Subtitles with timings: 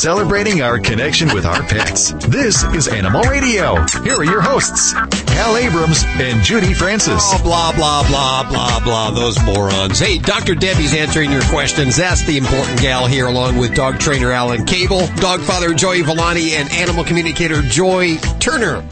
[0.00, 2.12] celebrating our connection with our pets.
[2.26, 3.84] This is Animal Radio.
[4.02, 4.92] Here are your hosts,
[5.32, 7.20] Hal Abrams and Judy Francis.
[7.22, 9.98] Oh, blah, blah, blah, blah, blah, those morons.
[9.98, 10.54] Hey, Dr.
[10.54, 11.98] Debbie's answering your questions.
[11.98, 16.54] That's the important gal here, along with dog trainer Alan Cable, dog father Joey Villani,
[16.54, 18.82] and animal communicator Joy Turner.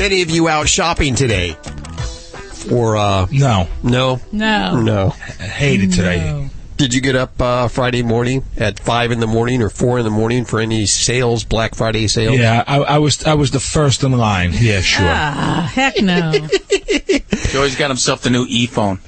[0.00, 1.56] Any of you out shopping today?
[2.72, 4.20] Or, uh, No, no?
[4.32, 4.80] No.
[4.80, 5.14] No.
[5.38, 6.18] I hate it today.
[6.18, 6.50] No.
[6.84, 10.04] Did you get up uh, Friday morning at five in the morning or four in
[10.04, 12.36] the morning for any sales, Black Friday sales?
[12.36, 14.50] Yeah, I, I was I was the first in line.
[14.52, 15.06] Yeah, sure.
[15.08, 16.30] Ah, heck no.
[17.48, 18.98] Joey's got himself the new e-phone.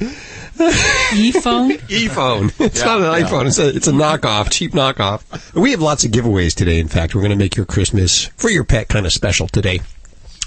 [1.14, 1.72] E-phone?
[1.90, 2.50] E-phone.
[2.60, 3.28] It's Yeah, not an yeah.
[3.28, 3.46] iPhone.
[3.46, 5.52] It's a it's a knockoff, cheap knockoff.
[5.54, 6.78] We have lots of giveaways today.
[6.78, 9.80] In fact, we're going to make your Christmas for your pet kind of special today.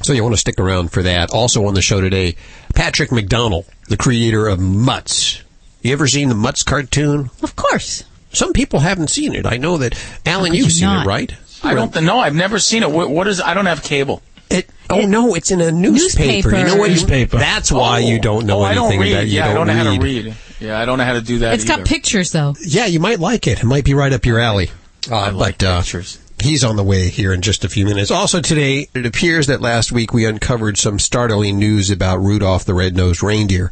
[0.02, 1.30] So you want to stick around for that.
[1.30, 2.38] Also on the show today,
[2.74, 5.44] Patrick McDonnell, the creator of Mutts.
[5.82, 7.30] You ever seen the Mutts cartoon?
[7.42, 8.04] Of course.
[8.32, 9.46] Some people haven't seen it.
[9.46, 11.06] I know that Alan, you've you seen not?
[11.06, 11.34] it, right?
[11.64, 12.20] I don't know.
[12.20, 12.92] I've never seen it.
[12.92, 13.42] What, what is?
[13.42, 14.22] I don't have cable.
[14.50, 16.50] It, oh no, it's in a newspaper.
[16.50, 16.58] Newspaper.
[16.58, 16.90] You know what?
[16.90, 17.38] Newspaper.
[17.38, 19.28] That's why you don't know oh, I anything don't read.
[19.28, 19.86] you yeah, don't, I don't know read.
[19.86, 20.36] how to read.
[20.60, 21.54] Yeah, I don't know how to do that.
[21.54, 22.56] It's got pictures, though.
[22.66, 23.60] Yeah, you might like it.
[23.60, 24.72] It might be right up your alley.
[25.10, 26.20] Uh, I like but uh, pictures.
[26.42, 28.12] he's on the way here in just a few minutes.
[28.12, 32.74] Also today, it appears that last week we uncovered some startling news about Rudolph the
[32.74, 33.72] Red-Nosed Reindeer,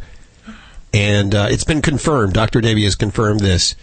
[0.98, 2.34] and uh, it's been confirmed.
[2.34, 2.60] Dr.
[2.62, 3.76] Debbie has confirmed this.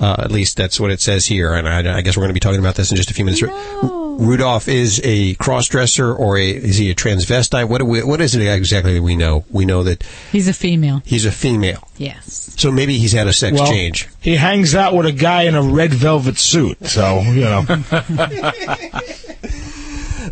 [0.00, 2.34] Uh, at least that's what it says here, and I, I guess we're going to
[2.34, 3.42] be talking about this in just a few minutes.
[3.42, 7.68] Rudolph is a cross-dresser, or a is he a transvestite?
[7.68, 9.44] What do we, what is it exactly that we know?
[9.50, 11.02] We know that He's a female.
[11.04, 12.54] he's a female, Yes.
[12.56, 14.08] so maybe he's had a sex Well, change.
[14.20, 17.64] he hangs out with a guy in a red velvet suit, so you know.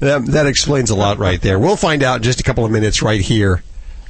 [0.01, 1.59] That, that explains a lot right there.
[1.59, 3.63] We'll find out in just a couple of minutes right here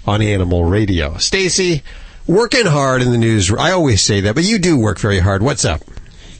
[0.04, 1.16] on Animal Radio.
[1.18, 1.82] Stacy,
[2.26, 3.52] working hard in the news.
[3.52, 5.42] I always say that, but you do work very hard.
[5.42, 5.82] What's up?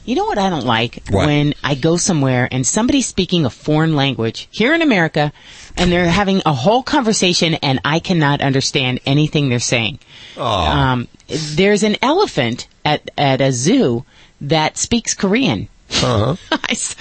[0.05, 1.03] You know what I don't like?
[1.09, 1.25] What?
[1.27, 5.33] When I go somewhere and somebody's speaking a foreign language here in America
[5.75, 9.99] and they're having a whole conversation and I cannot understand anything they're saying.
[10.37, 14.05] Um, there's an elephant at, at a zoo
[14.39, 15.67] that speaks Korean.
[15.89, 16.35] Uh-huh.
[16.51, 16.95] I, s-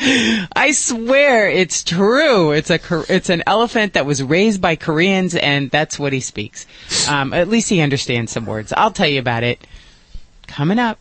[0.54, 2.52] I swear it's true.
[2.52, 6.66] It's a it's an elephant that was raised by Koreans, and that's what he speaks.
[7.08, 8.72] Um, at least he understands some words.
[8.76, 9.66] I'll tell you about it
[10.46, 10.98] coming up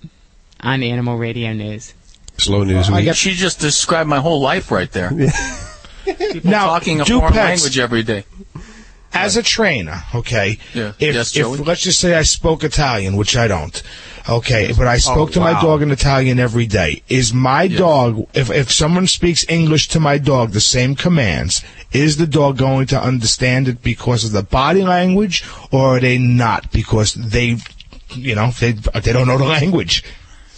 [0.62, 1.94] on Animal Radio News.
[2.38, 3.06] Slow news I week.
[3.06, 5.10] got- She just described my whole life right there.
[6.06, 8.26] People Now, talking a foreign pets- language every day.
[9.14, 10.58] As a trainer, okay.
[10.74, 10.92] Yeah.
[11.00, 11.60] If, Yes, Joey?
[11.60, 13.82] if let's just say I spoke Italian, which I don't.
[14.28, 17.04] Okay, but I spoke Oh, to my oh, dog in Italian every day.
[17.10, 22.18] Is my dog if if someone speaks English to my dog the same commands, is
[22.18, 26.72] the dog going to understand it because of the body language or are they not
[26.72, 27.58] because they
[28.16, 30.04] you know, they they don't know the language.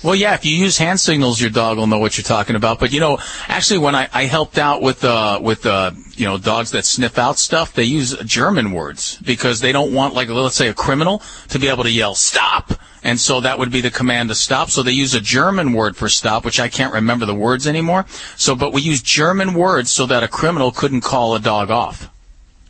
[0.08, 2.80] Well, yeah, if you use hand signals, your dog will know what you're talking about.
[2.80, 3.20] But you know,
[3.50, 7.18] actually, when I, I helped out with uh, with uh, you know dogs that sniff
[7.18, 11.22] out stuff, they use German words because they don't want like let's say a criminal
[11.50, 12.72] to be able to yell stop,
[13.04, 14.70] and so that would be the command to stop.
[14.70, 18.06] So they use a German word for stop, which I can't remember the words anymore.
[18.38, 22.10] So, but we use German words so that a criminal couldn't call a dog off.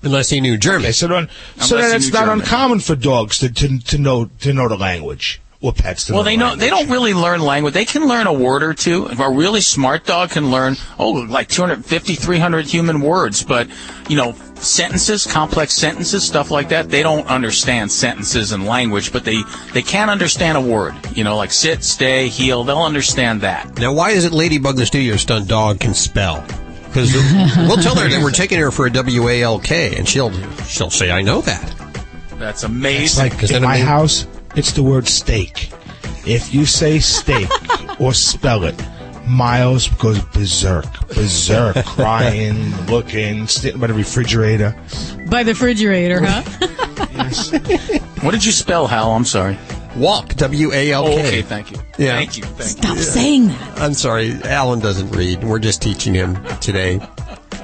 [0.02, 0.86] Unless he knew German.
[0.86, 2.40] Okay, so then so Unless then it's not German.
[2.40, 6.24] uncommon for dogs to, to to know to know the language or pets to Well,
[6.24, 7.74] they the know they don't really learn language.
[7.74, 9.08] They can learn a word or two.
[9.08, 13.68] If a really smart dog can learn, oh, like 250, 300 human words, but
[14.08, 16.90] you know, sentences, complex sentences, stuff like that.
[16.90, 19.42] They don't understand sentences and language, but they
[19.74, 20.96] they can understand a word.
[21.16, 22.64] You know, like sit, stay, heel.
[22.64, 23.78] They'll understand that.
[23.80, 26.46] Now, why is it Ladybug the studio stunt dog can spell?
[26.86, 27.14] Because
[27.58, 30.32] we'll tell her that we're taking her for a W A L K, and she'll
[30.66, 31.74] she'll say, "I know that."
[32.38, 33.30] That's It's amazing.
[33.32, 35.72] like Is in my house, it's the word steak.
[36.26, 37.48] If you say steak
[38.00, 38.76] or spell it,
[39.28, 44.76] Miles goes berserk, berserk, crying, looking, sitting by the refrigerator.
[45.30, 46.44] By the refrigerator, huh?
[47.12, 47.52] Yes.
[48.22, 49.12] what did you spell, Hal?
[49.12, 49.58] I'm sorry.
[49.98, 51.14] Walk, W A L K.
[51.14, 51.78] Oh, okay, thank you.
[51.98, 52.14] Yeah.
[52.14, 52.44] Thank you.
[52.44, 52.66] Thank you.
[52.66, 53.82] Stop saying that.
[53.82, 55.44] I'm sorry, Alan doesn't read.
[55.44, 57.00] We're just teaching him today.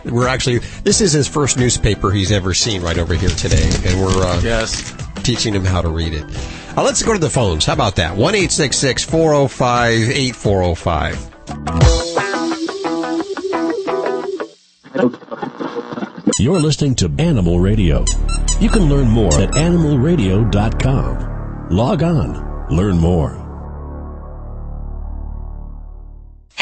[0.03, 4.01] We're actually this is his first newspaper he's ever seen right over here today, and
[4.01, 4.93] we're uh, Yes.
[5.23, 6.25] teaching him how to read it.
[6.75, 7.65] Uh, let's go to the phones.
[7.65, 8.15] How about that?
[8.15, 11.15] One eight six six four zero five eight four zero five.
[16.39, 18.03] You're listening to Animal Radio.
[18.59, 21.67] You can learn more at animalradio.com.
[21.69, 23.42] Log on, learn more.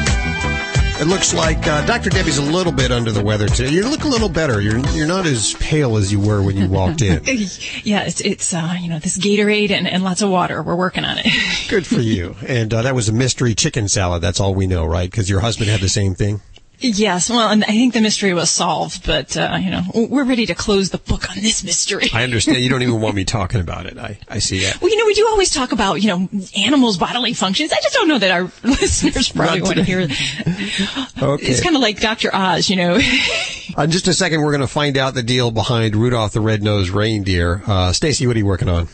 [0.98, 2.10] It looks like uh, Dr.
[2.10, 3.70] Debbie's a little bit under the weather today.
[3.70, 4.62] You look a little better.
[4.62, 7.22] You're you're not as pale as you were when you walked in.
[7.84, 10.64] yeah, it's, it's uh, you know, this Gatorade and, and lots of water.
[10.64, 11.28] We're working on it.
[11.68, 12.38] Good for you.
[12.48, 14.22] And uh, that was a mystery chicken salad.
[14.22, 15.12] That's all we know, right?
[15.12, 16.40] Because your husband had the same thing.
[16.80, 20.46] Yes, well, and I think the mystery was solved, but uh, you know, we're ready
[20.48, 22.10] to close the book on this mystery.
[22.14, 22.60] I understand.
[22.60, 23.98] You don't even want me talking about it.
[23.98, 24.82] I, I see that.
[24.82, 27.72] Well, you know, we do always talk about you know animals' bodily functions.
[27.72, 31.12] I just don't know that our listeners probably want to hear that.
[31.22, 31.46] Okay.
[31.46, 32.30] It's kind of like Dr.
[32.34, 32.96] Oz, you know.
[32.96, 33.02] In
[33.92, 37.64] just a second, we're going to find out the deal behind Rudolph the Red-Nosed Reindeer.
[37.66, 38.88] Uh, Stacy, what are you working on?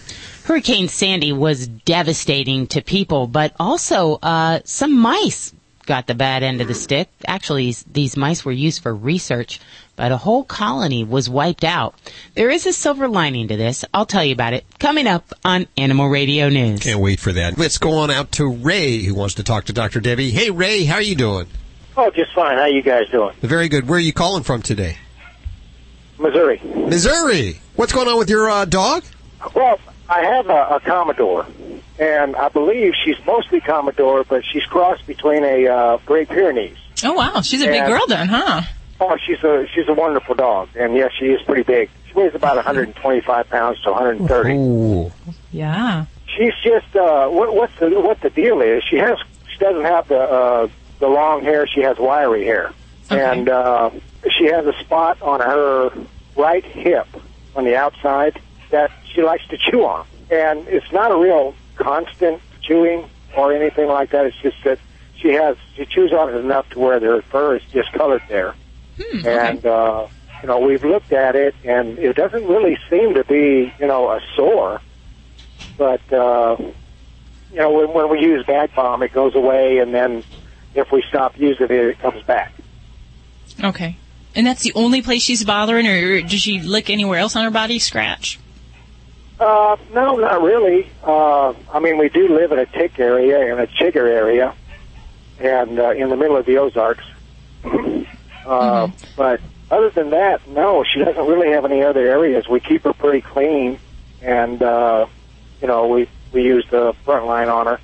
[0.44, 5.54] Hurricane Sandy was devastating to people, but also uh, some mice
[5.86, 7.10] got the bad end of the stick.
[7.28, 9.60] Actually, these mice were used for research,
[9.96, 11.96] but a whole colony was wiped out.
[12.36, 13.86] There is a silver lining to this.
[13.94, 16.80] I'll tell you about it coming up on Animal Radio News.
[16.80, 17.58] Can't wait for that.
[17.58, 20.00] Let's go on out to Ray, who wants to talk to Dr.
[20.00, 20.32] Debbie.
[20.32, 21.48] Hey, Ray, how are you doing?
[21.98, 22.58] Oh, just fine.
[22.58, 23.36] How you guys doing?
[23.42, 23.88] Very good.
[23.88, 24.98] Where are you calling from today?
[26.18, 26.62] Missouri.
[26.64, 27.60] Missouri.
[27.76, 29.04] What's going on with your uh, dog?
[29.56, 29.80] Well,
[30.12, 31.50] I have a, a Komondor,
[31.98, 36.76] and I believe she's mostly Komondor, but she's crossed between a uh, Great Pyrenees.
[37.02, 38.62] Oh wow, she's a big girl then, huh?
[39.00, 41.90] Oh, she's a she's a wonderful dog, and yes, she is pretty big.
[42.10, 44.54] She weighs about 125 pounds to 130.
[44.54, 45.12] Ooh.
[45.54, 46.06] Yeah.
[46.28, 48.84] She's just uh, what, what's the what the deal is?
[48.84, 49.18] She has
[49.50, 50.68] she doesn't have the uh,
[51.00, 51.66] the long hair.
[51.68, 52.74] She has wiry hair,
[53.10, 53.92] and uh,
[54.38, 55.90] she has a spot on her
[56.36, 57.08] right hip
[57.56, 58.42] on the outside
[58.72, 63.88] that she likes to chew on, and it's not a real constant chewing or anything
[63.88, 64.26] like that.
[64.26, 64.80] It's just that
[65.16, 68.56] she has she chews on it enough to where her fur is discolored there,
[69.26, 69.66] and.
[69.66, 70.08] uh
[70.42, 74.10] you know, we've looked at it, and it doesn't really seem to be, you know,
[74.10, 74.82] a sore
[75.78, 80.24] but uh, you know when, when we use bag balm, it goes away, and then
[80.76, 82.54] if we stop using it, it comes back.
[83.64, 83.98] Okay.
[84.34, 87.52] And that's the only place she's bothering, or does she lick anywhere else on her
[87.52, 87.80] body?
[87.80, 88.40] Scratch.
[89.42, 90.88] Uh, no, not really.
[91.04, 94.54] Uh, I mean, we do live in a tick area and a chigger area,
[95.40, 97.04] and uh, in the middle of the Ozarks.
[98.46, 99.42] uh, But
[99.72, 102.48] other than that, no, she doesn't really have any other areas.
[102.48, 103.80] We keep her pretty clean,
[104.22, 105.08] and uh,
[105.60, 107.80] you know, we we use the Frontline on her.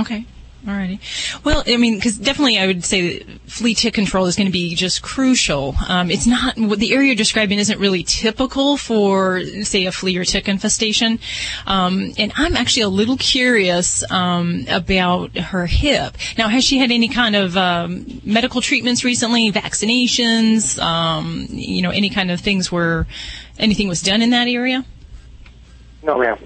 [0.00, 0.26] Okay.
[0.66, 0.98] Alrighty.
[1.44, 4.52] Well, I mean, because definitely I would say that flea tick control is going to
[4.52, 5.74] be just crucial.
[5.88, 10.24] Um, it's not, the area you're describing isn't really typical for, say, a flea or
[10.24, 11.18] tick infestation.
[11.66, 16.16] Um, and I'm actually a little curious um, about her hip.
[16.38, 21.90] Now, has she had any kind of um, medical treatments recently, vaccinations, um, you know,
[21.90, 23.06] any kind of things where
[23.58, 24.82] anything was done in that area?
[26.02, 26.38] No, ma'am.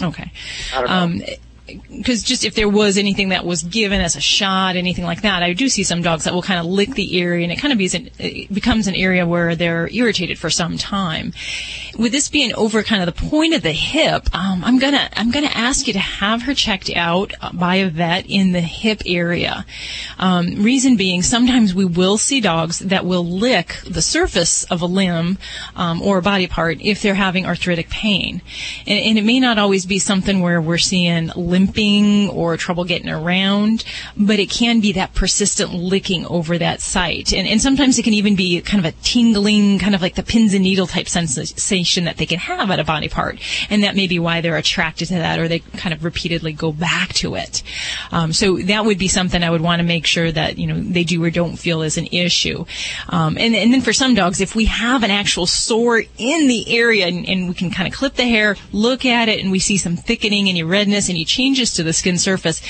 [0.00, 0.32] Okay.
[1.88, 5.42] Because just if there was anything that was given as a shot, anything like that,
[5.42, 7.72] I do see some dogs that will kind of lick the area, and it kind
[7.72, 11.32] of becomes an, becomes an area where they're irritated for some time.
[11.98, 15.30] With this being over kind of the point of the hip, um, I'm gonna I'm
[15.30, 19.66] gonna ask you to have her checked out by a vet in the hip area.
[20.18, 24.86] Um, reason being, sometimes we will see dogs that will lick the surface of a
[24.86, 25.38] limb
[25.76, 28.42] um, or a body part if they're having arthritic pain,
[28.86, 31.30] and, and it may not always be something where we're seeing
[31.62, 33.84] limping or trouble getting around,
[34.16, 37.32] but it can be that persistent licking over that site.
[37.32, 40.22] And, and sometimes it can even be kind of a tingling, kind of like the
[40.22, 43.38] pins and needle type sensation that they can have at a body part.
[43.70, 46.72] And that may be why they're attracted to that or they kind of repeatedly go
[46.72, 47.62] back to it.
[48.10, 50.80] Um, so that would be something I would want to make sure that, you know,
[50.80, 52.64] they do or don't feel is an issue.
[53.08, 56.76] Um, and, and then for some dogs, if we have an actual sore in the
[56.76, 59.58] area and, and we can kind of clip the hair, look at it, and we
[59.58, 62.62] see some thickening, any redness, and any changes to the skin surface.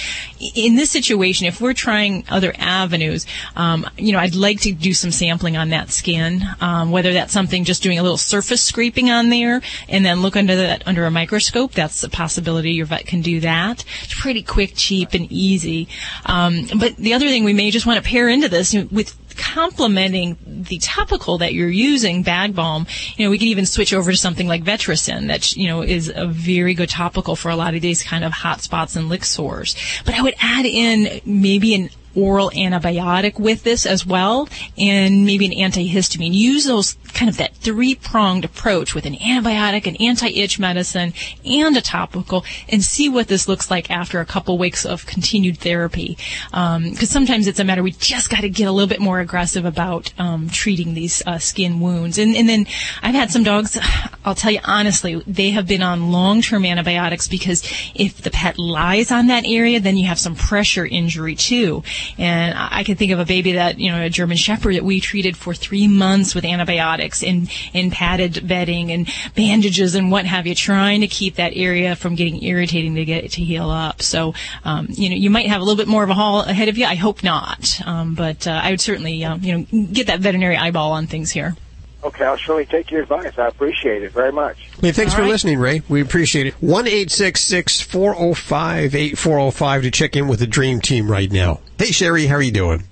[0.55, 4.95] In this situation, if we're trying other avenues, um, you know, I'd like to do
[4.95, 9.11] some sampling on that skin, um, whether that's something just doing a little surface scraping
[9.11, 11.73] on there and then look under that under a microscope.
[11.73, 12.73] That's a possibility.
[12.73, 13.85] Your vet can do that.
[14.05, 15.89] It's pretty quick, cheap, and easy.
[16.25, 20.37] Um, but the other thing we may just want to pair into this with complementing
[20.47, 22.87] the topical that you're using, bag balm,
[23.17, 26.13] you know, we can even switch over to something like Vetericyn that, you know, is
[26.15, 29.25] a very good topical for a lot of these kind of hot spots and lick
[29.25, 29.75] sores.
[30.05, 35.47] But I would add in maybe an oral antibiotic with this as well and maybe
[35.47, 36.33] an antihistamine.
[36.33, 41.13] Use those kind of that three pronged approach with an antibiotic, an anti itch medicine,
[41.45, 45.59] and a topical, and see what this looks like after a couple weeks of continued
[45.59, 46.17] therapy.
[46.51, 49.21] Because um, sometimes it's a matter we just got to get a little bit more
[49.21, 52.19] aggressive about um, treating these uh, skin wounds.
[52.19, 52.67] And, and then
[53.03, 53.79] I've had some dogs.
[54.25, 57.63] I'll tell you honestly, they have been on long term antibiotics because
[57.95, 61.83] if the pet lies on that area, then you have some pressure injury too.
[62.19, 65.01] And I can think of a baby that you know a German Shepherd that we
[65.01, 70.47] treated for three months with antibiotics and and padded bedding and bandages and what have
[70.47, 74.03] you, trying to keep that area from getting irritating to get it to heal up.
[74.03, 76.69] So um, you know you might have a little bit more of a haul ahead
[76.69, 76.87] of you.
[76.87, 80.57] I hope not, um, but uh, I would certainly uh, you know get that veterinary
[80.57, 81.57] eyeball on things here.
[82.05, 83.39] Okay, I'll surely take your advice.
[83.39, 84.57] I appreciate it very much.
[84.81, 85.31] Hey, thanks All for right.
[85.31, 85.83] listening, Ray.
[85.89, 86.55] We appreciate it.
[86.55, 90.17] One eight six six four zero oh five eight four zero oh five to check
[90.17, 91.61] in with the Dream Team right now.
[91.79, 92.85] Hey, Sherry, how are you doing?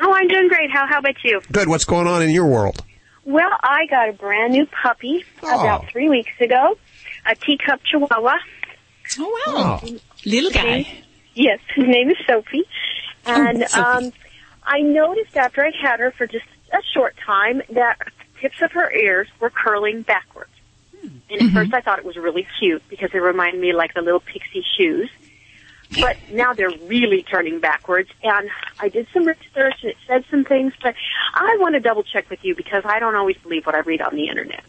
[0.00, 0.70] Oh, I'm doing great.
[0.70, 1.40] How how about you?
[1.50, 1.68] Good.
[1.68, 2.84] What's going on in your world?
[3.28, 5.60] Well, I got a brand new puppy oh.
[5.60, 6.78] about three weeks ago,
[7.26, 8.38] a teacup Chihuahua.
[9.18, 9.98] Oh wow, oh.
[10.24, 10.88] little guy.
[11.34, 12.64] Yes, his name is Sophie,
[13.26, 14.06] oh, and oh, Sophie.
[14.06, 14.12] um,
[14.62, 17.98] I noticed after I had her for just a short time that
[18.40, 20.50] tips of her ears were curling backwards.
[20.98, 21.06] Hmm.
[21.06, 21.54] And at mm-hmm.
[21.54, 24.64] first I thought it was really cute because it reminded me like the little pixie
[24.78, 25.10] shoes.
[25.92, 30.44] But now they're really turning backwards and I did some research and it said some
[30.44, 30.94] things, but
[31.34, 34.02] I want to double check with you because I don't always believe what I read
[34.02, 34.64] on the internet.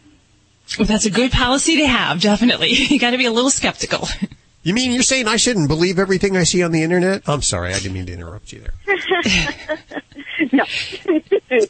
[0.77, 2.69] Well, that's a good policy to have, definitely.
[2.89, 4.07] You gotta be a little skeptical.
[4.61, 7.23] You mean you're saying I shouldn't believe everything I see on the internet?
[7.27, 8.97] I'm sorry, I didn't mean to interrupt you there.
[10.51, 10.65] no.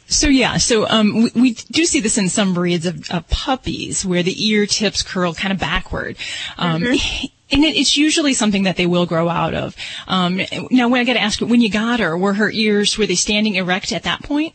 [0.06, 4.04] so yeah, so um, we, we, do see this in some breeds of, of, puppies
[4.04, 6.16] where the ear tips curl kind of backward.
[6.58, 7.26] Um, mm-hmm.
[7.52, 9.76] And it, it's usually something that they will grow out of.
[10.06, 10.40] Um,
[10.70, 13.14] now, when I got to ask, when you got her, were her ears were they
[13.14, 14.54] standing erect at that point?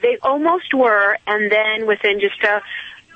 [0.00, 2.62] They almost were, and then within just a,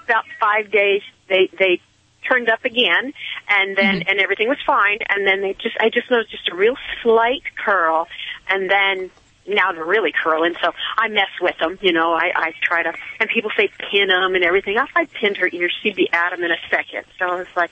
[0.05, 1.81] about five days, they they
[2.29, 3.13] turned up again,
[3.49, 4.09] and then mm-hmm.
[4.09, 4.99] and everything was fine.
[5.09, 8.09] And then they just I just noticed just a real slight curl,
[8.49, 9.11] and then
[9.47, 10.55] now they're really curling.
[10.63, 12.13] So I mess with them, you know.
[12.13, 14.77] I I try to, and people say pin them and everything.
[14.77, 17.05] If I pinned her ears, she'd be at them in a second.
[17.19, 17.71] So I was like,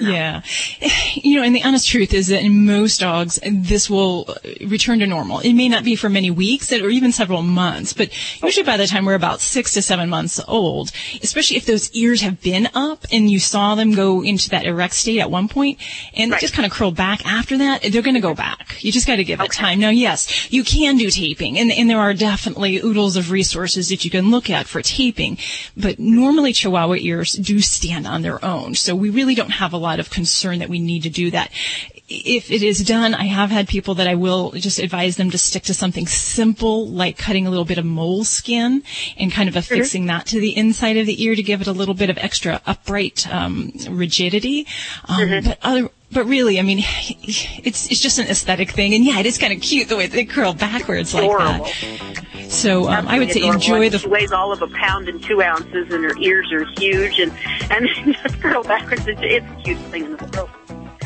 [0.00, 0.42] yeah.
[1.14, 4.34] You know, and the honest truth is that in most dogs, this will
[4.66, 5.40] return to normal.
[5.40, 8.10] It may not be for many weeks or even several months, but
[8.42, 10.92] usually by the time we're about six to seven months old,
[11.22, 14.94] especially if those ears have been up and you saw them go into that erect
[14.94, 15.78] state at one point
[16.14, 16.40] and right.
[16.40, 18.82] just kind of curl back after that, they're going to go back.
[18.82, 19.46] You just got to give okay.
[19.46, 19.80] it time.
[19.80, 24.04] Now, yes, you can do taping and, and there are definitely oodles of resources that
[24.04, 25.38] you can look at for taping,
[25.76, 28.74] but normally Chihuahua ears do stand on their own.
[28.74, 31.30] So we really don't have a lot lot of concern that we need to do
[31.30, 31.50] that.
[32.08, 35.38] If it is done, I have had people that I will just advise them to
[35.38, 38.82] stick to something simple like cutting a little bit of mole skin
[39.16, 41.72] and kind of affixing that to the inside of the ear to give it a
[41.72, 44.66] little bit of extra upright um, rigidity.
[45.08, 45.48] Um, mm-hmm.
[45.48, 49.26] But other, but really, I mean, it's it's just an aesthetic thing, and yeah, it
[49.26, 52.10] is kind of cute the way they curl backwards like that.
[52.48, 53.98] So um, I would say enjoy the.
[53.98, 57.32] She weighs all of a pound and two ounces, and her ears are huge, and
[57.70, 57.88] and
[58.22, 59.06] just curl backwards.
[59.06, 60.50] It's, it's the cutest thing in the world.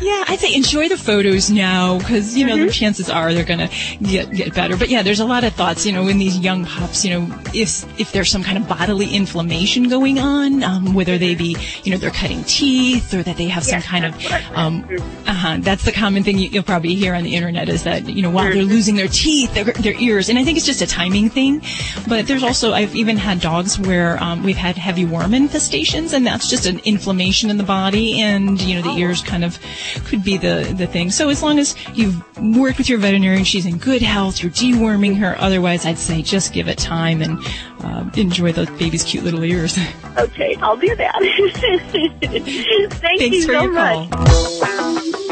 [0.01, 2.67] Yeah, I'd say enjoy the photos now because you know mm-hmm.
[2.67, 3.71] the chances are they're gonna
[4.03, 4.77] get get better.
[4.77, 5.87] But yeah, there's a lot of thoughts.
[5.87, 9.15] You know, in these young pups, you know, if if there's some kind of bodily
[9.15, 13.47] inflammation going on, um, whether they be you know they're cutting teeth or that they
[13.47, 14.15] have some kind of
[14.55, 14.85] um,
[15.27, 18.23] uh-huh, that's the common thing you, will probably hear on the internet is that you
[18.23, 18.71] know while they're mm-hmm.
[18.71, 21.63] losing their teeth, their, their ears, and I think it's just a timing thing.
[22.09, 26.27] But there's also I've even had dogs where um, we've had heavy worm infestations, and
[26.27, 29.57] that's just an inflammation in the body, and you know the ears kind of
[30.05, 31.11] could be the, the thing.
[31.11, 32.23] So as long as you've
[32.57, 35.37] worked with your veterinarian, she's in good health, you're deworming her.
[35.39, 37.39] Otherwise, I'd say just give it time and
[37.81, 39.79] uh, enjoy the baby's cute little ears.
[40.17, 41.13] Okay, I'll do that.
[42.93, 44.11] Thank Thanks you for so your much.
[44.11, 45.25] Call.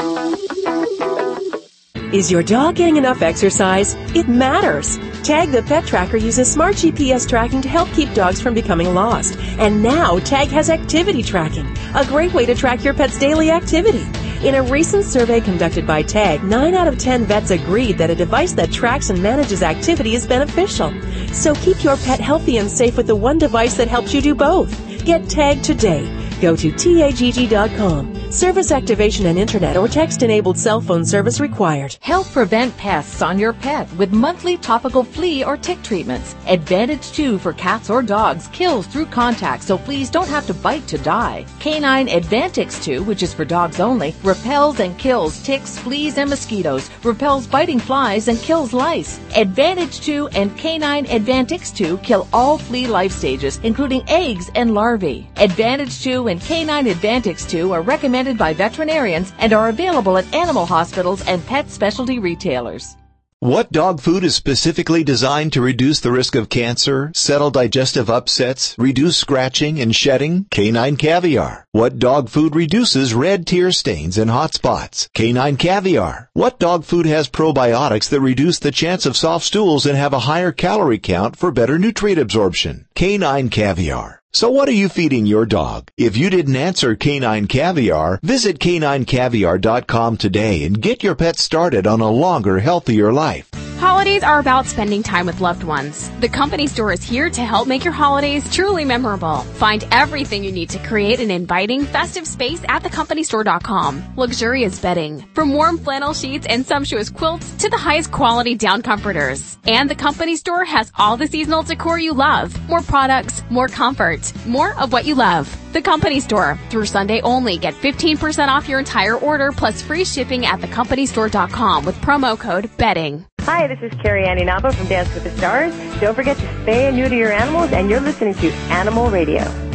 [2.12, 3.94] Is your dog getting enough exercise?
[4.14, 4.98] It matters.
[5.22, 9.38] Tag the Pet Tracker uses smart GPS tracking to help keep dogs from becoming lost.
[9.58, 14.04] And now Tag has activity tracking, a great way to track your pet's daily activity.
[14.44, 18.14] In a recent survey conducted by TAG, 9 out of 10 vets agreed that a
[18.16, 20.92] device that tracks and manages activity is beneficial.
[21.32, 24.34] So keep your pet healthy and safe with the one device that helps you do
[24.34, 24.76] both.
[25.04, 26.31] Get TAG today.
[26.42, 28.32] Go to TAGG.com.
[28.32, 31.96] Service activation and internet or text enabled cell phone service required.
[32.00, 36.34] Help prevent pests on your pet with monthly topical flea or tick treatments.
[36.48, 40.84] Advantage 2 for cats or dogs kills through contact so fleas don't have to bite
[40.88, 41.46] to die.
[41.60, 46.90] Canine Advantix 2, which is for dogs only, repels and kills ticks, fleas, and mosquitoes,
[47.04, 49.20] repels biting flies, and kills lice.
[49.36, 55.28] Advantage 2 and Canine Advantix 2 kill all flea life stages, including eggs and larvae.
[55.36, 60.66] Advantage 2 and Canine Advantix 2 are recommended by veterinarians and are available at animal
[60.66, 62.96] hospitals and pet specialty retailers.
[63.42, 68.76] What dog food is specifically designed to reduce the risk of cancer, settle digestive upsets,
[68.78, 70.46] reduce scratching and shedding?
[70.52, 71.66] Canine caviar.
[71.72, 75.08] What dog food reduces red tear stains and hot spots?
[75.12, 76.30] Canine caviar.
[76.34, 80.20] What dog food has probiotics that reduce the chance of soft stools and have a
[80.30, 82.86] higher calorie count for better nutrient absorption?
[82.94, 84.21] Canine caviar.
[84.34, 85.88] So what are you feeding your dog?
[85.98, 92.00] If you didn't answer Canine Caviar, visit caninecaviar.com today and get your pet started on
[92.00, 93.50] a longer, healthier life.
[93.82, 96.08] Holidays are about spending time with loved ones.
[96.20, 99.38] The company store is here to help make your holidays truly memorable.
[99.58, 104.14] Find everything you need to create an inviting, festive space at thecompanystore.com.
[104.14, 109.58] Luxurious bedding, from warm flannel sheets and sumptuous quilts to the highest quality down comforters.
[109.66, 112.54] And the company store has all the seasonal decor you love.
[112.68, 115.48] More products, more comfort, more of what you love.
[115.72, 116.58] The Company Store.
[116.70, 121.96] Through Sunday only, get 15% off your entire order plus free shipping at thecompanystore.com with
[121.96, 123.24] promo code BETTING.
[123.42, 125.74] Hi, this is Carrie Ann Inaba from Dance with the Stars.
[126.00, 129.71] Don't forget to stay and neuter your animals, and you're listening to Animal Radio.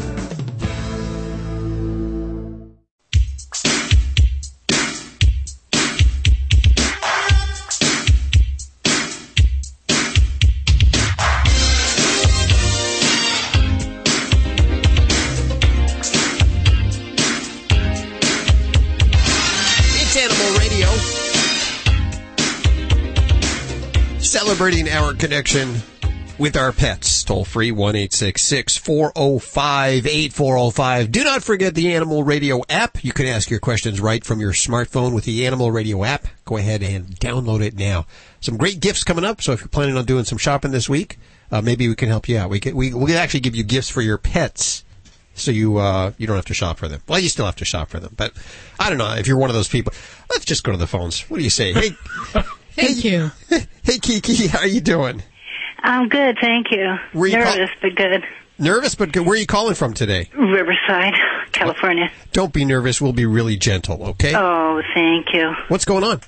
[24.47, 25.75] Celebrating our connection
[26.37, 27.25] with our pets.
[27.25, 31.11] Toll free 1 405 8405.
[31.11, 33.03] Do not forget the Animal Radio app.
[33.03, 36.27] You can ask your questions right from your smartphone with the Animal Radio app.
[36.45, 38.05] Go ahead and download it now.
[38.39, 39.41] Some great gifts coming up.
[39.41, 41.17] So if you're planning on doing some shopping this week,
[41.51, 42.49] uh, maybe we can help you out.
[42.49, 44.85] We can, we, we can actually give you gifts for your pets
[45.33, 47.01] so you uh, you don't have to shop for them.
[47.05, 48.31] Well, you still have to shop for them, but
[48.79, 49.91] I don't know if you're one of those people.
[50.29, 51.29] Let's just go to the phones.
[51.29, 51.73] What do you say?
[51.73, 51.97] Hey,
[52.77, 53.31] Thank you.
[53.83, 55.23] hey, Kiki, how are you doing?
[55.79, 56.95] I'm good, thank you.
[57.13, 58.23] Were you Nervous, but good.
[58.59, 59.25] Nervous, but good.
[59.25, 60.29] Where are you calling from today?
[60.35, 61.13] Riverside,
[61.51, 62.11] California.
[62.31, 63.01] Don't be nervous.
[63.01, 64.33] We'll be really gentle, okay?
[64.35, 65.53] Oh, thank you.
[65.67, 66.21] What's going on?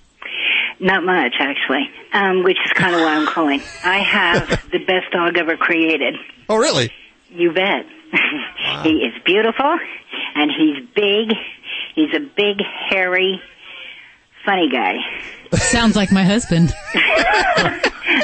[0.79, 3.61] Not much, actually, um, which is kind of why I'm calling.
[3.83, 6.15] I have the best dog ever created.
[6.47, 6.91] Oh, really?
[7.29, 7.85] You bet.
[8.83, 9.77] he is beautiful,
[10.35, 11.35] and he's big.
[11.95, 12.57] He's a big,
[12.89, 13.41] hairy,
[14.45, 14.95] funny guy.
[15.53, 16.73] Sounds like my husband.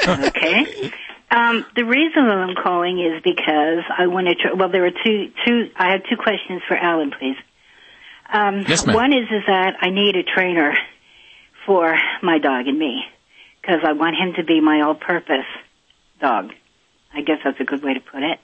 [0.08, 0.92] okay.
[1.32, 4.56] Um, the reason that I'm calling is because I wanted to.
[4.56, 5.32] Well, there were two.
[5.46, 5.70] Two.
[5.76, 7.38] I have two questions for Alan, please.
[8.32, 8.96] Um, Yes, ma'am.
[8.96, 10.76] One is is that I need a trainer
[11.66, 13.04] for my dog and me
[13.62, 15.46] because I want him to be my all-purpose
[16.22, 16.52] dog.
[17.14, 18.40] I guess that's a good way to put it.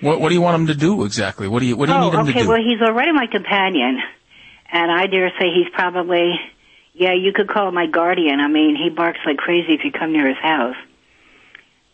[0.00, 1.48] What, what do you want him to do exactly?
[1.48, 2.32] What do you What do you oh, need him okay.
[2.32, 2.38] to do?
[2.40, 3.98] Okay, well, he's already my companion,
[4.70, 6.34] and I dare say he's probably,
[6.96, 8.40] yeah, you could call him my guardian.
[8.40, 10.76] I mean, he barks like crazy if you come near his house.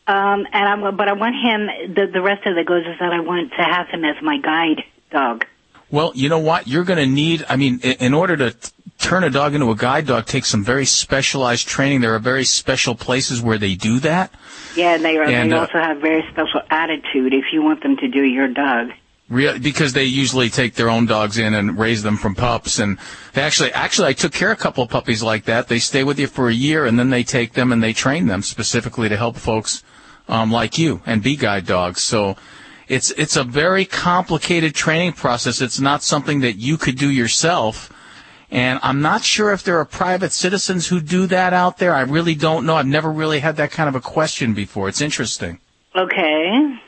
[0.07, 1.95] Um, and I'm, but I want him.
[1.95, 4.39] The the rest of it goes is that I want to have him as my
[4.39, 5.45] guide dog.
[5.91, 6.67] Well, you know what?
[6.67, 9.71] You're going to need, I mean, in, in order to t- turn a dog into
[9.71, 12.01] a guide dog takes some very specialized training.
[12.01, 14.33] There are very special places where they do that.
[14.75, 15.25] Yeah, and they are.
[15.25, 18.49] And, they uh, also have very special attitude if you want them to do your
[18.49, 18.93] dog.
[19.33, 22.99] Real, because they usually take their own dogs in and raise them from pups, and
[23.33, 25.69] they actually, actually, I took care of a couple of puppies like that.
[25.69, 28.27] They stay with you for a year, and then they take them and they train
[28.27, 29.83] them specifically to help folks
[30.29, 32.03] um, like you and be guide dogs.
[32.03, 32.37] So
[32.89, 35.63] it's it's a very complicated training process.
[35.63, 37.91] It's not something that you could do yourself.
[38.51, 41.95] And I'm not sure if there are private citizens who do that out there.
[41.95, 42.75] I really don't know.
[42.75, 44.91] I've never really had that kind of a question before.
[44.91, 45.59] It's interesting.
[45.97, 46.82] Okay.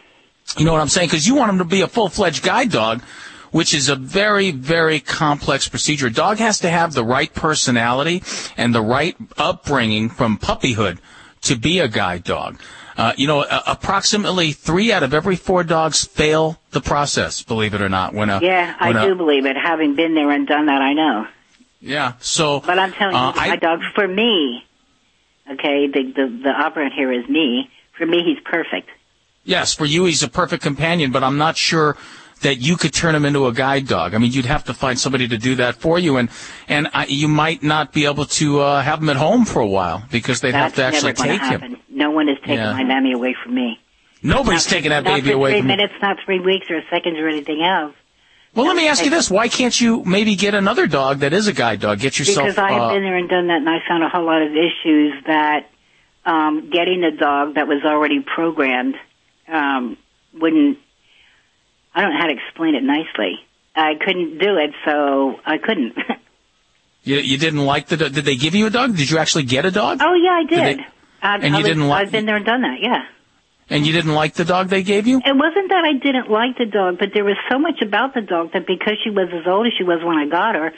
[0.56, 1.08] You know what I'm saying?
[1.08, 3.02] Because you want him to be a full-fledged guide dog,
[3.50, 6.06] which is a very, very complex procedure.
[6.08, 8.22] A dog has to have the right personality
[8.56, 10.98] and the right upbringing from puppyhood
[11.42, 12.60] to be a guide dog.
[12.96, 17.42] Uh, you know, uh, approximately three out of every four dogs fail the process.
[17.42, 19.56] Believe it or not, when a Yeah, I when a- do believe it.
[19.56, 21.26] Having been there and done that, I know.
[21.80, 22.12] Yeah.
[22.20, 24.64] So, But I'm telling uh, you, my dog, for me,
[25.50, 27.68] okay, the, the, the operant here is me.
[27.98, 28.88] For me, he's perfect.
[29.44, 31.96] Yes, for you, he's a perfect companion, but I'm not sure
[32.40, 34.14] that you could turn him into a guide dog.
[34.14, 36.28] I mean, you'd have to find somebody to do that for you, and
[36.68, 39.66] and I, you might not be able to uh, have him at home for a
[39.66, 41.60] while because they'd That's have to actually take him.
[41.60, 41.76] happen.
[41.88, 42.72] No one is taking Yeah.
[42.72, 43.78] my mammy away from me.
[44.22, 47.28] Nobody's Not- taking that baby away three from minutes, not three weeks or seconds or
[47.28, 47.94] anything else.
[48.54, 51.46] Well, let me ask you this: Why can't you maybe get another dog that is
[51.48, 51.98] a guide dog?
[52.00, 52.46] Get yourself.
[52.46, 54.42] because I have uh, been there and done that, and I found a whole lot
[54.42, 55.68] of issues that
[56.24, 58.94] um, getting a dog that was already programmed
[59.48, 59.96] um,
[60.32, 60.78] wouldn't.
[61.94, 63.38] I don't know how to explain it nicely.
[63.76, 65.96] I couldn't do it, so I couldn't.
[67.04, 67.96] you, you didn't like the.
[67.96, 68.96] do- Did they give you a dog?
[68.96, 69.98] Did you actually get a dog?
[70.02, 70.78] oh yeah, I Did did.
[70.78, 70.86] they-
[71.22, 72.78] I, and I you was- didn't like- I've been there and done that.
[72.80, 73.04] Yeah.
[73.70, 75.22] And you didn't like the dog they gave you?
[75.24, 78.20] It wasn't that I didn't like the dog, but there was so much about the
[78.20, 80.70] dog that because she was as old as she was when I got her,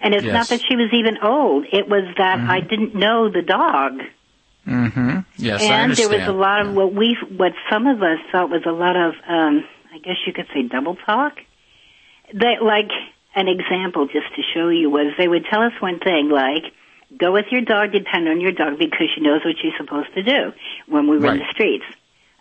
[0.00, 0.34] and it's Yes.
[0.34, 3.92] not that she was even old, it was that I didn't know the dog.
[4.66, 5.18] Mm-hmm.
[5.36, 8.62] Yes, and there was a lot of what we, what some of us thought was
[8.66, 11.34] a lot of, um, I guess you could say double talk.
[12.32, 12.90] They, like,
[13.34, 16.72] an example just to show you was they would tell us one thing like,
[17.18, 20.22] go with your dog, depend on your dog because she knows what she's supposed to
[20.22, 20.52] do
[20.88, 21.84] when we were in the streets.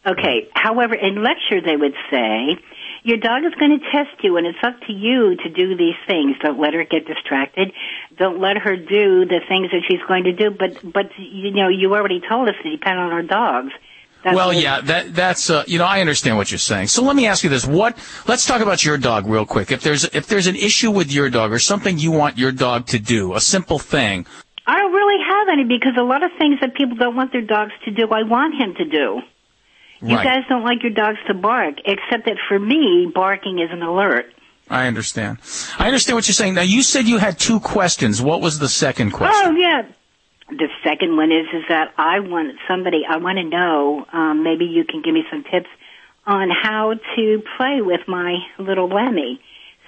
[0.06, 0.50] Okay.
[0.54, 2.58] However, in lecture they would say,
[3.04, 5.96] your dog is going to test you and it's up to you to do these
[6.08, 6.38] things.
[6.42, 7.72] Don't let her get distracted.
[8.18, 10.52] Don't let her do the things that she's going to do.
[10.52, 13.74] But, but, you know, you already told us to depend on our dogs.
[14.24, 16.88] That's well, yeah, that that's uh, you know I understand what you're saying.
[16.88, 17.98] So let me ask you this: What?
[18.26, 19.70] Let's talk about your dog real quick.
[19.70, 22.88] If there's if there's an issue with your dog or something you want your dog
[22.88, 24.26] to do, a simple thing.
[24.66, 27.42] I don't really have any because a lot of things that people don't want their
[27.42, 29.22] dogs to do, I want him to do.
[30.04, 30.24] You Right.
[30.26, 34.34] guys don't like your dogs to bark, except that for me, barking is an alert.
[34.70, 35.38] I understand.
[35.80, 36.56] I understand what you're saying.
[36.56, 38.22] Now you said you had two questions.
[38.22, 39.56] What was the second question?
[39.56, 39.84] Oh yeah.
[40.50, 43.04] The second one is is that I want somebody.
[43.10, 44.06] I want to know.
[44.12, 45.70] Um, maybe you can give me some tips
[46.28, 49.40] on how to play with my little Lemmy.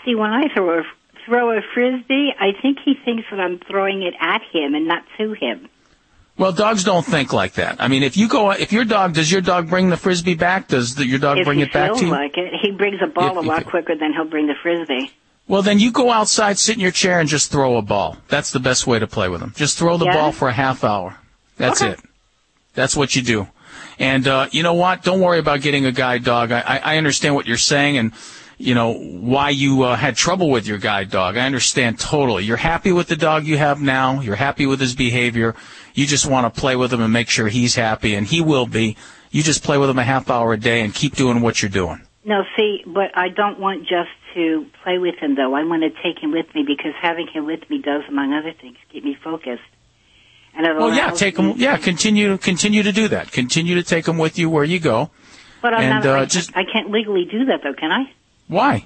[0.06, 0.84] See, when I throw a
[1.25, 5.04] throw a frisbee, I think he thinks that I'm throwing it at him and not
[5.17, 5.67] to him.
[6.38, 7.78] Well, dogs don't think like that.
[7.80, 10.67] I mean, if you go, if your dog does your dog bring the frisbee back?
[10.67, 12.12] Does the, your dog if bring it back to you?
[12.12, 15.12] like it, he brings a ball If a lot quicker than he'll bring the frisbee.
[15.48, 18.17] Well, then you go outside, sit in your chair, and just throw a ball.
[18.28, 19.54] That's the best way to play with them.
[19.56, 20.13] Just throw the Yeah?
[20.13, 21.17] ball for a half hour.
[21.58, 22.00] That's it.
[22.74, 23.48] That's what you do.
[23.98, 25.04] And uh, you know what?
[25.04, 26.52] Don't worry about getting a guide dog.
[26.52, 28.12] I, I I understand what you're saying, and
[28.58, 31.38] you know why you uh, had trouble with your guide dog.
[31.38, 32.43] I understand totally.
[32.43, 34.19] You're happy with the dog you have now.
[34.19, 35.56] You're happy with his behavior.
[35.96, 38.68] You just want to play with him and make sure he's happy, and he will
[38.68, 38.98] be.
[39.32, 41.72] You just play with him a half hour a day and keep doing what you're
[41.72, 42.06] doing.
[42.24, 45.56] No, see, but I don't want just to play with him though.
[45.56, 48.52] I want to take him with me because having him with me does, among other
[48.52, 49.62] things, keep me focused.
[50.58, 51.54] And Well, yeah, take him.
[51.58, 53.32] Yeah, continue continue to do that.
[53.32, 55.12] Continue to take him with you where you go.
[55.62, 56.06] But I'm and, not.
[56.06, 58.12] uh, I, just- I can't legally do that though, can I?
[58.48, 58.86] Why?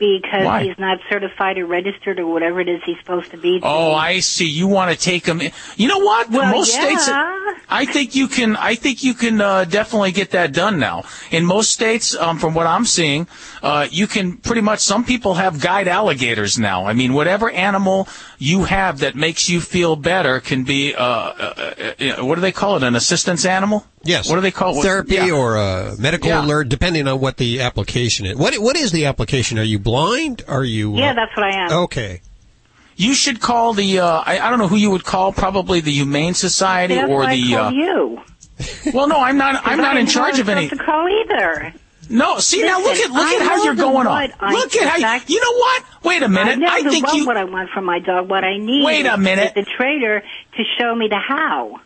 [0.00, 0.64] Because Why?
[0.64, 3.60] he's not certified or registered or whatever it is he's supposed to be.
[3.62, 4.48] Oh, I see.
[4.48, 5.42] You want to take him?
[5.42, 5.52] In.
[5.76, 6.30] You know what?
[6.30, 6.96] Well, most yeah.
[6.96, 7.08] states.
[7.68, 8.56] I think you can.
[8.56, 11.04] I think you can uh, definitely get that done now.
[11.30, 13.28] In most states, um, from what I'm seeing,
[13.62, 14.80] uh, you can pretty much.
[14.80, 16.86] Some people have guide alligators now.
[16.86, 18.08] I mean, whatever animal
[18.38, 20.94] you have that makes you feel better can be.
[20.94, 22.82] Uh, uh, uh, what do they call it?
[22.82, 23.84] An assistance animal?
[24.02, 24.28] Yes.
[24.30, 24.82] What do they call it?
[24.82, 25.30] Therapy Yeah.
[25.32, 26.44] or a medical Yeah.
[26.44, 28.36] alert, depending on what the application is.
[28.36, 29.58] What What is the application?
[29.58, 30.42] Are you blind?
[30.48, 30.96] Are you?
[30.96, 31.72] Yeah, uh, that's what I am.
[31.84, 32.20] Okay.
[32.96, 34.00] You should call the.
[34.00, 35.32] Uh, I, I don't know who you would call.
[35.32, 37.54] Probably the Humane Society That's or why the.
[37.54, 38.20] I called uh, you.
[38.92, 39.62] well, no, I'm not.
[39.66, 40.68] I'm not in didn't know I charge was of any.
[40.68, 41.74] to call either.
[42.10, 44.32] No, see now look at look I at how you're going on.
[44.40, 45.84] I- Look at how you, you know what?
[46.02, 46.58] Wait a minute.
[46.58, 48.28] know I the think what, you what I want from my dog.
[48.28, 48.84] What I need.
[48.84, 49.54] Wait a minute.
[49.54, 50.20] The trader
[50.56, 51.80] to show me the how.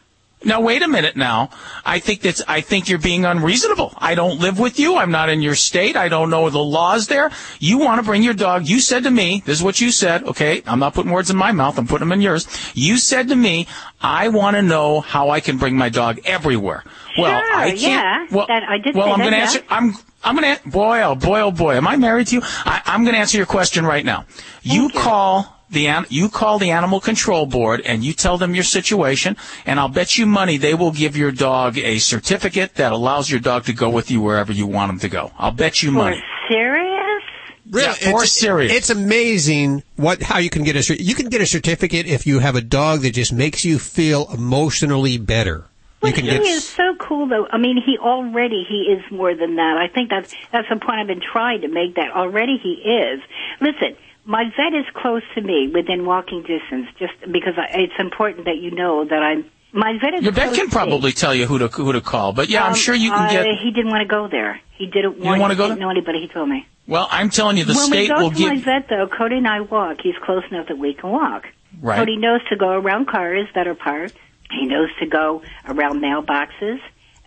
[0.44, 1.50] Now wait a minute now.
[1.84, 3.92] I think that's I think you're being unreasonable.
[3.98, 4.96] I don't live with you.
[4.96, 5.96] I'm not in your state.
[5.96, 7.30] I don't know the laws there.
[7.60, 8.66] You want to bring your dog.
[8.66, 10.62] You said to me, this is what you said, okay?
[10.66, 11.78] I'm not putting words in my mouth.
[11.78, 12.46] I'm putting them in yours.
[12.74, 13.66] You said to me,
[14.00, 16.84] I want to know how I can bring my dog everywhere.
[17.18, 17.80] Well, Sure, I can't.
[17.80, 18.26] yeah.
[18.30, 19.42] Well, That- I did well, I'm going to yeah.
[19.44, 19.60] answer.
[19.68, 19.94] I'm
[20.26, 21.76] I'm going to boy, oh boy, oh boy.
[21.76, 22.42] Am I married to you?
[22.44, 24.24] I, I'm going to answer your question right now.
[24.62, 28.64] You call the an- you call the animal control board and you tell them your
[28.64, 33.30] situation, and I'll bet you money they will give your dog a certificate that allows
[33.30, 35.32] your dog to go with you wherever you want him to go.
[35.38, 36.22] I'll bet you money.
[36.48, 37.22] Serious?
[37.70, 38.72] Really, Yeah, or it's, serious.
[38.72, 42.26] It's amazing what how you can get a cer- you can get a certificate if
[42.26, 45.64] you have a dog that just makes you feel emotionally better.
[46.02, 47.46] Well, you can he get is so cool, though.
[47.50, 49.78] I mean, he already he is more than that.
[49.78, 51.94] I think that's that's the point I've been trying to make.
[51.94, 53.22] That already he is.
[53.62, 56.88] Listen, my vet is close to me, within walking distance.
[56.98, 60.54] Just because I, it's important that you know that I'm My vet is Your vet
[60.54, 62.94] can to probably tell you who to who to call, but yeah, I'm Um, sure
[62.94, 63.46] you can uh, get.
[63.62, 64.60] He didn't want to go there.
[64.76, 65.40] He didn't don't want.
[65.40, 66.20] wanna go didn't know anybody.
[66.20, 66.66] He told me.
[66.86, 68.48] Well, I'm telling you, the when we state go will to give.
[68.48, 69.98] my vet, though, Cody and I walk.
[70.02, 71.46] He's close enough that we can walk.
[71.80, 71.98] Right.
[71.98, 74.14] Cody knows to go around cars that are parked.
[74.50, 76.78] He knows to go around mailboxes.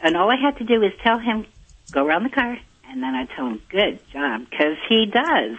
[0.04, 1.46] And all I had to do is tell him,
[1.92, 2.58] go around the car.
[2.90, 5.58] And then I tell him, good job, because he does.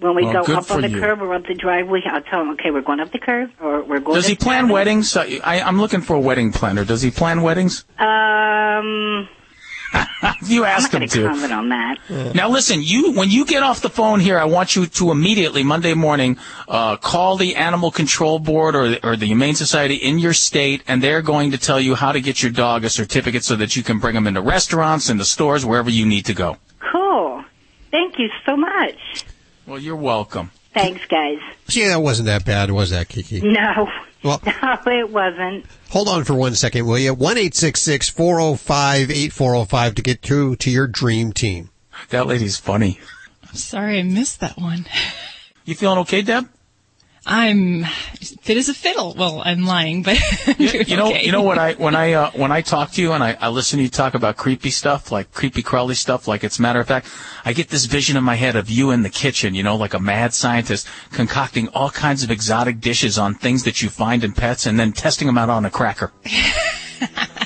[0.00, 0.98] When we Well, go up on the you.
[0.98, 3.82] curb or up the driveway, I'll tell him, okay, we're going up the curb or
[3.82, 5.14] we're going Does he to plan weddings?
[5.16, 6.84] I, I'm looking for a wedding planner.
[6.86, 7.84] Does he plan weddings?
[7.98, 9.28] Um,
[10.46, 11.28] you I'm asked not him to to.
[11.28, 11.98] comment on that.
[12.34, 15.62] Now listen, you when you get off the phone here, I want you to immediately
[15.64, 20.32] Monday morning uh, call the Animal Control Board or or the Humane Society in your
[20.32, 23.56] state, and they're going to tell you how to get your dog a certificate so
[23.56, 26.56] that you can bring them into restaurants, into stores, wherever you need to go.
[26.92, 27.44] Cool.
[27.90, 28.96] Thank you so much.
[29.70, 30.50] Well, you're welcome.
[30.74, 31.38] Thanks, guys.
[31.68, 33.40] See, that wasn't that bad, was that, Kiki?
[33.40, 33.88] No.
[34.24, 35.64] Well- no, it wasn't.
[35.90, 37.14] Hold on for one second, will you?
[37.14, 41.70] 1 405 8405 to get through to your dream team.
[42.08, 42.98] That lady's funny.
[43.48, 44.86] I'm sorry, I missed that one.
[45.64, 46.48] You feeling okay, Deb?
[47.26, 49.14] I'm fit as a fiddle.
[49.16, 50.18] Well, I'm lying, but
[50.58, 53.22] You know, you know what I when I uh, when I talk to you and
[53.22, 56.58] I, I listen to you talk about creepy stuff, like creepy crawly stuff, like it's
[56.58, 57.08] matter of fact,
[57.44, 59.94] I get this vision in my head of you in the kitchen, you know, like
[59.94, 64.32] a mad scientist concocting all kinds of exotic dishes on things that you find in
[64.32, 66.12] pets and then testing them out on a cracker.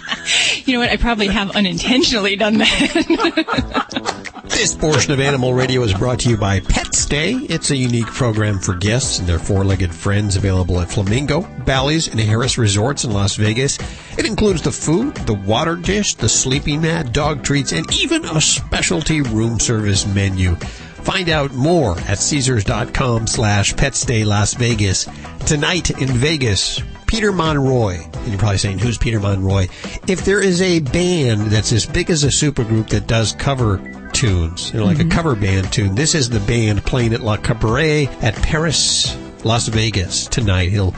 [0.65, 0.91] You know what?
[0.91, 4.45] I probably have unintentionally done that.
[4.45, 7.33] This portion of Animal Radio is brought to you by Pet Stay.
[7.35, 12.21] It's a unique program for guests and their four-legged friends available at Flamingo, Bally's, and
[12.21, 13.79] Harrah's Resorts in Las Vegas.
[14.17, 18.41] It includes the food, the water dish, the sleeping mat, dog treats, and even a
[18.41, 20.55] specialty room service menu.
[20.55, 25.07] Find out more at Caesars.com slash PetStay Las Vegas.
[25.47, 26.81] Tonight in Vegas,
[27.15, 28.03] Peter Monroy.
[28.13, 29.69] And you're probably saying, who's Peter Monroy?
[30.09, 33.79] If there is a band that's as big as a supergroup that does cover
[34.13, 37.37] tunes, you know, like a cover band tune, this is the band playing at La
[37.37, 40.71] Cabaret at Paris, Las Vegas tonight.
[40.71, 40.91] He'll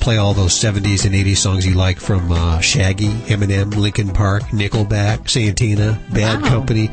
[0.00, 4.42] play all those 70s and 80s songs you like from uh, Shaggy, Eminem, Linkin Park,
[4.46, 6.90] Nickelback, Santana, Bad Company.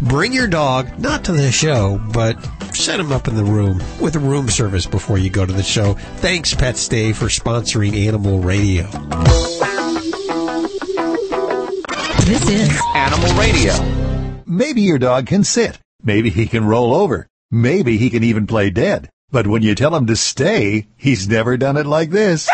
[0.00, 2.36] Bring your dog, not to the show, but
[2.74, 5.62] set him up in the room with a room service before you go to the
[5.62, 5.94] show.
[6.18, 8.84] Thanks, Pet Stay, for sponsoring Animal Radio.
[12.24, 14.42] This is Animal Radio.
[14.46, 15.80] Maybe your dog can sit.
[16.02, 17.26] Maybe he can roll over.
[17.50, 19.10] Maybe he can even play dead.
[19.30, 22.48] But when you tell him to stay, he's never done it like this.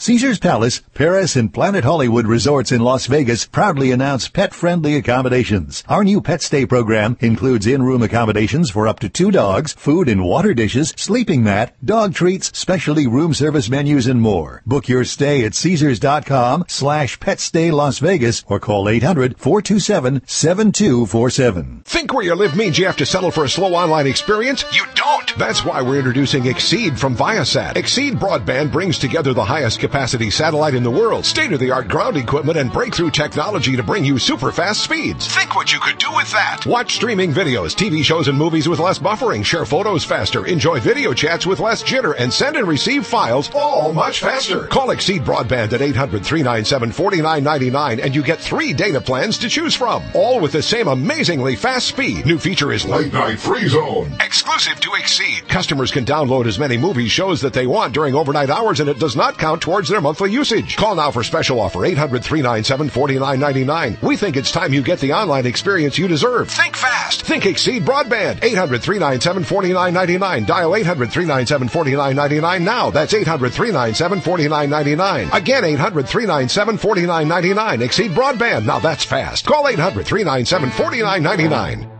[0.00, 5.84] Caesars Palace, Paris, and Planet Hollywood resorts in Las Vegas proudly announce pet-friendly accommodations.
[5.90, 10.24] Our new pet stay program includes in-room accommodations for up to two dogs, food and
[10.24, 14.62] water dishes, sleeping mat, dog treats, specialty room service menus, and more.
[14.64, 21.84] Book your stay at Caesars.com slash petstay Las Vegas or call 800-427-7247.
[21.84, 24.64] Think where you live means you have to settle for a slow online experience?
[24.72, 25.36] You don't!
[25.36, 27.74] That's why we're introducing Exede from Viasat.
[27.74, 32.72] Exede Broadband brings together the highest capacity satellite in the world, state-of-the-art ground equipment, and
[32.72, 35.26] breakthrough technology to bring you super fast speeds.
[35.26, 36.64] Think what you could do with that!
[36.66, 41.14] Watch streaming videos, TV shows, and movies with less buffering, share photos faster, enjoy video
[41.14, 44.66] chats with less jitter, and send and receive files all much faster.
[44.66, 50.40] Call Exede Broadband at 800-397-4999 and you get three data plans to choose from, all
[50.40, 52.26] with the same amazingly fast speed.
[52.26, 54.12] New feature is Late Night Free Zone.
[54.20, 55.48] Exclusive to Exede.
[55.48, 58.98] Customers can download as many movie shows that they want during overnight hours and it
[58.98, 60.76] does not count towards their monthly usage.
[60.76, 64.02] Call now for special offer 800-397-4999.
[64.02, 66.50] We think it's time you get the online experience you deserve.
[66.50, 67.22] Think fast.
[67.22, 68.40] Think Exede Broadband.
[68.40, 70.46] 800-397-4999.
[70.46, 72.90] Dial 800-397-4999 now.
[72.90, 75.32] That's 800-397-4999.
[75.32, 77.82] Again, 800-397-4999.
[77.82, 78.64] Exede Broadband.
[78.66, 79.44] Now that's fast.
[79.46, 81.99] Call 800-397-4999.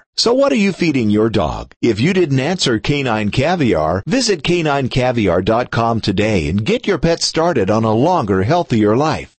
[0.17, 1.73] So what are you feeding your dog?
[1.81, 7.85] If you didn't answer Canine Caviar, visit caninecaviar.com today and get your pet started on
[7.85, 9.37] a longer, healthier life.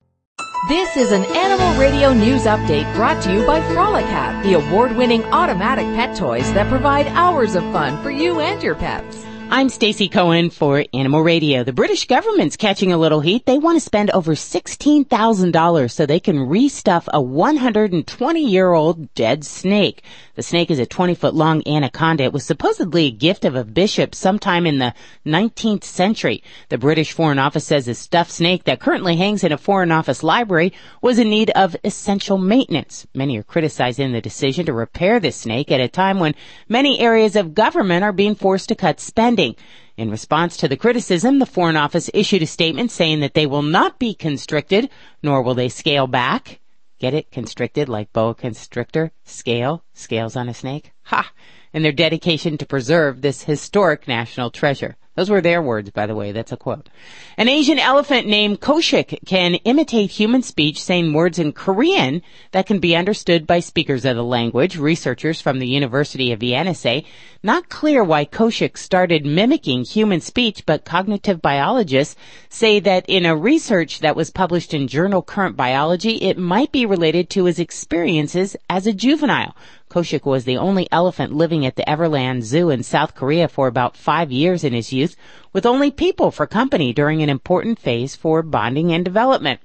[0.69, 5.85] This is an Animal Radio News Update brought to you by Frolicat, the award-winning automatic
[5.95, 9.27] pet toys that provide hours of fun for you and your pets.
[9.55, 11.63] I'm Stacey Cohen for Animal Radio.
[11.63, 13.45] The British government's catching a little heat.
[13.45, 19.45] They want to spend over $16,000 so they can restuff a 120 year old dead
[19.45, 20.05] snake.
[20.35, 22.25] The snake is a 20 foot long anaconda.
[22.25, 24.95] It was supposedly a gift of a bishop sometime in the
[25.27, 26.43] 19th century.
[26.71, 30.23] The British Foreign Office says a stuffed snake that currently hangs in a Foreign Office
[30.23, 33.07] library was in need of essential maintenance.
[33.15, 36.35] Many are criticizing the decision to repair this snake at a time when
[36.67, 39.55] many areas of government are being forced to cut spending.
[39.99, 43.61] In response to the criticism, the Foreign Office issued a statement saying that they will
[43.61, 44.89] not be constricted,
[45.23, 46.62] nor will they scale back.
[47.03, 47.33] Get it?
[47.33, 49.11] Constricted, like boa constrictor.
[49.25, 49.83] Scale.
[49.93, 50.93] Scales on a snake.
[51.07, 51.33] Ha!
[51.75, 54.97] And their dedication to preserve this historic national treasure.
[55.15, 56.33] Those were their words, by the way.
[56.33, 56.89] That's a quote.
[57.37, 62.23] An Asian elephant named Koshik can imitate human speech, saying words in Korean
[62.53, 64.79] that can be understood by speakers of the language.
[64.79, 67.05] Researchers from the University of Vienna say
[67.43, 72.17] not clear why Koshik started mimicking human speech, but cognitive biologists
[72.49, 76.87] say that in a research that was published in journal Current Biology, it might be
[76.87, 79.57] related to his experiences as a juvenile.
[79.93, 83.95] Koshik was the only elephant living at the Everland Zoo in South Korea for about
[83.95, 85.17] five years in his youth,
[85.53, 89.61] with only people for company during an important phase for bonding and development.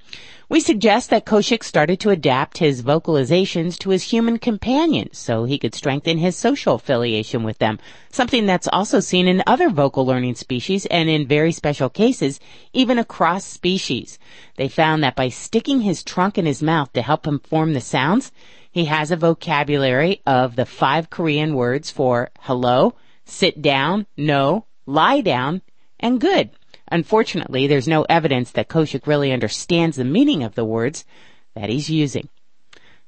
[0.50, 5.58] We suggest that Koshik started to adapt his vocalizations to his human companions so he
[5.58, 10.36] could strengthen his social affiliation with them, something that's also seen in other vocal learning
[10.36, 12.42] species and in very special cases,
[12.74, 14.20] even across species.
[14.58, 17.82] They found that by sticking his trunk in his mouth to help him form the
[17.82, 18.34] sounds,
[18.72, 25.22] he has a vocabulary of the five Korean words for hello, sit down, no, lie
[25.22, 25.62] down,
[26.00, 26.52] and good.
[26.90, 31.06] Unfortunately, there's no evidence that Koshik really understands the meaning of the words
[31.56, 32.30] that he's using.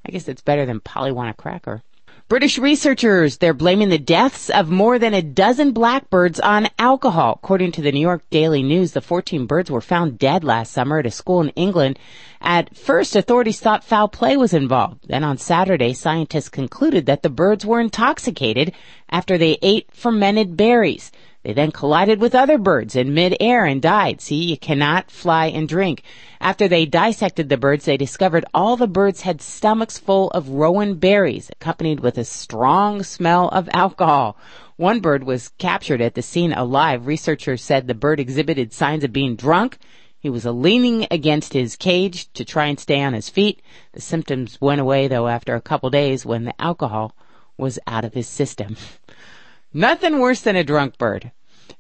[0.06, 1.84] I guess it's better than Pollywanta Cracker.
[2.29, 7.39] British researchers, they're blaming the deaths of more than a dozen blackbirds on alcohol.
[7.41, 10.99] According to the New York Daily News, the 14 birds were found dead last summer
[10.99, 11.97] at a school in England.
[12.39, 15.07] At first, authorities thought foul play was involved.
[15.07, 18.73] Then on Saturday, scientists concluded that the birds were intoxicated
[19.09, 21.11] after they ate fermented berries.
[21.49, 24.21] They then collided with other birds in midair and died.
[24.21, 26.03] See, you cannot fly and drink.
[26.39, 30.99] After they dissected the birds, they discovered all the birds had stomachs full of rowan
[30.99, 34.38] berries, accompanied with a strong smell of alcohol.
[34.75, 37.07] One bird was captured at the scene alive.
[37.07, 39.79] Researchers said the bird exhibited signs of being drunk.
[40.19, 43.59] He was leaning against his cage to try and stay on his feet.
[43.93, 47.15] The symptoms went away though after a couple days when the alcohol
[47.57, 48.77] was out of his system.
[49.73, 51.31] Nothing worse than a drunk bird.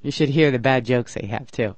[0.01, 1.75] You should hear the bad jokes they have too.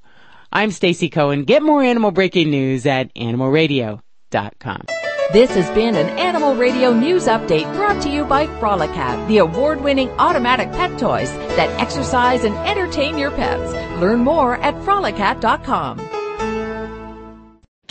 [0.52, 1.44] I'm Stacy Cohen.
[1.44, 4.86] Get more animal breaking news at animalradio.com.
[5.34, 10.10] This has been an Animal Radio News Update brought to you by Frolicat, the award-winning
[10.20, 13.72] automatic pet toys that exercise and entertain your pets.
[14.02, 16.21] Learn more at frolicat.com.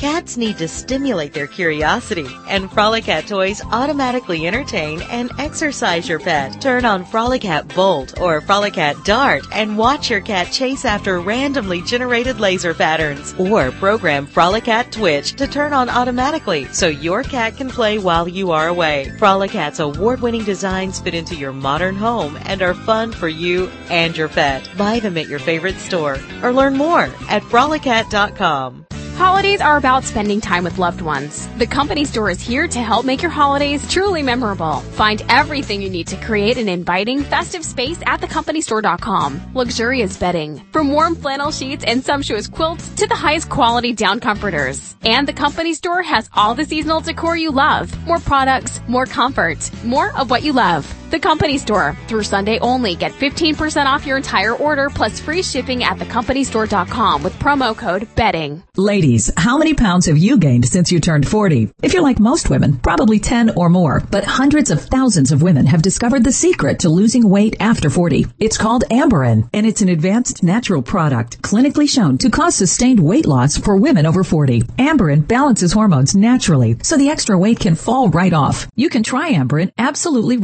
[0.00, 6.58] Cats need to stimulate their curiosity, and Frolicat toys automatically entertain and exercise your pet.
[6.58, 12.40] Turn on Frolicat Bolt or Frolicat Dart and watch your cat chase after randomly generated
[12.40, 13.34] laser patterns.
[13.38, 18.52] Or program Frolicat Twitch to turn on automatically so your cat can play while you
[18.52, 19.12] are away.
[19.18, 24.30] Frolicat's award-winning designs fit into your modern home and are fun for you and your
[24.30, 24.66] pet.
[24.78, 28.86] Buy them at your favorite store or learn more at frolicat.com.
[29.20, 31.46] Holidays are about spending time with loved ones.
[31.58, 34.80] The company store is here to help make your holidays truly memorable.
[34.96, 39.50] Find everything you need to create an inviting, festive space at thecompanystore.com.
[39.52, 44.96] Luxurious bedding, from warm flannel sheets and sumptuous quilts to the highest quality down comforters.
[45.02, 47.92] And the company store has all the seasonal decor you love.
[48.06, 50.90] More products, more comfort, more of what you love.
[51.10, 51.96] The Company Store.
[52.06, 57.32] Through Sunday only, get 15% off your entire order plus free shipping at thecompanystore.com with
[57.40, 58.62] promo code BETTING.
[58.76, 61.72] Ladies, how many pounds have you gained since you turned 40?
[61.82, 64.00] If you're like most women, probably 10 or more.
[64.10, 68.26] But hundreds of thousands of women have discovered the secret to losing weight after 40.
[68.38, 73.26] It's called Amberen, and it's an advanced natural product clinically shown to cause sustained weight
[73.26, 74.62] loss for women over 40.
[74.78, 78.68] Amberen balances hormones naturally, so the extra weight can fall right off.
[78.76, 80.36] You can try Amberen absolutely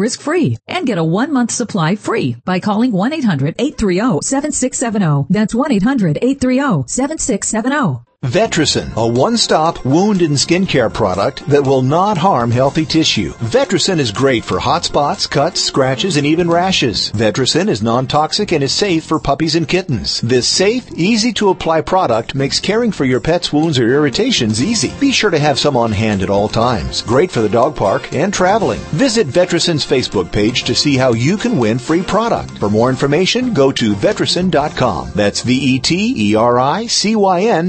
[0.66, 5.26] and get a one month supply free by calling 1-800-830-7670.
[5.28, 8.05] That's 1-800-830-7670.
[8.22, 13.34] Vetericyn, a one-stop wound and skincare product that will not harm healthy tissue.
[13.34, 17.12] Vetericyn is great for hot spots, cuts, scratches, and even rashes.
[17.12, 20.22] Vetericyn is non-toxic and is safe for puppies and kittens.
[20.22, 24.94] This safe, easy-to-apply product makes caring for your pet's wounds or irritations easy.
[24.98, 27.02] Be sure to have some on hand at all times.
[27.02, 28.80] Great for the dog park and traveling.
[28.92, 32.56] Visit Vetericyn's Facebook page to see how you can win free product.
[32.58, 35.10] For more information, go to vetericyn.com.
[35.14, 36.36] That's V-E-T-E-R-I-C-Y-N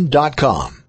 [0.07, 0.83] dot Salem.com.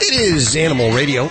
[0.00, 1.30] It is Animal Radio.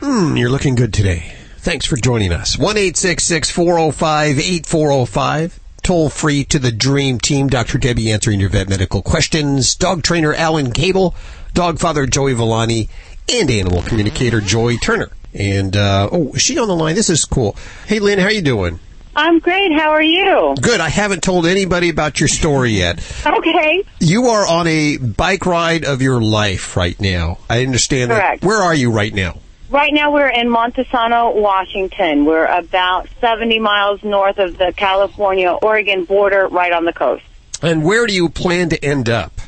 [0.00, 1.34] Mm, you're looking good today.
[1.58, 2.56] Thanks for joining us.
[2.58, 5.60] 1 405 8405.
[5.82, 7.48] Toll free to the Dream Team.
[7.48, 7.78] Dr.
[7.78, 9.74] Debbie answering your vet medical questions.
[9.74, 11.14] Dog trainer Alan Cable.
[11.52, 12.88] Dog father Joey Villani.
[13.32, 15.08] And animal communicator Joy Turner.
[15.32, 16.96] And, uh, oh, is she on the line?
[16.96, 17.54] This is cool.
[17.86, 18.80] Hey, Lynn, how you doing?
[19.14, 19.72] I'm great.
[19.72, 20.54] How are you?
[20.60, 20.80] Good.
[20.80, 22.98] I haven't told anybody about your story yet.
[23.24, 23.84] Okay.
[24.00, 27.38] You are on a bike ride of your life right now.
[27.48, 28.40] I understand Correct.
[28.40, 28.46] that.
[28.46, 29.38] Where are you right now?
[29.70, 32.24] Right now we're in Montesano, Washington.
[32.24, 37.22] We're about 70 miles north of the California-Oregon border, right on the coast.
[37.62, 39.39] And where do you plan to end up?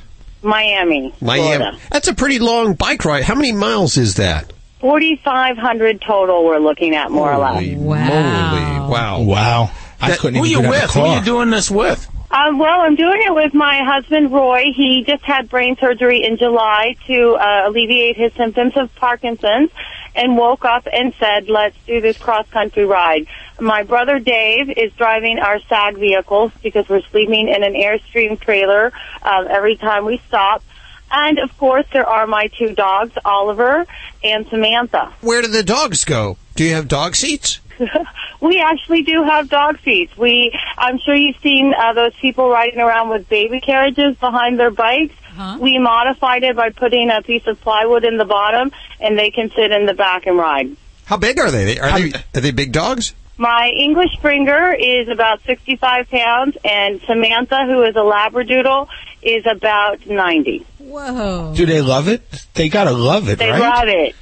[0.43, 1.57] Miami, Miami.
[1.57, 1.79] Florida.
[1.91, 3.25] That's a pretty long bike ride.
[3.25, 4.53] How many miles is that?
[4.81, 7.77] 4,500 total we're looking at, more or less.
[7.77, 8.89] Wow.
[8.91, 9.21] Wow.
[9.23, 9.71] Wow.
[10.01, 10.91] I That- couldn't Who even you get with?
[10.93, 12.09] Who are you doing this with?
[12.33, 14.73] Um, well, I'm doing it with my husband Roy.
[14.75, 19.71] He just had brain surgery in July to uh, alleviate his symptoms of Parkinson's,
[20.15, 23.27] and woke up and said, "Let's do this cross country ride."
[23.61, 28.93] My brother Dave is driving our SAG vehicles because we're sleeping in an Airstream trailer
[29.23, 30.63] um, every time we stop.
[31.11, 33.87] And of course, there are my two dogs, Oliver
[34.25, 35.13] and Samantha.
[35.21, 36.39] Where do the dogs go?
[36.55, 37.61] Do you have dog seats?
[38.41, 40.17] we actually do have dog seats.
[40.17, 44.71] We, I'm sure you've seen uh, those people riding around with baby carriages behind their
[44.71, 45.15] bikes.
[45.59, 48.71] We modified it by putting a piece of plywood in the bottom,
[49.01, 50.77] and they can sit in the back and ride.
[51.07, 51.79] How big are they?
[51.79, 53.15] Are they are they big dogs?
[53.39, 58.89] My English Springer is about 65 pounds, and Samantha, who is a Labradoodle,
[59.23, 60.67] is about 90.
[60.79, 61.55] Whoa.
[61.57, 62.23] Do they love it?
[62.55, 63.59] They gotta love it, They right?
[63.59, 64.15] love it.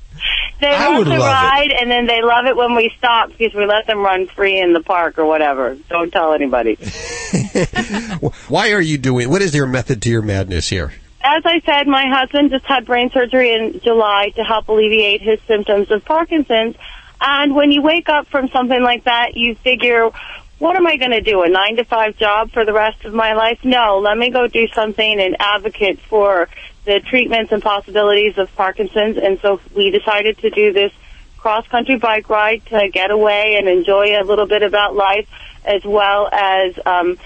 [0.62, 1.24] they I love would to love it.
[1.24, 4.60] ride, and then they love it when we stop because we let them run free
[4.60, 5.76] in the park or whatever.
[5.90, 6.76] Don't tell anybody.
[8.48, 9.30] Why are you doing?
[9.30, 10.94] What is your method to your madness here?
[11.24, 15.40] As I said, my husband just had brain surgery in July to help alleviate his
[15.42, 16.76] symptoms of Parkinson's.
[17.20, 20.10] And when you wake up from something like that, you figure,
[20.58, 21.44] what am I going to do?
[21.44, 23.60] A nine to five job for the rest of my life?
[23.64, 26.50] No, let me go do something and advocate for
[26.86, 29.18] the treatments and possibilities of Parkinson's.
[29.18, 30.92] And so we decided to do this
[31.38, 35.28] cross country bike ride to get away and enjoy a little bit about life
[35.66, 37.18] as well as um,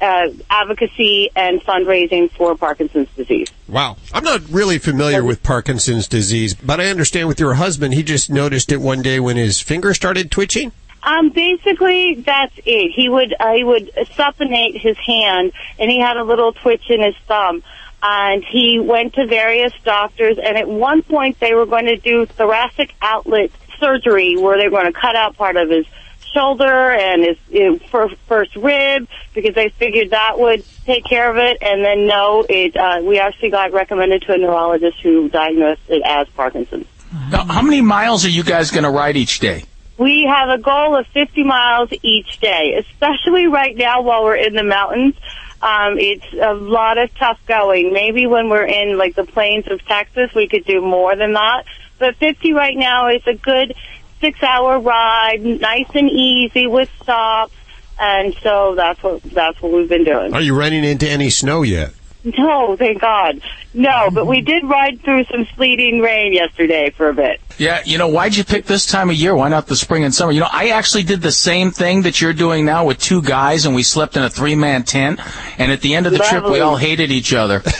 [0.00, 3.48] uh, advocacy and fundraising for Parkinson's disease.
[3.68, 3.96] Wow.
[4.12, 8.30] I'm not really familiar with Parkinson's disease, but I understand with your husband, he just
[8.30, 10.72] noticed it one day when his finger started twitching.
[11.02, 12.90] Um, basically, that's it.
[12.90, 17.00] He would uh, he would supinate his hand, and he had a little twitch in
[17.00, 17.62] his thumb.
[18.08, 22.24] And he went to various doctors, and at one point they were going to do
[22.24, 23.50] thoracic outlet
[23.80, 25.86] surgery, where they were going to cut out part of his
[26.32, 31.28] shoulder and his you know, fir- first rib because they figured that would take care
[31.28, 31.58] of it.
[31.60, 36.02] And then no, it uh, we actually got recommended to a neurologist who diagnosed it
[36.04, 36.86] as Parkinson's.
[37.30, 39.64] Now, how many miles are you guys going to ride each day?
[39.98, 44.54] We have a goal of 50 miles each day, especially right now while we're in
[44.54, 45.14] the mountains.
[45.62, 47.92] Um, it's a lot of tough going.
[47.92, 51.64] Maybe when we're in like the plains of Texas, we could do more than that.
[51.98, 53.74] But 50 right now is a good
[54.20, 57.54] six hour ride, nice and easy with stops.
[57.98, 60.34] And so that's what, that's what we've been doing.
[60.34, 61.94] Are you running into any snow yet?
[62.26, 63.40] No, thank God.
[63.72, 67.40] No, but we did ride through some sleeting rain yesterday for a bit.
[67.56, 69.34] Yeah, you know, why'd you pick this time of year?
[69.36, 70.32] Why not the spring and summer?
[70.32, 73.64] You know, I actually did the same thing that you're doing now with two guys,
[73.64, 75.20] and we slept in a three man tent.
[75.58, 77.62] And at the end of the trip, we all hated each other.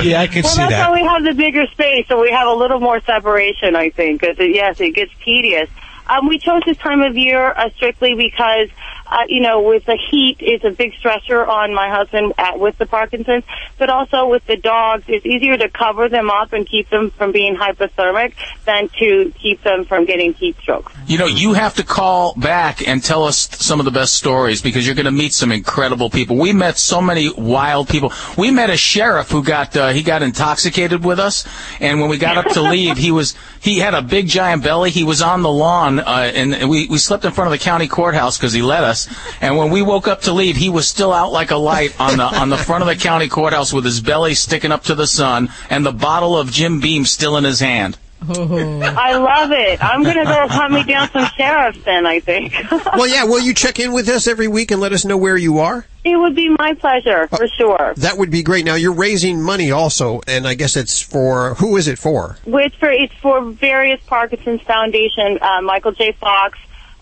[0.00, 0.90] Yeah, I can well, see that's that.
[0.90, 4.20] why we have the bigger space, so we have a little more separation, I think.
[4.20, 5.68] Because yes, it gets tedious.
[6.08, 8.68] Um, we chose this time of year uh, strictly because,
[9.10, 12.76] uh, you know, with the heat, it's a big stressor on my husband at, with
[12.78, 13.44] the Parkinson's,
[13.78, 17.32] but also with the dogs, it's easier to cover them up and keep them from
[17.32, 18.34] being hypothermic
[18.64, 20.92] than to keep them from getting heat stroke.
[21.06, 24.60] You know, you have to call back and tell us some of the best stories
[24.60, 26.36] because you're going to meet some incredible people.
[26.36, 28.12] We met so many wild people.
[28.36, 31.46] We met a sheriff who got uh, he got intoxicated with us,
[31.80, 34.90] and when we got up to leave, he was he had a big giant belly.
[34.90, 37.88] He was on the lawn, uh, and we we slept in front of the county
[37.88, 38.97] courthouse because he let us.
[39.40, 42.16] And when we woke up to leave, he was still out like a light on
[42.16, 45.06] the on the front of the county courthouse with his belly sticking up to the
[45.06, 47.98] sun and the bottle of Jim Beam still in his hand.
[48.20, 49.82] I love it.
[49.82, 52.52] I'm going to go hunt me down some sheriffs then, I think.
[52.70, 53.22] well, yeah.
[53.24, 55.86] Will you check in with us every week and let us know where you are?
[56.12, 57.94] it would be my pleasure, for sure.
[57.96, 58.64] That would be great.
[58.64, 62.38] Now you're raising money also, and I guess it's for who is it for?
[62.46, 66.12] Which for it's for various Parkinson's Foundation, uh, Michael J.
[66.12, 66.58] Fox,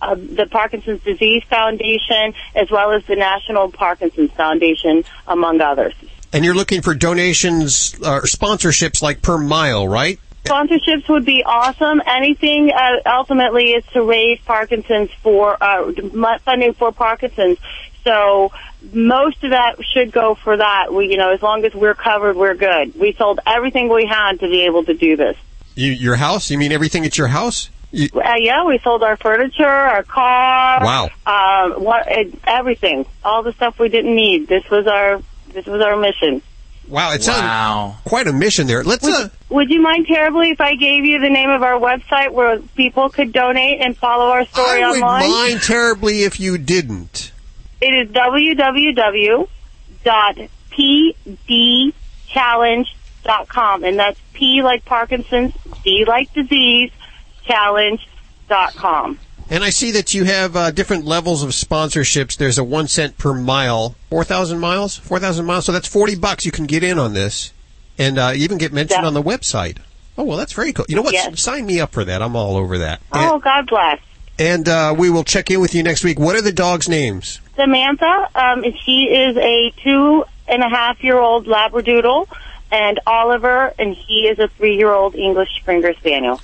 [0.06, 5.94] uh, the Parkinson's Disease Foundation, as well as the National Parkinson's Foundation, among others.
[6.32, 10.18] And you're looking for donations or sponsorships like per mile, right?
[10.44, 12.00] Sponsorships would be awesome.
[12.06, 15.90] Anything uh, ultimately is to raise Parkinson's for uh,
[16.44, 17.58] funding for Parkinson's.
[18.04, 18.52] So
[18.92, 20.92] most of that should go for that.
[20.92, 22.94] We, you know, as long as we're covered, we're good.
[22.94, 25.36] We sold everything we had to be able to do this.
[25.74, 26.50] You, your house?
[26.50, 27.70] You mean everything at your house?
[27.96, 30.84] You, Uh, yeah, we sold our furniture, our car.
[30.84, 31.08] Wow.
[31.24, 32.06] Uh, what,
[32.44, 34.48] everything, all the stuff we didn't need.
[34.48, 35.22] This was our,
[35.54, 36.42] this was our mission.
[36.88, 38.84] wow, it sounds quite a mission there.
[38.84, 39.06] Let's.
[39.06, 42.58] Uh, Would you mind terribly if I gave you the name of our website where
[42.76, 47.32] people could donate and follow our story I would mind terribly if you didn't.
[47.80, 48.08] It is
[52.56, 56.90] www.pdchallenge.com, and that's P like Parkinson's, D like disease,
[57.46, 59.18] challenge.com.
[59.48, 62.36] And I see that you have uh, different levels of sponsorships.
[62.36, 65.64] There's a one cent per mile, four thousand miles, four thousand miles.
[65.64, 66.44] So that's forty bucks.
[66.44, 67.52] You can get in on this,
[67.96, 69.78] and uh, even get mentioned on the website.
[70.18, 70.86] Oh well, that's very cool.
[70.88, 71.12] You know what?
[71.12, 71.40] Yes.
[71.40, 72.22] Sign me up for that.
[72.22, 73.00] I'm all over that.
[73.12, 74.00] Oh, God bless.
[74.38, 76.18] And uh, we will check in with you next week.
[76.18, 77.40] What are the dogs' names?
[77.54, 82.28] Samantha, um, she is a two and a half year old Labradoodle,
[82.70, 86.40] and Oliver, and he is a three year old English Springer Spaniel.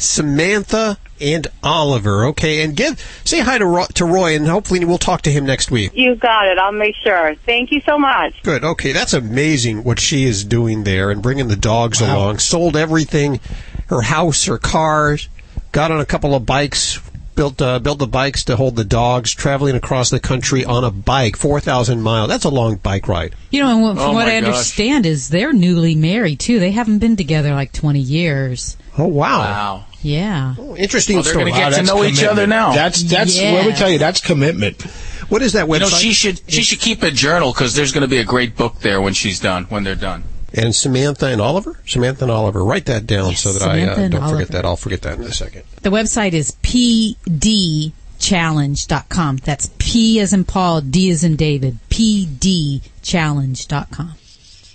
[0.00, 2.24] Samantha and Oliver.
[2.26, 5.44] Okay, and give say hi to Roy, to Roy, and hopefully we'll talk to him
[5.46, 5.92] next week.
[5.94, 6.58] You got it.
[6.58, 7.34] I'll make sure.
[7.46, 8.42] Thank you so much.
[8.42, 8.64] Good.
[8.64, 12.38] Okay, that's amazing what she is doing there and bringing the dogs along.
[12.38, 13.40] Sold everything,
[13.88, 15.28] her house, her cars,
[15.72, 16.98] got on a couple of bikes,
[17.34, 20.90] built uh, built the bikes to hold the dogs, traveling across the country on a
[20.90, 22.28] bike, four thousand miles.
[22.28, 23.34] That's a long bike ride.
[23.50, 24.48] You know, and what- from Oh what I gosh.
[24.48, 26.58] understand is they're newly married too.
[26.60, 28.76] They haven't been together like 20 years.
[28.98, 29.38] Oh wow.
[29.40, 29.84] Wow.
[30.02, 30.54] Yeah.
[30.76, 31.50] Interesting Well, they're story.
[31.52, 32.72] gonna get to know each other now.
[32.72, 34.82] That's that's let me tell you that's commitment.
[35.28, 36.00] What is that You know, website?
[36.00, 38.80] she should she should keep a journal because there's going to be a great book
[38.80, 39.64] there when she's done.
[39.64, 40.24] When they're done.
[40.52, 41.78] And Samantha and Oliver?
[41.86, 42.64] Samantha and Oliver.
[42.64, 44.38] Write that down so that I uh, don't Oliver.
[44.38, 44.64] forget that.
[44.64, 45.62] I'll forget that in a second.
[45.82, 49.36] The website is pdchallenge.com.
[49.36, 51.78] That's P as in Paul, D as in David.
[51.90, 54.14] pdchallenge.com.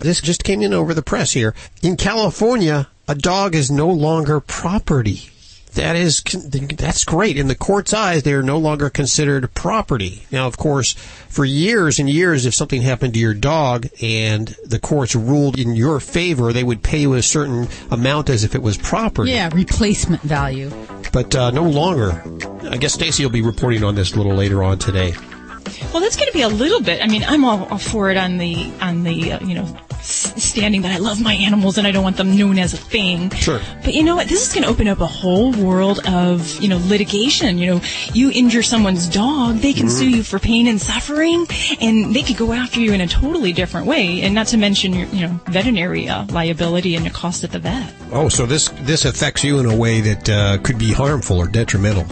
[0.05, 1.55] This just came in over the press here.
[1.81, 5.29] In California, a dog is no longer property.
[5.73, 7.37] That is, that's great.
[7.37, 10.23] In the court's eyes, they are no longer considered property.
[10.31, 14.79] Now, of course, for years and years, if something happened to your dog and the
[14.79, 18.61] courts ruled in your favor, they would pay you a certain amount as if it
[18.61, 19.31] was property.
[19.31, 20.71] Yeah, replacement value.
[21.11, 22.23] But uh, no longer.
[22.69, 25.13] I guess Stacy will be reporting on this a little later on today.
[25.91, 27.03] Well, that's going to be a little bit.
[27.03, 29.73] I mean, I'm all, all for it on the on the uh, you know s-
[30.05, 33.29] standing that I love my animals and I don't want them known as a thing.
[33.31, 33.59] Sure.
[33.83, 34.27] But you know what?
[34.27, 37.57] This is going to open up a whole world of you know litigation.
[37.57, 37.81] You know,
[38.13, 39.97] you injure someone's dog, they can Mhm.
[39.99, 41.47] sue you for pain and suffering,
[41.81, 44.21] and they could go after you in a totally different way.
[44.21, 47.59] And not to mention your you know veterinary uh, liability and your cost at the
[47.59, 47.93] vet.
[48.11, 51.47] Oh, so this this affects you in a way that uh, could be harmful or
[51.47, 52.05] detrimental.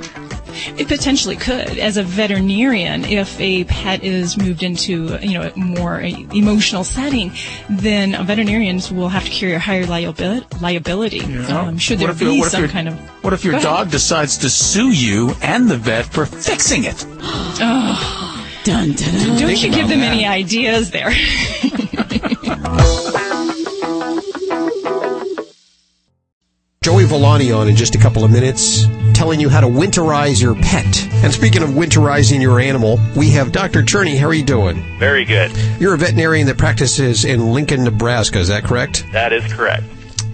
[0.78, 1.78] It potentially could.
[1.78, 7.32] As a veterinarian, if a pet is moved into, you know, a more emotional setting,
[7.70, 10.46] then veterinarians will have to carry a higher liability.
[10.62, 12.96] liability um, should What there if your- be some your- kind of.
[13.24, 13.68] What if your Go ahead.
[13.68, 17.06] dog decides to sue you and the vet for fixing it?
[17.22, 18.40] Oh.
[18.64, 19.38] Dun, dun, dun.
[19.40, 20.14] Don't you give them that.
[20.14, 21.12] any ideas there?
[26.84, 30.54] Joey Villani on in just a couple of minutes, telling you how to winterize your
[30.54, 31.08] pet.
[31.24, 33.84] And speaking of winterizing your animal, we have Dr.
[33.84, 34.18] Cherney.
[34.20, 34.84] How are you doing?
[35.00, 35.50] Very good.
[35.80, 38.40] You're a veterinarian that practices in Lincoln, Nebraska.
[38.40, 39.06] Is that correct?
[39.14, 39.86] That is correct.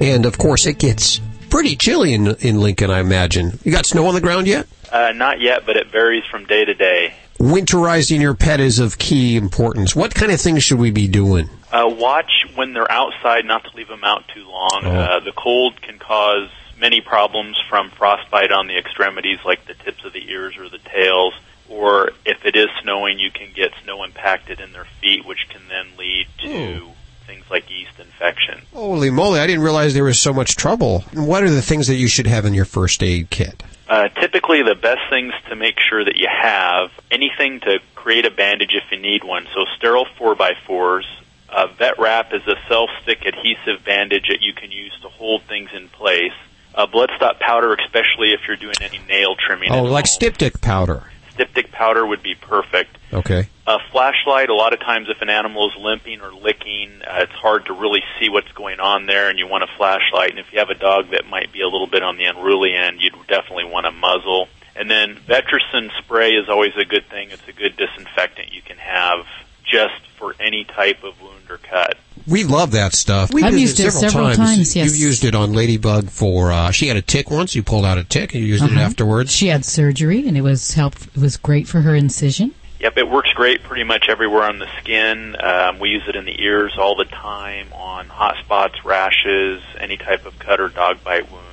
[0.01, 1.21] And of course, it gets
[1.51, 3.59] pretty chilly in, in Lincoln, I imagine.
[3.63, 4.67] You got snow on the ground yet?
[4.91, 7.13] Uh, not yet, but it varies from day to day.
[7.37, 9.95] Winterizing your pet is of key importance.
[9.95, 11.47] What kind of things should we be doing?
[11.71, 14.81] Uh, watch when they're outside not to leave them out too long.
[14.83, 14.91] Oh.
[14.91, 16.49] Uh, the cold can cause
[16.79, 20.79] many problems from frostbite on the extremities like the tips of the ears or the
[20.79, 21.33] tails.
[21.67, 25.61] Or if it is snowing, you can get snow impacted in their feet, which can
[25.69, 26.89] then lead to
[27.27, 28.61] things like yeast infection.
[28.73, 31.01] Holy moly, I didn't realize there was so much trouble.
[31.13, 33.61] What are the things that you should have in your first aid kit?
[33.87, 38.31] Uh, typically, the best things to make sure that you have anything to create a
[38.31, 39.47] bandage if you need one.
[39.53, 41.05] So, sterile 4x4s.
[41.51, 45.43] Uh, vet wrap is a self stick adhesive bandage that you can use to hold
[45.43, 46.33] things in place.
[46.75, 49.71] Uh, bloodstop powder, especially if you're doing any nail trimming.
[49.71, 51.03] Oh, like styptic powder.
[51.31, 52.97] Styptic powder would be perfect.
[53.11, 53.47] Okay.
[53.65, 57.31] A flashlight, a lot of times if an animal is limping or licking, uh, it's
[57.33, 60.29] hard to really see what's going on there and you want a flashlight.
[60.29, 62.75] And if you have a dog that might be a little bit on the unruly
[62.75, 64.47] end, you'd definitely want a muzzle.
[64.75, 67.31] And then Vetericyn spray is always a good thing.
[67.31, 69.25] It's a good disinfectant you can have
[69.69, 71.97] just for any type of wound or cut.
[72.27, 73.31] We love that stuff.
[73.33, 74.85] I've used it several times, yes.
[74.85, 76.51] You've used it on Ladybug for.
[76.51, 77.55] Uh, she had a tick once.
[77.55, 78.81] You pulled out a tick and you used it Uh-huh.
[78.81, 79.31] afterwards.
[79.31, 80.95] She had surgery, and it was help.
[81.01, 82.53] It was great for her incision.
[82.81, 85.35] Yep, it works great pretty much everywhere on the skin.
[85.41, 89.97] Um, we use it in the ears all the time on hot spots, rashes, any
[89.97, 91.45] type of cut or dog bite wounds.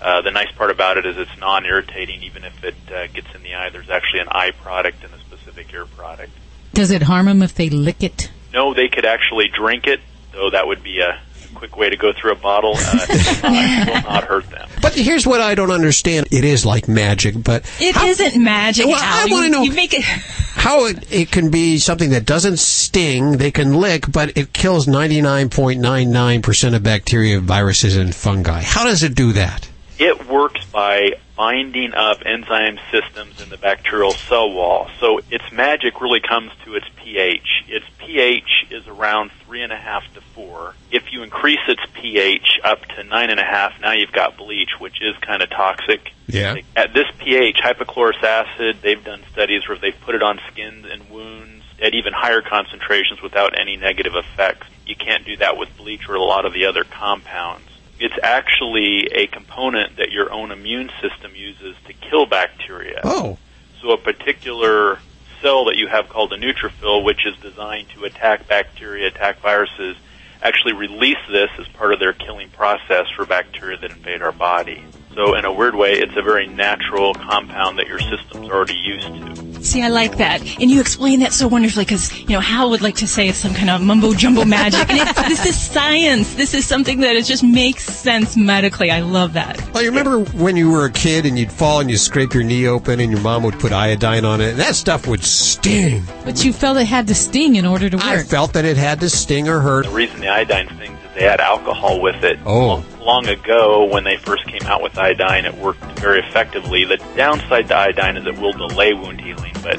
[0.00, 3.42] Uh, the nice part about it is it's non-irritating, even if it uh, gets in
[3.42, 3.68] the eye.
[3.68, 6.32] There's actually an eye product and a specific ear product.
[6.80, 8.30] Does it harm them if they lick it?
[8.54, 10.00] No, they could actually drink it,
[10.32, 11.20] though that would be a
[11.54, 12.72] quick way to go through a bottle.
[12.74, 14.66] Uh, it will not, it will not hurt them.
[14.80, 16.28] But here's what I don't understand.
[16.32, 18.86] It is like magic, but It not magic.
[18.86, 19.28] Well, Al.
[19.28, 20.02] I wanna know- You make it.
[20.04, 24.86] how it, it can be something that doesn't sting, they can lick, but it kills
[24.86, 28.62] 99.99% of bacteria, viruses, and fungi.
[28.62, 29.68] How does it do that?
[29.98, 34.90] It works by binding up enzyme systems in the bacterial cell wall.
[35.00, 37.64] So its magic really comes to its pH.
[37.66, 40.74] Its pH is around three and a half to four.
[40.90, 44.68] If you increase its pH up to nine and a half, now you've got bleach,
[44.78, 46.12] which is kind of toxic.
[46.26, 46.56] Yeah.
[46.76, 51.08] At this pH, hypochlorous acid, they've done studies where they've put it on skins and
[51.08, 54.66] wounds at even higher concentrations without any negative effects.
[54.84, 57.64] You can't do that with bleach or a lot of the other compounds.
[58.00, 63.00] It's actually a component that your own immune system uses to kill bacteria.
[63.04, 63.38] Oh.
[63.80, 64.98] So a particular
[65.42, 69.96] cell that you have called a neutrophil, which is designed to attack bacteria, attack viruses,
[70.42, 74.82] actually release this as part of their killing process for bacteria that invade our body.
[75.14, 79.06] So in a weird way, it's a very natural compound that your system's already used
[79.06, 79.50] to.
[79.62, 82.80] See, I like that, and you explain that so wonderfully because you know Hal would
[82.80, 86.34] like to say it's some kind of mumbo jumbo magic, and it's, this is science.
[86.34, 88.90] This is something that it just makes sense medically.
[88.90, 89.60] I love that.
[89.74, 92.42] Well, you remember when you were a kid and you'd fall and you scrape your
[92.42, 94.50] knee open and your mom would put iodine on it?
[94.50, 96.04] And that stuff would sting.
[96.24, 98.06] But you felt it had to sting in order to work.
[98.06, 99.84] I felt that it had to sting or hurt.
[99.84, 102.38] The reason the iodine stings is they had alcohol with it.
[102.46, 102.82] Oh.
[103.00, 106.84] Long ago, when they first came out with iodine, it worked very effectively.
[106.84, 109.78] The downside to iodine is it will delay wound healing, but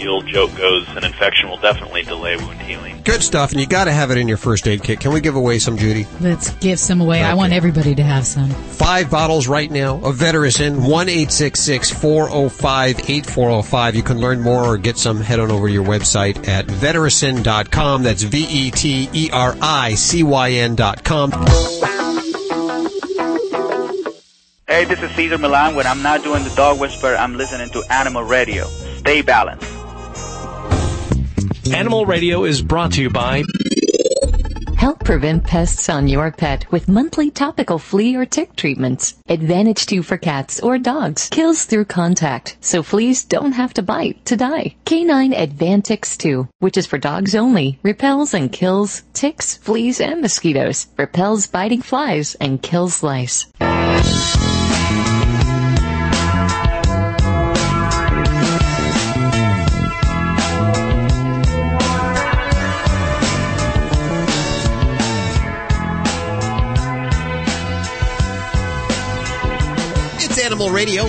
[0.00, 3.00] the old joke goes an infection will definitely delay wound healing.
[3.04, 5.00] Good stuff, and you got to have it in your first aid kit.
[5.00, 6.06] Can we give away some, Judy?
[6.20, 7.22] Let's give some away.
[7.22, 8.50] I want everybody to have some.
[8.50, 11.08] Five bottles right now of Vetericyn, 1
[12.00, 13.94] 405 8405.
[13.94, 15.20] You can learn more or get some.
[15.20, 18.02] Head on over to your website at vetericyn.com.
[18.02, 21.99] That's V E T E R I C Y N.com.
[24.70, 25.74] Hey, this is Cesar Millan.
[25.74, 28.66] When I'm not doing the dog whisper, I'm listening to Animal Radio.
[28.98, 29.66] Stay balanced.
[31.74, 33.42] Animal Radio is brought to you by
[34.76, 39.14] Help prevent pests on your pet with monthly topical flea or tick treatments.
[39.28, 41.28] Advantage 2 for cats or dogs.
[41.30, 44.76] Kills through contact, so fleas don't have to bite to die.
[44.86, 50.86] K9 Advantix 2, which is for dogs only, repels and kills ticks, fleas, and mosquitoes.
[50.96, 53.48] Repels biting flies and kills lice.
[70.60, 71.08] Animal Radio.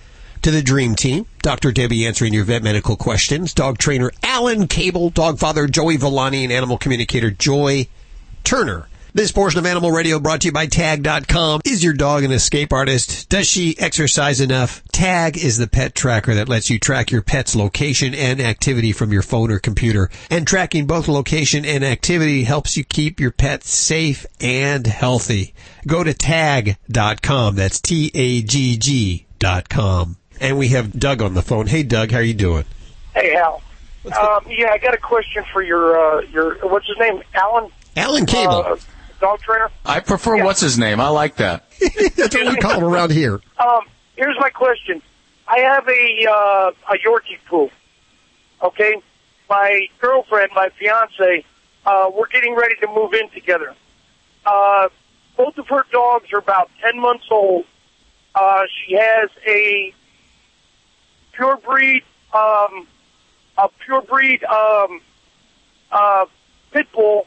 [0.43, 1.27] to the dream team.
[1.43, 1.71] Dr.
[1.71, 3.55] Debbie answering your vet medical questions.
[3.55, 7.87] Dog trainer Alan Cable, dog father Joey Villani, and animal communicator Joy
[8.43, 8.89] Turner.
[9.17, 11.61] This portion of Animal Radio brought to you by Tagg.com.
[11.65, 13.29] Is your dog an escape artist?
[13.29, 14.83] Does she exercise enough?
[14.91, 19.13] Tag is the pet tracker that lets you track your pet's location and activity from
[19.13, 20.11] your phone or computer.
[20.31, 25.55] And tracking both location and activity helps you keep your pet safe and healthy.
[25.87, 27.55] Go to Tagg.com.
[27.55, 30.17] That's T-A-G-G dot com.
[30.41, 31.69] And we have Doug on the phone.
[31.69, 32.65] Hey Doug, how are you doing?
[33.15, 33.63] Hey, Hal.
[34.07, 37.71] Um, yeah, I got a question for your uh, your what's his name, Alan?
[37.97, 38.65] Alan Cable.
[38.67, 38.77] Uh,
[39.21, 39.71] dog trainer.
[39.85, 41.01] I prefer what's his name.
[41.01, 41.71] I like that.
[42.17, 43.41] That's what we call him around here.
[43.59, 43.83] Um,
[44.17, 45.03] here's my question.
[45.47, 47.71] I have a uh, a Yorkie pool.
[48.63, 48.97] Okay,
[49.51, 51.45] my girlfriend, my fiance,
[51.85, 53.75] uh, we're getting ready to move in together.
[54.47, 54.89] Uh,
[55.37, 57.65] both of her dogs are about ten months old.
[58.35, 59.95] Uh, she has a
[61.33, 62.03] pure breed,
[62.33, 62.87] um,
[63.59, 65.01] a pure breed um,
[65.93, 66.27] uh,
[66.73, 67.27] pit bull,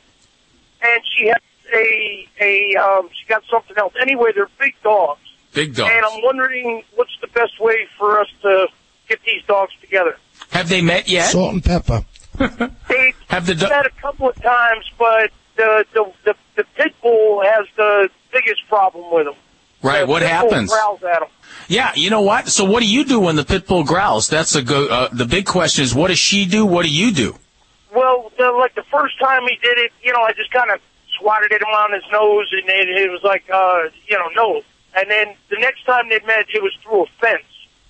[0.81, 1.41] and she has
[1.73, 3.93] a a um, she got something else.
[4.01, 5.21] Anyway, they're big dogs.
[5.53, 5.91] Big dogs.
[5.93, 8.67] And I'm wondering what's the best way for us to
[9.07, 10.17] get these dogs together.
[10.51, 11.31] Have they met yet?
[11.31, 12.05] Salt and pepper.
[12.87, 17.41] They have the met a couple of times, but the the the, the pit bull
[17.43, 19.35] has the biggest problem with them.
[19.81, 20.01] Right.
[20.01, 20.71] The What pit bull happens?
[20.71, 21.29] Growls at them.
[21.67, 21.91] Yeah.
[21.95, 22.47] You know what?
[22.49, 24.27] So what do you do when the pit bull growls?
[24.27, 24.87] That's a go.
[24.87, 26.65] Uh, the big question is, what does she do?
[26.65, 27.35] What do you do?
[27.93, 30.79] Well, the, like the first time he did it, you know, I just kind of
[31.19, 34.61] swatted at him on his nose, and it, it was like, uh, you know, no.
[34.95, 37.43] And then the next time they met, it was through a fence.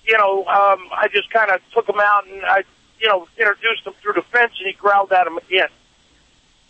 [0.04, 2.64] You know, um, I just kind of took him out and I,
[3.00, 5.68] you know, introduced him through the fence, and he growled at him again.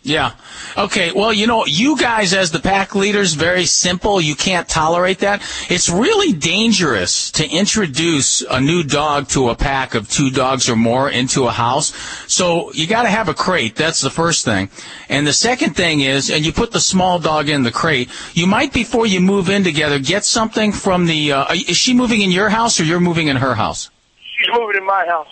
[0.02, 0.32] Yeah.
[0.76, 1.10] Okay.
[1.12, 4.20] Well, you know, you guys as the pack leaders, very simple.
[4.20, 5.42] You can't tolerate that.
[5.68, 10.76] It's really dangerous to introduce a new dog to a pack of two dogs or
[10.76, 11.92] more into a house.
[12.32, 13.74] So you got to have a crate.
[13.74, 14.70] That's the first thing.
[15.08, 18.46] And the second thing is, and you put the small dog in the crate, you
[18.46, 22.30] might before you move in together get something from the, uh, is she moving in
[22.30, 23.90] your house or you're moving in her house?
[24.38, 25.28] She's moving in my house.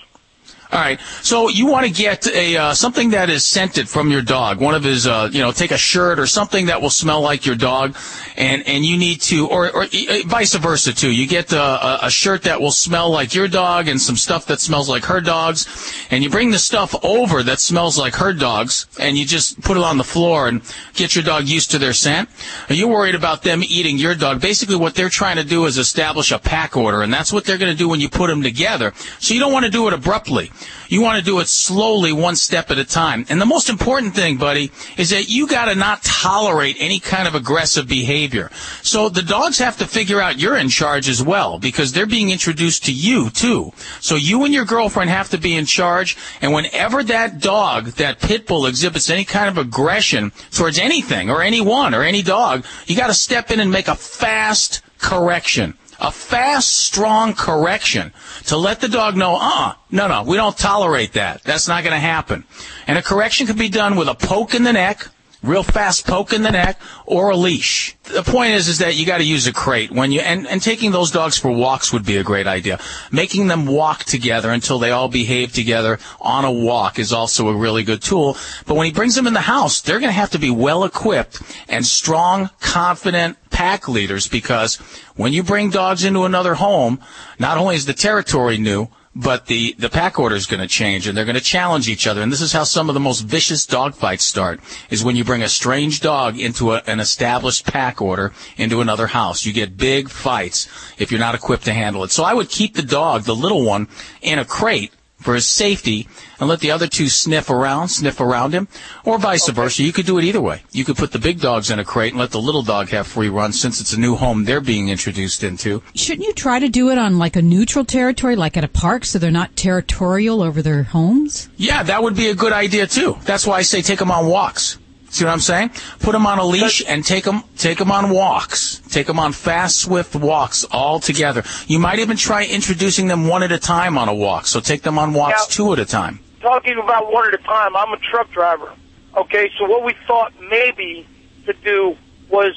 [0.72, 0.98] All right.
[1.22, 4.60] So you want to get a uh, something that is scented from your dog.
[4.60, 7.46] One of his, uh, you know, take a shirt or something that will smell like
[7.46, 7.96] your dog,
[8.36, 11.12] and and you need to, or or uh, vice versa too.
[11.12, 14.46] You get a, a, a shirt that will smell like your dog, and some stuff
[14.46, 15.66] that smells like her dog's,
[16.10, 19.76] and you bring the stuff over that smells like her dog's, and you just put
[19.76, 20.62] it on the floor and
[20.94, 22.28] get your dog used to their scent.
[22.68, 24.40] Are you worried about them eating your dog?
[24.40, 27.58] Basically, what they're trying to do is establish a pack order, and that's what they're
[27.58, 28.92] going to do when you put them together.
[29.20, 30.50] So you don't want to do it abruptly.
[30.88, 33.26] You want to do it slowly, one step at a time.
[33.28, 37.26] And the most important thing, buddy, is that you got to not tolerate any kind
[37.26, 38.50] of aggressive behavior.
[38.82, 42.30] So the dogs have to figure out you're in charge as well because they're being
[42.30, 43.72] introduced to you too.
[44.00, 46.16] So you and your girlfriend have to be in charge.
[46.40, 51.42] And whenever that dog, that pit bull exhibits any kind of aggression towards anything or
[51.42, 56.10] anyone or any dog, you got to step in and make a fast correction a
[56.10, 58.12] fast, strong correction
[58.46, 61.42] to let the dog know, uh, no, no, we don't tolerate that.
[61.42, 62.44] That's not going to happen.
[62.86, 65.08] And a correction can be done with a poke in the neck,
[65.46, 67.96] real fast poke in the neck, or a leash.
[68.04, 70.62] The point is, is that you got to use a crate when you, and, and
[70.62, 72.78] taking those dogs for walks would be a great idea.
[73.10, 77.56] Making them walk together until they all behave together on a walk is also a
[77.56, 78.36] really good tool.
[78.66, 80.84] But when he brings them in the house, they're going to have to be well
[80.84, 84.76] equipped and strong, confident pack leaders because
[85.16, 87.00] when you bring dogs into another home,
[87.38, 88.88] not only is the territory new,
[89.18, 92.06] but the, the pack order is going to change and they're going to challenge each
[92.06, 92.20] other.
[92.20, 94.60] And this is how some of the most vicious dog fights start,
[94.90, 99.06] is when you bring a strange dog into a, an established pack order into another
[99.06, 99.46] house.
[99.46, 102.10] You get big fights if you're not equipped to handle it.
[102.10, 103.88] So I would keep the dog, the little one,
[104.20, 104.92] in a crate
[105.26, 106.06] for his safety
[106.38, 108.68] and let the other two sniff around, sniff around him,
[109.04, 109.82] or vice versa.
[109.82, 110.62] You could do it either way.
[110.70, 113.08] You could put the big dogs in a crate and let the little dog have
[113.08, 115.82] free run since it's a new home they're being introduced into.
[115.96, 119.04] Shouldn't you try to do it on like a neutral territory, like at a park,
[119.04, 121.48] so they're not territorial over their homes?
[121.56, 123.18] Yeah, that would be a good idea too.
[123.24, 124.78] That's why I say take them on walks.
[125.08, 125.70] See what I'm saying?
[126.00, 128.80] Put them on a leash and take them, take them on walks.
[128.90, 131.42] Take them on fast, swift walks all together.
[131.66, 134.46] You might even try introducing them one at a time on a walk.
[134.46, 136.20] So take them on walks two at a time.
[136.40, 138.72] Talking about one at a time, I'm a truck driver.
[139.16, 141.06] Okay, so what we thought maybe
[141.46, 141.96] to do
[142.28, 142.54] was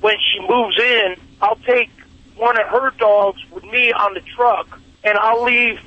[0.00, 1.90] when she moves in, I'll take
[2.36, 5.78] one of her dogs with me on the truck, and I'll leave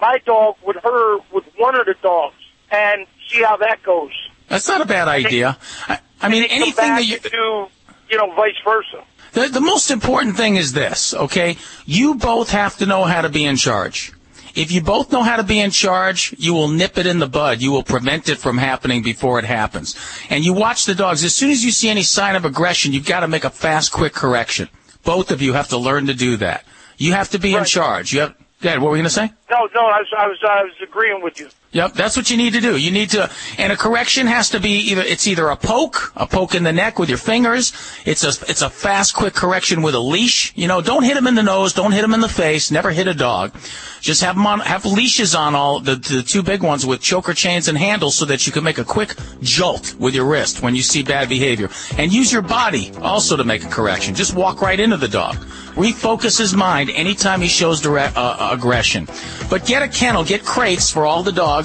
[0.00, 2.34] my dog with her with one of the dogs,
[2.70, 4.12] and see how that goes.
[4.48, 5.58] That's not a bad idea.
[5.88, 7.66] I, I mean, anything that you do,
[8.10, 9.04] you know, vice versa.
[9.32, 11.56] The, the most important thing is this, okay?
[11.86, 14.12] You both have to know how to be in charge.
[14.54, 17.26] If you both know how to be in charge, you will nip it in the
[17.26, 17.62] bud.
[17.62, 19.96] You will prevent it from happening before it happens.
[20.28, 21.24] And you watch the dogs.
[21.24, 23.92] As soon as you see any sign of aggression, you've got to make a fast,
[23.92, 24.68] quick correction.
[25.04, 26.66] Both of you have to learn to do that.
[26.98, 28.12] You have to be in charge.
[28.12, 29.32] You have, Dad, what were you going to say?
[29.50, 31.48] No, no, I was, I was, I was agreeing with you.
[31.72, 32.76] Yep, that's what you need to do.
[32.76, 36.26] You need to, and a correction has to be either, it's either a poke, a
[36.26, 37.72] poke in the neck with your fingers.
[38.04, 40.52] It's a, it's a fast, quick correction with a leash.
[40.54, 42.90] You know, don't hit him in the nose, don't hit him in the face, never
[42.90, 43.54] hit a dog.
[44.02, 47.32] Just have them on, have leashes on all, the, the two big ones with choker
[47.32, 50.74] chains and handles so that you can make a quick jolt with your wrist when
[50.74, 51.70] you see bad behavior.
[51.96, 54.14] And use your body also to make a correction.
[54.14, 55.36] Just walk right into the dog.
[55.76, 59.06] Refocus his mind anytime he shows direct, uh, aggression.
[59.48, 61.61] But get a kennel, get crates for all the dogs,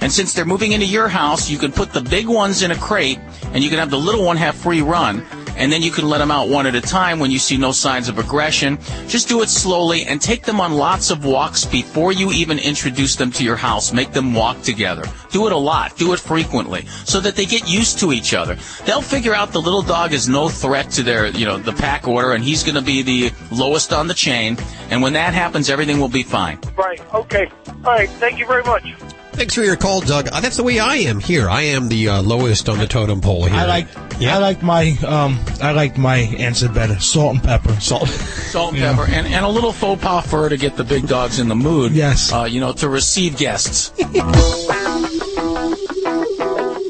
[0.00, 2.76] and since they're moving into your house, you can put the big ones in a
[2.76, 3.18] crate,
[3.52, 5.24] and you can have the little one have free run.
[5.60, 7.70] and then you can let them out one at a time when you see no
[7.70, 8.78] signs of aggression.
[9.08, 13.14] Just do it slowly and take them on lots of walks before you even introduce
[13.16, 13.92] them to your house.
[13.92, 15.04] Make them walk together.
[15.30, 15.94] Do it a lot.
[15.96, 18.56] Do it frequently so that they get used to each other.
[18.86, 22.08] They'll figure out the little dog is no threat to their, you know, the pack
[22.08, 24.56] order and he's going to be the lowest on the chain.
[24.90, 26.58] And when that happens, everything will be fine.
[26.74, 27.02] Right.
[27.12, 27.50] Okay.
[27.84, 28.08] All right.
[28.08, 28.94] Thank you very much.
[29.40, 30.28] Thanks for your call, Doug.
[30.30, 31.48] Uh, that's the way I am here.
[31.48, 33.58] I am the uh, lowest on the totem pole here.
[33.58, 33.86] I like
[34.18, 34.36] Yeah.
[34.36, 37.00] I like my um I like my answer better.
[37.00, 37.72] Salt and pepper.
[37.80, 38.08] Salt.
[38.52, 38.90] Salt and Yeah.
[38.94, 41.54] pepper and, and a little faux pas fur to get the big dogs in the
[41.54, 41.92] mood.
[41.92, 42.30] Yes.
[42.30, 43.92] Uh, you know, to receive guests.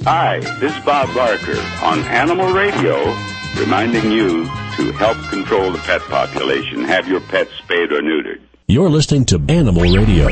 [0.03, 3.15] Hi, this is Bob Barker on Animal Radio,
[3.61, 4.47] reminding you
[4.77, 6.83] to help control the pet population.
[6.83, 8.41] Have your pets spayed or neutered.
[8.67, 10.27] You're listening to Animal Radio.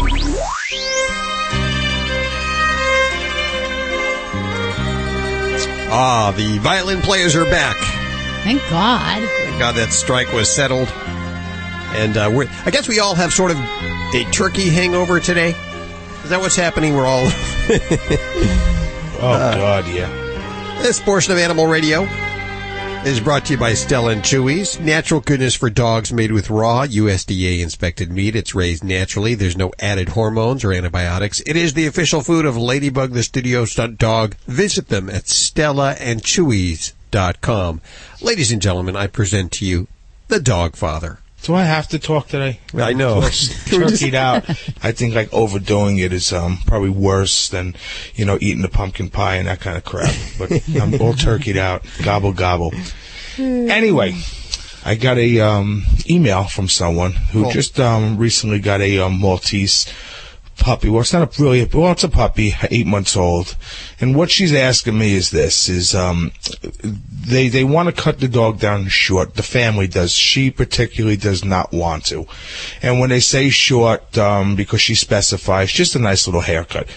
[5.90, 7.76] Ah, the violin players are back.
[8.44, 9.22] Thank God.
[9.44, 10.88] Thank God that strike was settled.
[11.96, 15.54] And uh, we're, I guess we all have sort of a turkey hangover today.
[16.22, 16.94] Is that what's happening?
[16.94, 17.28] We're all.
[19.20, 20.06] Oh God, yeah.
[20.80, 22.02] This portion of Animal Radio
[23.04, 24.80] is brought to you by Stella and Chewy's.
[24.80, 28.34] Natural goodness for dogs made with raw USDA inspected meat.
[28.36, 29.34] It's raised naturally.
[29.34, 31.40] There's no added hormones or antibiotics.
[31.40, 34.34] It is the official food of Ladybug, the studio stunt dog.
[34.46, 37.80] Visit them at stellaandchewy's.com.
[38.20, 39.86] Ladies and gentlemen, I present to you
[40.28, 41.18] the Dog Father.
[41.42, 42.60] Do I have to talk today?
[42.74, 43.20] I know.
[43.20, 44.48] Turkeyed out.
[44.82, 47.74] I think like overdoing it is um probably worse than
[48.14, 50.14] you know eating the pumpkin pie and that kind of crap.
[50.38, 51.84] But I'm all turkeyed out.
[52.02, 52.72] Gobble gobble.
[53.38, 54.16] Anyway,
[54.84, 57.52] I got a um email from someone who Cool.
[57.52, 59.86] just um recently got a um, Maltese
[60.58, 60.88] puppy.
[60.88, 63.56] Well, it's not a really, well, it's a puppy, eight months old.
[64.00, 66.32] And what she's asking me is this: is um,
[66.82, 69.34] they they want to cut the dog down short.
[69.34, 70.12] The family does.
[70.12, 72.26] She particularly does not want to.
[72.82, 76.88] And when they say short, um, because she specifies, just a nice little haircut.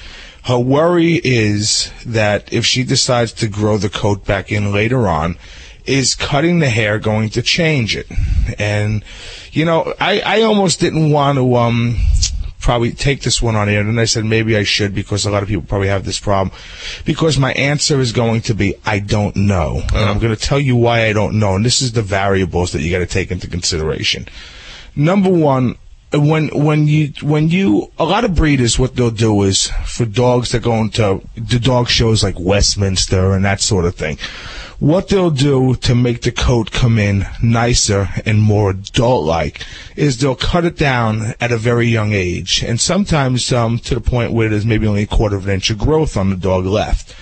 [0.44, 5.38] Her worry is that if she decides to grow the coat back in later on,
[5.86, 8.08] is cutting the hair going to change it?
[8.58, 9.04] And
[9.52, 12.00] you know, I I almost didn't want to um
[12.62, 13.82] probably take this one on air.
[13.82, 16.56] And I said maybe I should because a lot of people probably have this problem.
[17.04, 20.20] Because my answer is going to be I don't know, and I'm uh-huh.
[20.20, 21.56] going to tell you why I don't know.
[21.56, 24.28] And this is the variables that you got to take into consideration.
[24.96, 25.78] Number one.
[26.14, 30.52] When when you when you a lot of breeders what they'll do is for dogs
[30.52, 34.18] that go into the dog shows like Westminster and that sort of thing,
[34.82, 39.64] what they'll do to make the coat come in nicer and more adult like
[39.96, 44.02] is they'll cut it down at a very young age and sometimes um, to the
[44.02, 46.66] point where there's maybe only a quarter of an inch of growth on the dog
[46.66, 47.16] left.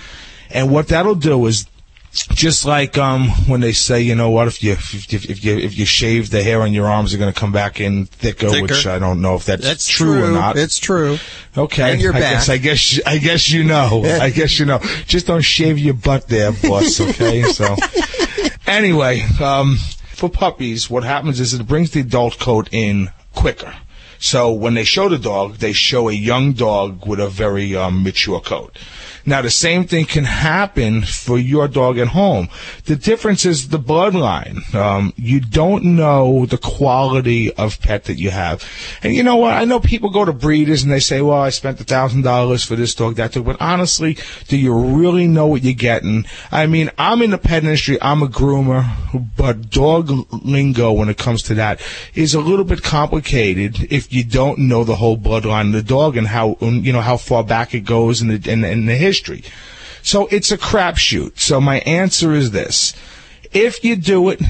[0.50, 1.66] And what that'll do is
[2.12, 5.56] just like um, when they say, you know what, if you if, you- if you
[5.58, 8.48] if you shave the hair on your arms, they're going to come back in thicker,
[8.48, 8.62] Thicker.
[8.62, 10.56] which I don't know if that's, That's true, or not.
[10.58, 11.18] It's true.
[11.56, 12.32] Okay, And your I back.
[12.32, 14.02] guess I guess I guess you know.
[14.20, 14.80] I guess you know.
[15.06, 17.00] Just don't shave your butt there, boss.
[17.00, 17.76] Okay, so
[18.66, 19.76] anyway, um,
[20.12, 23.74] for puppies, what happens is it brings the adult coat in quicker.
[24.20, 28.04] So when they show the dog, they show a young dog with a very um,
[28.04, 28.76] mature coat.
[29.26, 32.48] Now the same thing can happen for your dog at home.
[32.86, 34.74] The difference is the bloodline.
[34.74, 38.64] Um, you don't know the quality of pet that you have.
[39.02, 39.54] And you know what?
[39.54, 42.64] I know people go to breeders and they say, well, I spent a thousand dollars
[42.64, 43.44] for this dog, that dog.
[43.44, 44.16] But honestly,
[44.48, 46.24] do you really know what you're getting?
[46.50, 47.98] I mean, I'm in the pet industry.
[48.00, 48.88] I'm a groomer,
[49.36, 50.10] but dog
[50.44, 51.80] lingo when it comes to that
[52.14, 56.16] is a little bit complicated if you don't know the whole bloodline of the dog
[56.16, 59.44] and how, um, you know, how far back it goes in the, the history.
[60.02, 61.38] So it's a crapshoot.
[61.38, 62.94] So my answer is this.
[63.52, 64.40] If you do it,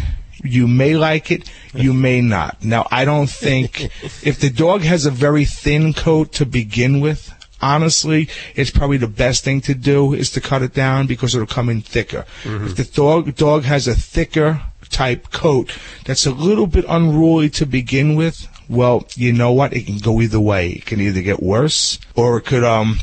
[0.42, 2.64] you may like it, you may not.
[2.64, 3.90] Now, I don't think
[4.22, 7.30] if the dog has a very thin coat to begin with,
[7.60, 11.46] honestly, it's probably the best thing to do is to cut it down because it'll
[11.46, 12.24] come in thicker.
[12.44, 12.66] Mm-hmm.
[12.66, 15.70] If the dog dog has a thicker type coat
[16.04, 19.72] that's a little bit unruly to begin with, well, you know what?
[19.72, 20.70] It can go either way.
[20.70, 23.00] It can either get worse or it could um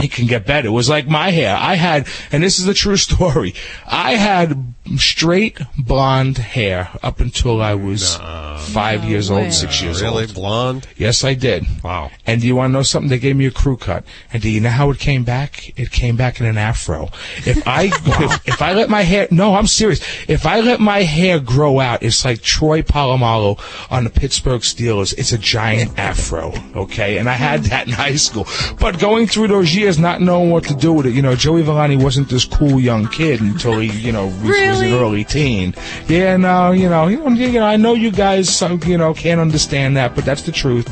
[0.00, 0.68] it can get better.
[0.68, 1.56] It was like my hair.
[1.56, 3.54] I had, and this is a true story.
[3.86, 10.24] I had straight blonde hair up until I was five years old, six years Really?
[10.24, 10.34] old.
[10.34, 10.88] Blonde?
[10.96, 11.64] Yes, I did.
[11.82, 12.10] Wow.
[12.26, 13.08] And do you want to know something?
[13.08, 14.04] They gave me a crew cut.
[14.32, 15.72] And do you know how it came back?
[15.78, 17.08] It came back in an afro.
[17.46, 20.00] If I if, if I let my hair no, I'm serious.
[20.28, 23.58] If I let my hair grow out, it's like Troy Polamalu
[23.90, 25.14] on the Pittsburgh Steelers.
[25.16, 26.52] It's a giant afro.
[26.74, 28.46] Okay, and I had that in high school.
[28.78, 31.14] But going through those years, years not knowing what to do with it.
[31.14, 34.88] You know, Joey Villani wasn't this cool young kid until he, you know, was Really?
[34.88, 35.74] an early teen.
[36.08, 39.40] Yeah, no, you know, you know, you know, I know you guys, you know, can't
[39.40, 40.88] understand that, but that's the truth.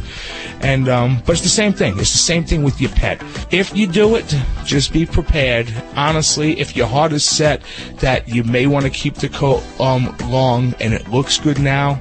[0.62, 1.98] And um, but it's the same thing.
[1.98, 3.20] It's the same thing with your pet.
[3.50, 4.32] If you do it,
[4.64, 5.72] just be prepared.
[5.96, 7.62] Honestly, if your heart is set
[7.96, 11.98] that you may want to keep the coat um long and it looks good now,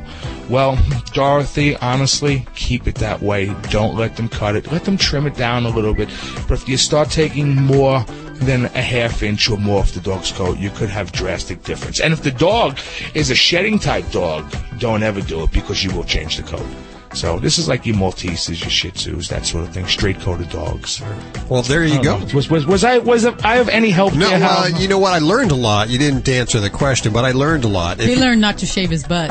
[0.52, 0.78] well,
[1.14, 3.54] Dorothy, honestly, keep it that way.
[3.70, 4.72] Don't let them cut it.
[4.72, 6.10] Let them trim it down a little bit.
[6.47, 10.32] But if you start taking more than a half inch or more off the dog's
[10.32, 11.99] coat, you could have drastic difference.
[11.99, 12.78] And if the dog
[13.14, 16.66] is a shedding type dog, don't ever do it because you will change the coat.
[17.14, 19.86] So this is like your Malteses, your Shih Tzus, that sort of thing.
[19.86, 21.02] Straight coated dogs.
[21.49, 22.18] Well, there you go.
[22.20, 22.26] know.
[22.34, 24.16] Was, was was I was I of any help?
[24.16, 25.12] No, uh, you know what?
[25.12, 25.89] I learned a lot.
[25.89, 27.99] You didn't answer the question, but I learned a lot.
[27.99, 29.30] He If- learned not to shave his butt.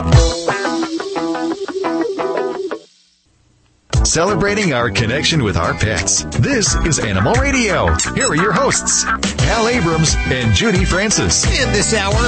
[4.11, 6.25] Celebrating our connection with our pets.
[6.41, 7.95] This is Animal Radio.
[8.17, 11.45] Here are your hosts, Hal Abrams and Judy Francis.
[11.45, 12.19] In this hour,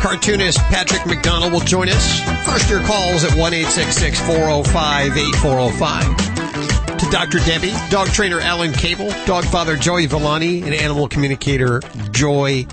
[0.00, 2.20] cartoonist Patrick McDonnell will join us.
[2.46, 6.98] First, your calls at 1 405 8405.
[6.98, 7.40] To Dr.
[7.40, 11.80] Debbie, dog trainer Alan Cable, dog father Joey Villani, and animal communicator
[12.12, 12.64] Joy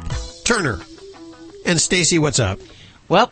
[0.43, 0.82] Turner.
[1.66, 2.60] And Stacy, what's up?
[3.10, 3.32] Well,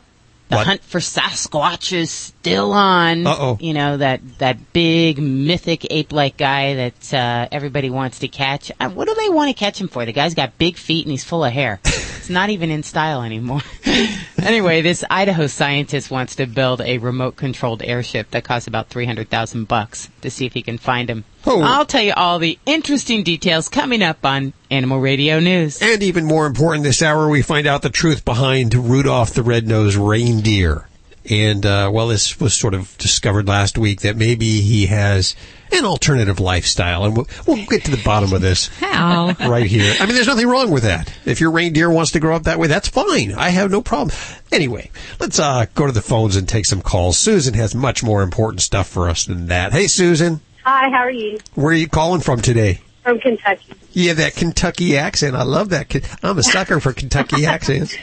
[0.53, 0.67] the What?
[0.67, 3.25] hunt for Sasquatch is still on.
[3.27, 3.57] Uh-oh.
[3.59, 8.71] You know that that big mythic ape-like guy that uh, everybody wants to catch.
[8.79, 10.05] Uh, what do they want to catch him for?
[10.05, 11.79] The guy's got big feet and he's full of hair.
[12.23, 13.59] it's not even in style anymore.
[14.41, 19.29] anyway, this Idaho scientist wants to build a remote-controlled airship that costs about three hundred
[19.29, 21.25] thousand bucks to see if he can find him.
[21.45, 21.61] Oh.
[21.61, 25.81] I'll tell you all the interesting details coming up on Animal Radio News.
[25.81, 29.97] And even more important, this hour we find out the truth behind Rudolph the Red-Nosed
[29.97, 30.87] Reindeer.
[31.29, 35.35] And, uh, well, this was sort of discovered last week that maybe he has
[35.71, 37.05] an alternative lifestyle.
[37.05, 39.33] And we'll, we'll get to the bottom of this How?
[39.39, 39.95] right here.
[39.99, 41.11] I mean, there's nothing wrong with that.
[41.25, 43.31] If your reindeer wants to grow up that way, that's fine.
[43.33, 44.15] I have no problem.
[44.51, 47.17] Anyway, let's uh, go to the phones and take some calls.
[47.17, 49.71] Susan has much more important stuff for us than that.
[49.71, 51.39] Hey, Susan, Hi, how are you?
[51.55, 52.81] where are you calling from today?
[53.03, 53.73] From Kentucky.
[53.91, 55.35] You have that Kentucky accent.
[55.35, 55.93] I love that.
[56.23, 57.95] I'm a sucker for Kentucky accents.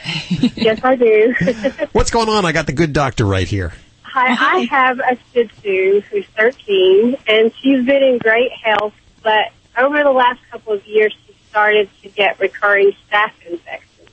[0.55, 1.35] yes, I do.
[1.91, 2.45] What's going on?
[2.45, 3.73] I got the good doctor right here.
[4.03, 8.93] Hi, I have a Shih Tzu who's 13, and she's been in great health,
[9.23, 14.09] but over the last couple of years, she started to get recurring staph infections.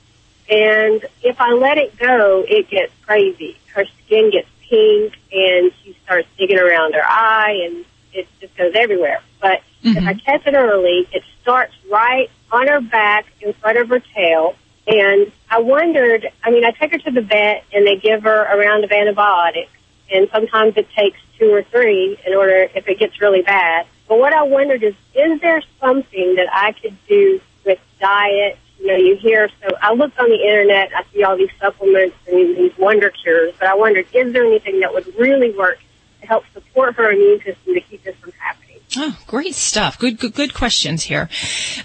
[0.49, 3.57] And if I let it go, it gets crazy.
[3.75, 8.71] Her skin gets pink, and she starts digging around her eye, and it just goes
[8.75, 9.21] everywhere.
[9.41, 13.89] But if I catch it early, it starts right on her back in front of
[13.89, 14.55] her tail.
[14.87, 18.45] And I wondered, I mean, I take her to the vet and they give her
[18.45, 19.71] a round of antibiotics.
[20.11, 23.85] And sometimes it takes two or three in order if it gets really bad.
[24.07, 28.57] But what I wondered is, is there something that I could do with diet?
[28.79, 32.15] You know, you hear, so I looked on the internet, I see all these supplements
[32.27, 35.79] and these wonder cures, but I wondered, is there anything that would really work
[36.21, 38.68] to help support her immune system to keep this from happening?
[38.97, 39.99] Oh, great stuff.
[39.99, 41.29] Good, good, good questions here.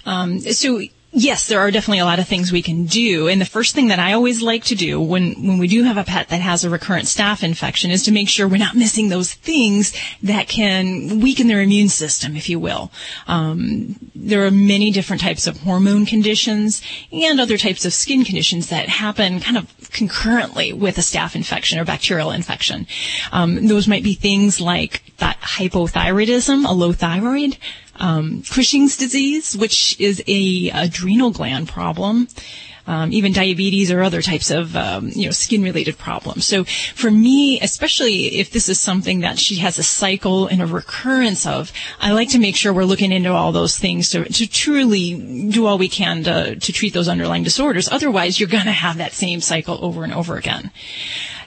[0.05, 0.81] Um, so
[1.15, 3.27] yes, there are definitely a lot of things we can do.
[3.27, 5.97] And the first thing that I always like to do when, when we do have
[5.97, 9.09] a pet that has a recurrent staph infection is to make sure we're not missing
[9.09, 12.91] those things that can weaken their immune system, if you will.
[13.27, 16.81] Um, there are many different types of hormone conditions
[17.11, 21.79] and other types of skin conditions that happen kind of concurrently with a staph infection
[21.79, 22.85] or bacterial infection.
[23.31, 27.57] Um, those might be things like th- hypothyroidism, a low thyroid,
[27.95, 32.27] um, Cushing's disease, which is a adrenal gland problem.
[32.87, 36.45] Um, even diabetes or other types of um, you know skin related problems.
[36.45, 40.67] So for me, especially if this is something that she has a cycle and a
[40.67, 44.47] recurrence of, I like to make sure we're looking into all those things to, to
[44.47, 47.89] truly do all we can to, to treat those underlying disorders.
[47.89, 50.71] Otherwise, you're going to have that same cycle over and over again.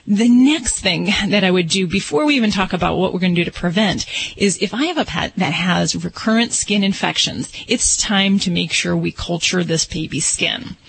[0.07, 3.35] The next thing that I would do before we even talk about what we're going
[3.35, 7.53] to do to prevent is if I have a pet that has recurrent skin infections,
[7.67, 10.77] it's time to make sure we culture this baby's skin.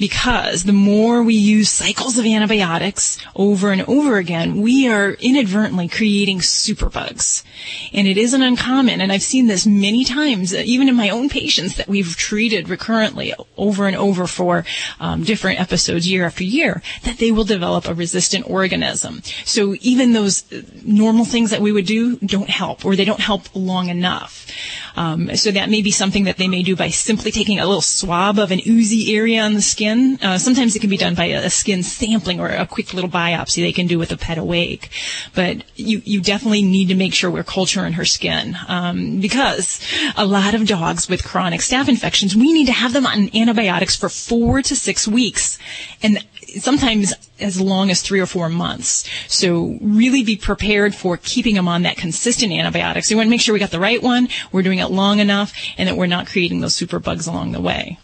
[0.00, 5.88] Because the more we use cycles of antibiotics over and over again, we are inadvertently
[5.88, 7.44] creating superbugs.
[7.92, 11.28] And it isn't uncommon, and I've seen this many times, uh, even in my own
[11.28, 14.64] patients that we've treated recurrently over and over for
[15.00, 19.20] um, different episodes year after year, that they will develop a resistant organism.
[19.44, 23.20] So even those uh, normal things that we would do don't help, or they don't
[23.20, 24.50] help long enough.
[24.96, 27.82] Um, so that may be something that they may do by simply taking a little
[27.82, 30.18] swab of an oozy area on the skin skin.
[30.22, 33.10] Uh, sometimes it can be done by a, a skin sampling or a quick little
[33.10, 34.90] biopsy they can do with a pet awake.
[35.34, 39.80] But you, you definitely need to make sure we're culturing her skin um, because
[40.16, 43.96] a lot of dogs with chronic staph infections, we need to have them on antibiotics
[43.96, 45.58] for four to six weeks.
[46.02, 46.24] And
[46.58, 49.08] sometimes as long as three or four months.
[49.28, 53.08] So really be prepared for keeping them on that consistent antibiotics.
[53.08, 55.54] We want to make sure we got the right one, we're doing it long enough,
[55.78, 57.98] and that we're not creating those super bugs along the way.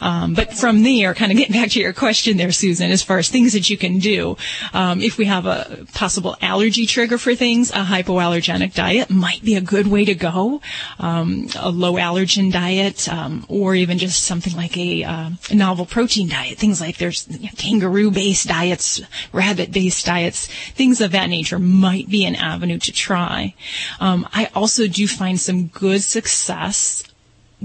[0.00, 3.18] Um, but from there, kind of getting back to your question there, Susan, as far
[3.18, 4.36] as things that you can do,
[4.72, 9.54] um, if we have a possible allergy trigger for things, a hypoallergenic diet might be
[9.54, 10.60] a good way to go.
[10.98, 15.86] Um, a low allergen diet, um, or even just something like a, uh, a novel
[15.86, 16.58] protein diet.
[16.58, 19.00] Things like there's kangaroo-based diets,
[19.32, 23.54] rabbit-based diets, things of that nature might be an avenue to try.
[24.00, 27.02] Um, I also do find some good success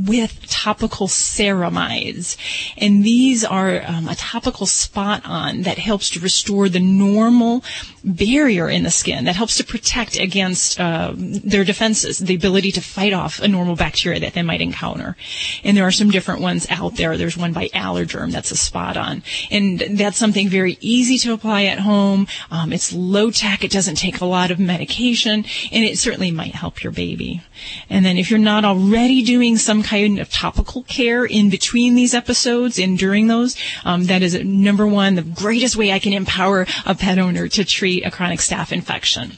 [0.06, 2.38] with topical ceramides.
[2.78, 7.64] And these are um, a topical spot on that helps to restore the normal
[8.04, 12.82] barrier in the skin that helps to protect against uh, their defenses, the ability to
[12.82, 15.16] fight off a normal bacteria that they might encounter.
[15.64, 17.18] And there are some different ones out there.
[17.18, 19.24] There's one by Allerderm that's a spot on.
[19.50, 22.28] And that's something very easy to apply at home.
[22.50, 23.64] Um, it's low tech.
[23.64, 27.42] It doesn't take a lot of medication and it certainly might help your baby.
[27.90, 32.14] And then if you're not already doing some kind of topical care in between these
[32.14, 36.66] episodes and during those, um, that is number one, the greatest way I can empower
[36.86, 39.38] a pet owner to treat a chronic staph infection.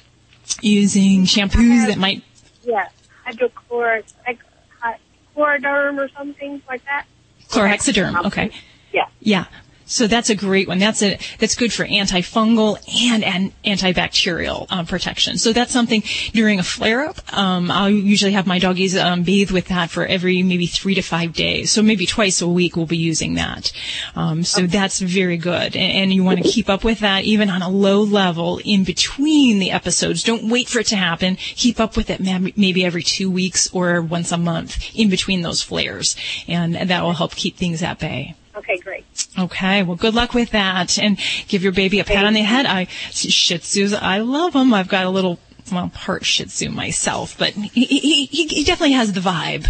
[0.62, 2.22] Using shampoos that might
[2.66, 2.88] Yeah,
[3.26, 4.40] hydrochlor, like,
[4.84, 4.94] uh,
[5.36, 7.06] chloroderm or something like that.
[7.50, 8.26] chlorhexaderm.
[8.26, 8.52] Okay.
[8.92, 9.08] Yeah.
[9.20, 9.46] Yeah.
[9.94, 10.80] So that's a great one.
[10.80, 12.78] That's a that's good for antifungal
[13.12, 15.38] and, and antibacterial um, protection.
[15.38, 17.18] So that's something during a flare up.
[17.32, 21.04] Um, I'll usually have my doggies um, bathe with that for every maybe three to
[21.04, 21.70] five days.
[21.70, 23.72] So maybe twice a week we'll be using that.
[24.16, 27.52] Um, so that's very good, and, and you want to keep up with that even
[27.52, 30.24] on a low level in between the episodes.
[30.24, 31.36] Don't wait for it to happen.
[31.36, 35.62] Keep up with it maybe every two weeks or once a month in between those
[35.62, 36.16] flares,
[36.48, 38.36] and that will help keep things at bay.
[38.56, 39.04] Okay, great.
[39.38, 42.66] Okay, well, good luck with that, and give your baby a pat on the head.
[42.66, 44.74] I Shih Tzus, I love them.
[44.74, 45.40] I've got a little,
[45.72, 49.68] well, part Shih Tzu myself, but he, he, he definitely has the vibe.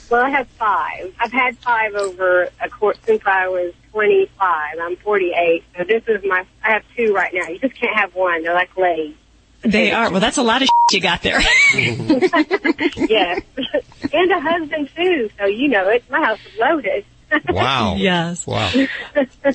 [0.08, 1.12] Well, I have five.
[1.18, 4.78] I've had five over a course since I was 25.
[4.80, 6.44] I'm 48, so this is my.
[6.62, 7.48] I have two right now.
[7.48, 8.44] You just can't have one.
[8.44, 9.16] They're like legs.
[9.62, 10.12] they are.
[10.12, 11.40] Well, that's a lot of sh you got there.
[11.74, 13.42] yes,
[14.12, 15.28] and a husband too.
[15.38, 16.04] So you know it.
[16.08, 17.04] My house is loaded.
[17.48, 17.94] Wow.
[17.98, 18.46] yes.
[18.46, 18.70] Wow.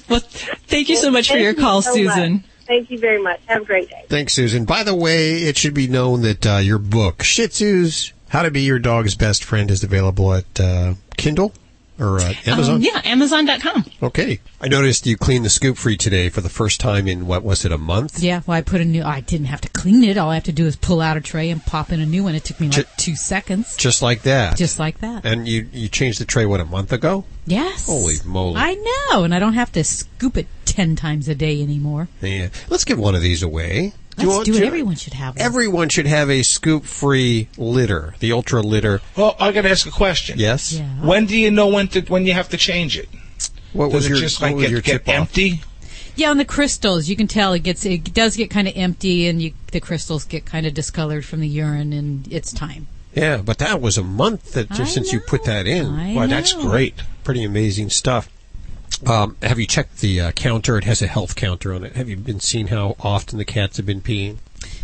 [0.10, 2.34] Well, thank you so much for Thank your you call, so Susan.
[2.34, 2.42] much.
[2.68, 3.42] Thank you very much.
[3.48, 4.06] Have a great day.
[4.08, 4.66] Thanks, Susan.
[4.66, 8.52] By the way, it should be known that uh, your book, Shih Tzus, How to
[8.52, 11.54] Be Your Dog's Best Friend, is available at uh, Kindle
[12.02, 12.76] or uh, Amazon.
[12.76, 13.86] Um, yeah, Amazon.com.
[14.02, 14.40] Okay.
[14.60, 17.64] I noticed you cleaned the scoop free today for the first time in, what was
[17.64, 18.22] it, a month?
[18.22, 19.04] Yeah, well, I put a new.
[19.04, 20.18] I didn't have to clean it.
[20.18, 22.24] All I have to do is pull out a tray and pop in a new
[22.24, 22.36] one.
[22.36, 23.76] It took me like Ju- two seconds.
[23.78, 24.58] Just like that.
[24.58, 25.26] Just like that.
[25.26, 27.26] And you, you changed the tray, what, a month ago?
[27.46, 27.86] Yes.
[27.88, 28.56] Holy moly.
[28.58, 28.74] I
[29.12, 32.08] know, and I don't have to scoop it ten times a day anymore.
[32.22, 32.50] Yeah.
[32.70, 33.94] Let's give one of these away.
[34.22, 34.60] Do you Let's want do it.
[34.62, 34.66] to?
[34.66, 35.46] Everyone should have one.
[35.46, 39.02] Everyone should have a scoop free litter, the Ultra Litter.
[39.18, 40.40] Well, I got to ask a question.
[40.40, 40.74] Yes?
[40.74, 40.86] Yeah.
[41.06, 43.10] When do you know when to when you have to change it?
[43.74, 45.16] What Does was it your, just what like was get, your get off?
[45.16, 45.62] empty?
[46.16, 49.28] Yeah, on the crystals, you can tell it gets it does get kind of empty,
[49.28, 52.88] and you, the crystals get kind of discolored from the urine, and it's time.
[53.16, 55.88] Yeah, but that was a month that just I since you put that in.
[55.88, 56.96] I Wow, that's great.
[57.24, 58.30] Pretty amazing stuff.
[59.06, 60.78] Um, have you checked the uh, counter?
[60.78, 61.96] It has a health counter on it.
[61.96, 64.38] Have you been seeing how often the cats have been peeing?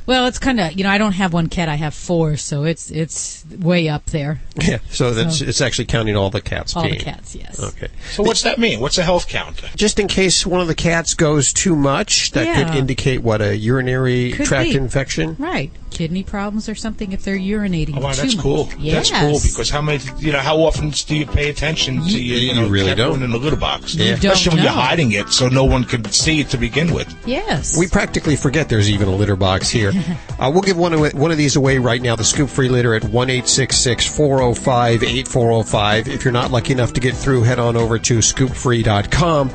[0.08, 2.64] Well, it's kind of you know I don't have one cat, I have four, so
[2.64, 4.42] it's it's way up there.
[4.60, 7.62] Yeah, so that's So- it's actually counting all the cats All the cats, yes.
[7.62, 7.90] Okay.
[8.14, 8.80] So what's that mean?
[8.80, 9.62] What's a health count?
[9.76, 13.56] Just in case one of the cats goes too much, that could indicate what a
[13.56, 14.76] urinary Could tract be.
[14.78, 15.36] infection.
[15.38, 18.44] Right, kidney problems or something if they're urinating Oh, wow, too that's much.
[18.44, 18.70] cool.
[18.80, 19.10] Yes.
[19.10, 22.38] That's cool because how many, you know, how often do you pay attention to your,
[22.40, 23.22] you, you know, really cat don't.
[23.24, 23.94] in the litter box?
[23.94, 26.94] You don't Especially when you're hiding it so no one can see it to begin
[26.94, 27.14] with.
[27.28, 27.78] Yes.
[27.78, 29.92] We practically forget there's even a litter box here.
[30.40, 32.94] uh, we'll give one of, one of these away right now, the Scoop Free Litter
[32.96, 36.08] at 1 405 8405.
[36.08, 39.50] If you're not lucky enough to get through, head on over to scoopfree.com.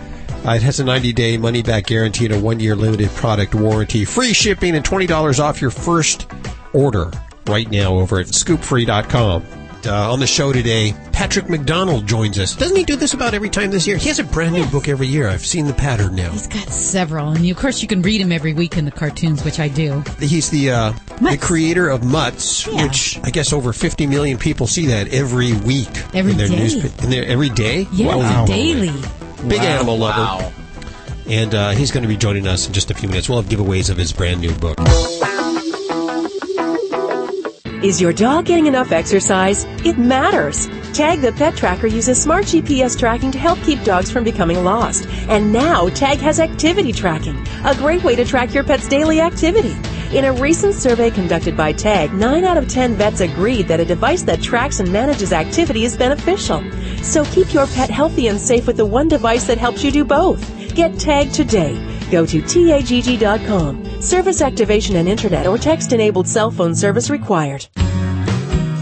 [0.44, 3.54] Uh, it has a 90 day money back guarantee and a one year limited product
[3.54, 4.04] warranty.
[4.04, 6.26] Free shipping and $20 off your first
[6.72, 7.12] order
[7.46, 9.61] right now over at scoopfree.com.
[9.84, 12.54] Uh, on the show today, Patrick McDonnell joins us.
[12.54, 13.96] Doesn't he do this about every time this year?
[13.96, 15.28] He has a brand new book every year.
[15.28, 16.30] I've seen the pattern now.
[16.30, 19.44] He's got several, and of course you can read him every week in the cartoons,
[19.44, 20.02] which I do.
[20.20, 22.84] He's the uh, the creator of Mutts, Yeah.
[22.86, 26.56] which I guess over 50 million people see that every week Every in their day.
[26.66, 27.86] newspa- in their every day.
[27.92, 28.46] Yeah, Wow.
[28.46, 28.92] daily.
[29.48, 29.64] Big Wow.
[29.66, 30.20] animal lover.
[30.20, 30.52] Wow.
[31.28, 33.28] And uh, he's going to be joining us in just a few minutes.
[33.28, 34.78] We'll have giveaways of his brand new book.
[37.82, 39.64] Is your dog getting enough exercise?
[39.84, 40.68] It matters.
[40.92, 45.08] Tagg the Pet Tracker uses smart GPS tracking to help keep dogs from becoming lost.
[45.26, 49.76] And now Tagg has activity tracking, a great way to track your pet's daily activity.
[50.16, 53.84] In a recent survey conducted by Tagg, 9 out of 10 vets agreed that a
[53.84, 56.62] device that tracks and manages activity is beneficial.
[57.02, 60.04] So keep your pet healthy and safe with the one device that helps you do
[60.04, 60.40] both.
[60.76, 61.74] Get Tagg today.
[62.12, 64.02] Go to tagg.com.
[64.02, 67.66] Service activation and internet or text enabled cell phone service required.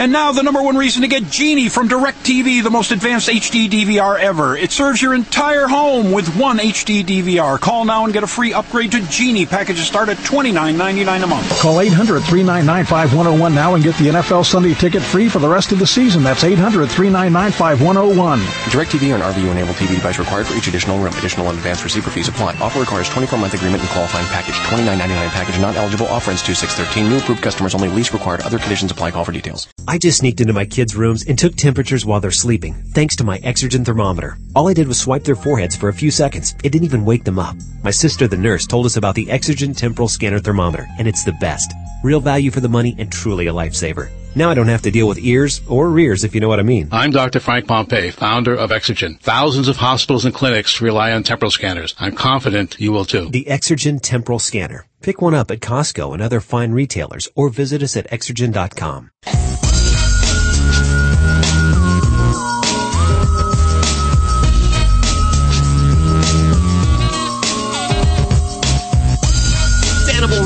[0.00, 3.68] And now the number one reason to get Genie from DirecTV, the most advanced HD
[3.68, 4.56] DVR ever.
[4.56, 7.60] It serves your entire home with one HD DVR.
[7.60, 9.44] Call now and get a free upgrade to Genie.
[9.44, 11.60] Packages start at $29.99 a month.
[11.60, 15.70] Call 800 399 5101 now and get the NFL Sunday ticket free for the rest
[15.70, 16.22] of the season.
[16.22, 18.40] That's 800 399 5101.
[18.72, 21.12] DirecTV and an RVU enabled TV device required for each additional room.
[21.18, 22.54] Additional and advanced receiver fees apply.
[22.54, 24.54] Offer requires 24 month agreement and qualifying package.
[24.72, 26.06] $29.99 package not eligible.
[26.06, 27.10] Offer ends 2613.
[27.10, 27.90] New approved customers only.
[27.90, 28.40] Lease required.
[28.40, 29.10] Other conditions apply.
[29.10, 29.68] Call for details.
[29.90, 33.24] I just sneaked into my kids' rooms and took temperatures while they're sleeping, thanks to
[33.24, 34.38] my Exergen thermometer.
[34.54, 36.54] All I did was swipe their foreheads for a few seconds.
[36.62, 37.56] It didn't even wake them up.
[37.82, 41.32] My sister, the nurse, told us about the Exergen temporal scanner thermometer, and it's the
[41.40, 41.72] best.
[42.04, 44.10] Real value for the money and truly a lifesaver.
[44.36, 46.62] Now I don't have to deal with ears or rears, if you know what I
[46.62, 46.88] mean.
[46.92, 47.40] I'm Dr.
[47.40, 49.18] Frank Pompei, founder of Exergen.
[49.18, 51.96] Thousands of hospitals and clinics rely on temporal scanners.
[51.98, 53.28] I'm confident you will too.
[53.28, 54.86] The Exergen temporal scanner.
[55.02, 59.10] Pick one up at Costco and other fine retailers, or visit us at exergen.com.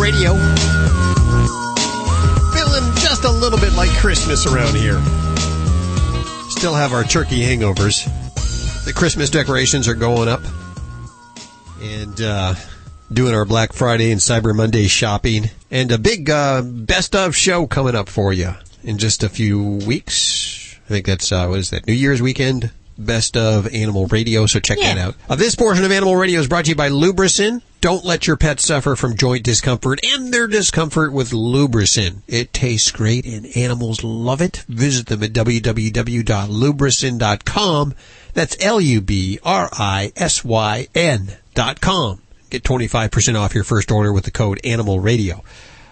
[0.04, 0.34] Radio.
[2.52, 5.00] Feeling just a little bit like Christmas around here.
[6.50, 8.04] Still have our turkey hangovers.
[8.84, 10.42] The Christmas decorations are going up.
[11.80, 12.54] And, uh,
[13.10, 15.48] doing our Black Friday and Cyber Monday shopping.
[15.70, 19.62] And a big, uh, best of show coming up for you in just a few
[19.86, 20.76] weeks.
[20.84, 21.86] I think that's, uh, what is that?
[21.86, 22.70] New Year's weekend?
[22.96, 25.16] Best of Animal Radio, so check that out.
[25.28, 27.60] Uh, this portion of Animal Radio is brought to you by LubriSyn.
[27.80, 32.22] Don't let your pet suffer from joint discomfort and their discomfort with LubriSyn.
[32.26, 34.64] It tastes great and animals love it.
[34.68, 37.94] Visit them at www.lubrisyn.com.
[38.32, 39.36] That's L-U-B-R-I-S-Y-N
[41.54, 42.20] dot com.
[42.50, 45.42] Get 25% off your first order with the code Animal Radio.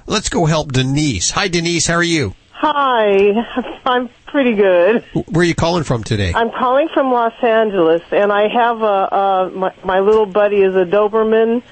[0.06, 1.30] Let's go help Denise.
[1.32, 2.34] Hi Denise, how are you?
[2.52, 3.32] Hi,
[3.86, 5.04] I'm pretty good.
[5.28, 6.32] Where are you calling from today?
[6.34, 10.74] I'm calling from Los Angeles, and I have a, uh my, my little buddy is
[10.74, 11.62] a Doberman.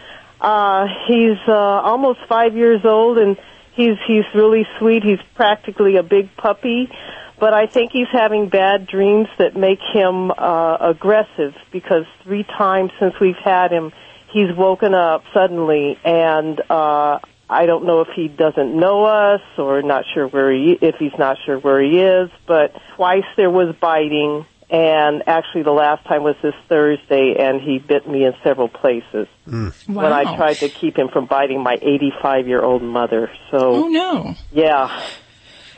[0.41, 3.37] Uh, he's uh, almost five years old, and
[3.75, 5.03] he's he's really sweet.
[5.03, 6.91] He's practically a big puppy,
[7.39, 12.91] but I think he's having bad dreams that make him uh, aggressive because three times
[13.01, 13.93] since we've had him,
[14.33, 17.19] he's woken up suddenly, and uh,
[17.51, 21.19] I don't know if he doesn't know us or not sure where he if he's
[21.19, 26.23] not sure where he is, but twice there was biting and actually the last time
[26.23, 29.71] was this Thursday and he bit me in several places hmm.
[29.87, 33.31] when I tried to keep him from biting my 85 year old mother.
[33.51, 34.35] So Oh no.
[34.53, 35.03] yeah.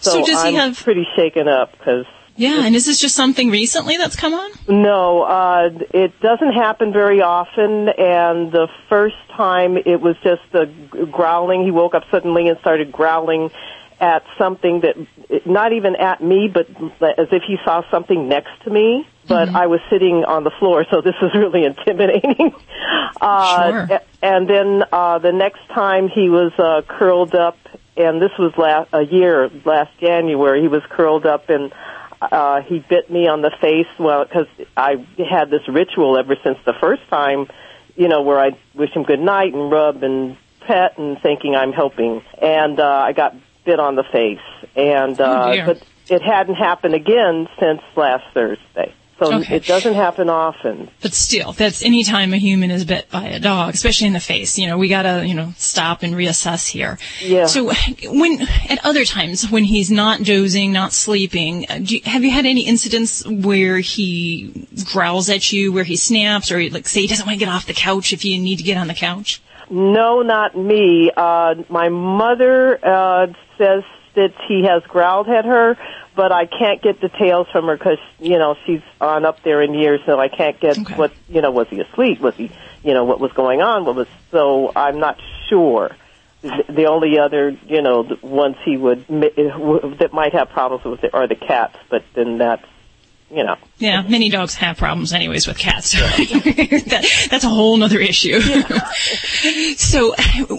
[0.00, 2.04] So, So does he I'm have- pretty shaken up because
[2.36, 4.50] Yeah, and is this just something recently that's come on?
[4.68, 11.04] no, uh, it doesn't happen very often, and the first time it was just g-
[11.10, 11.64] growling.
[11.64, 13.50] He woke up suddenly and started growling
[14.00, 14.96] at something that,
[15.46, 16.68] not even at me, but
[17.18, 19.06] as if he saw something next to me.
[19.28, 22.54] But I was sitting on the floor, so this was really intimidating.
[23.20, 24.00] Uh, Sure.
[24.20, 27.56] And then uh, the next time he was uh, curled up,
[27.96, 30.60] and this was last a year, last January.
[30.62, 31.72] He was curled up and
[32.30, 33.86] uh, he bit me on the face.
[33.98, 34.46] Well, because
[34.76, 37.48] I had this ritual ever since the first time,
[37.96, 40.36] you know, where I wish him good night and rub and
[40.66, 42.22] pet and thinking I'm helping.
[42.40, 43.34] And uh, I got
[43.64, 44.38] bit on the face,
[44.76, 45.66] and Oh, uh, dear.
[45.66, 48.92] but it hadn't happened again since last Thursday.
[49.24, 49.56] So Okay.
[49.56, 50.90] it doesn't happen often.
[51.00, 54.20] But still, that's any time a human is bit by a dog, especially in the
[54.20, 54.58] face.
[54.58, 56.98] You know, we gotta, you know, stop and reassess here.
[57.20, 57.46] Yeah.
[57.46, 57.72] So
[58.04, 62.30] when, at other times, when he's not dozing, not sleeping, uh, do you, have you
[62.30, 67.06] had any incidents where he growls at you, where he snaps, or like say he
[67.06, 69.40] doesn't want to get off the couch if you need to get on the couch?
[69.70, 71.10] No, not me.
[71.16, 73.26] Uh, my mother uh,
[73.56, 73.84] says
[74.14, 75.78] that he has growled at her,
[76.14, 79.74] but I can't get details from her because you know she's on up there in
[79.74, 81.50] years, so I can't get what you know.
[81.50, 82.20] Was he asleep?
[82.20, 82.50] Was he,
[82.82, 83.84] you know, what was going on?
[83.84, 84.72] What was so?
[84.74, 85.18] I'm not
[85.48, 85.96] sure.
[86.42, 91.28] The only other, you know, the ones he would that might have problems with are
[91.28, 92.64] the cats, but then that's,
[93.32, 93.56] you know.
[93.78, 95.90] Yeah, many dogs have problems anyways with cats.
[95.90, 98.40] So that, that's a whole other issue.
[99.76, 100.14] so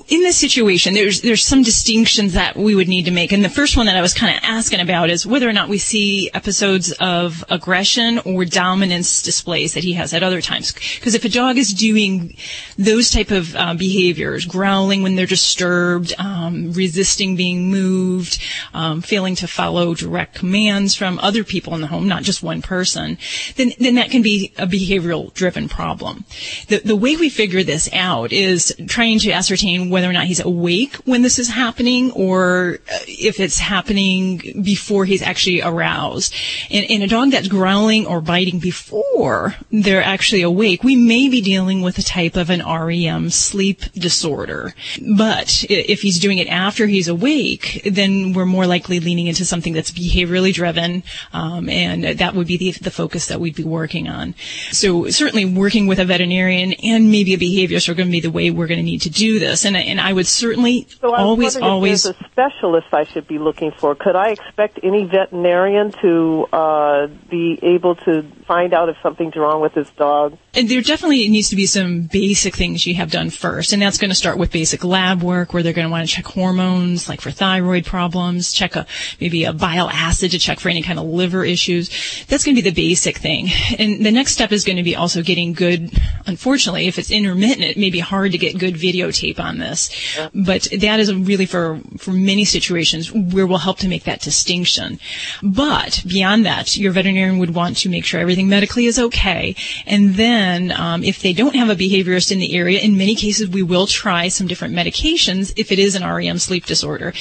[0.08, 3.32] in this situation, there's, there's some distinctions that we would need to make.
[3.32, 5.70] And the first one that I was kind of asking about is whether or not
[5.70, 10.74] we see episodes of aggression or dominance displays that he has at other times.
[10.74, 12.36] Because if a dog is doing
[12.78, 18.40] those type of uh, behaviors, growling when they're disturbed, um, resisting being moved,
[18.74, 22.63] um, failing to follow direct commands from other people in the home, not just one
[22.64, 23.18] person,
[23.56, 26.26] then, then that can be a behavioral driven problem.
[26.68, 30.40] The, the way we figure this out is trying to ascertain whether or not he's
[30.40, 36.34] awake when this is happening or uh, if it's happening before he's actually aroused.
[36.70, 41.42] In, in a dog that's growling or biting before they're actually awake, we may be
[41.42, 44.74] dealing with a type of an REM sleep disorder.
[45.16, 49.74] But if he's doing it after he's awake, then we're more likely leaning into something
[49.74, 51.04] that's behaviorally driven,
[51.34, 54.36] um, and that would be the, the focus that we'd be working on.
[54.72, 58.32] So certainly working with a veterinarian and maybe a behaviorist are going to be the
[58.32, 59.66] way we're going to need to do this.
[59.66, 63.28] And, I- and I would certainly So always, always if there's a specialist I should
[63.28, 63.96] be looking for.
[63.96, 69.62] Could I expect any veterinarian to uh, be able to find out if something's wrong
[69.62, 70.38] with his dog?
[70.56, 73.98] And there definitely needs to be some basic things you have done first, and that's
[73.98, 77.10] going to start with basic lab work, where they're going to want to check hormones,
[77.10, 78.86] like for thyroid problems, check a
[79.20, 81.90] maybe a bile acid to check for any kind of liver issues.
[82.28, 83.50] That's going to be the basic thing.
[83.80, 85.92] And the next step is going to be also getting good.
[86.28, 89.90] Unfortunately, if it's intermittent, it may be hard to get good videotape on this,
[90.36, 95.00] but that is really for for many situations where we'll help to make that distinction.
[95.42, 99.56] But beyond that, your veterinarian would want to make sure everything medically is okay,
[99.88, 103.50] and then um, if they don't have a behaviorist in the area, in many cases
[103.50, 107.14] we will try some different medications if it is an REM sleep disorder.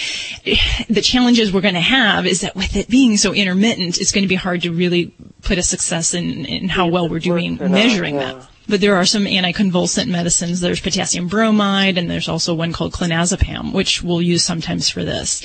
[0.89, 4.25] The challenges we're going to have is that with it being so intermittent, it's going
[4.25, 7.71] to be hard to really put a success in, in how well we're doing not,
[7.71, 8.35] measuring yeah.
[8.35, 8.49] that.
[8.69, 10.61] But there are some anticonvulsant medicines.
[10.61, 15.43] There's potassium bromide, and there's also one called clonazepam, which we'll use sometimes for this.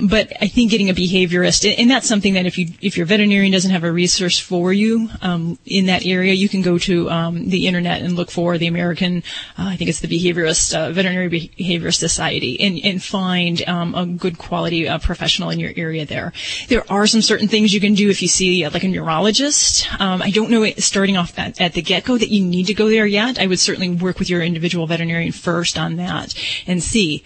[0.00, 3.52] But I think getting a behaviorist, and that's something that if you if your veterinarian
[3.52, 7.48] doesn't have a resource for you um, in that area, you can go to um,
[7.48, 9.22] the internet and look for the American,
[9.58, 14.06] uh, I think it's the Behaviorist uh, Veterinary Behaviorist Society, and and find um, a
[14.06, 16.32] good quality uh, professional in your area there.
[16.68, 19.88] There are some certain things you can do if you see like a neurologist.
[20.00, 22.74] Um, I don't know starting off at, at the get go that you need to
[22.74, 23.38] go there yet.
[23.38, 26.34] I would certainly work with your individual veterinarian first on that
[26.66, 27.22] and see.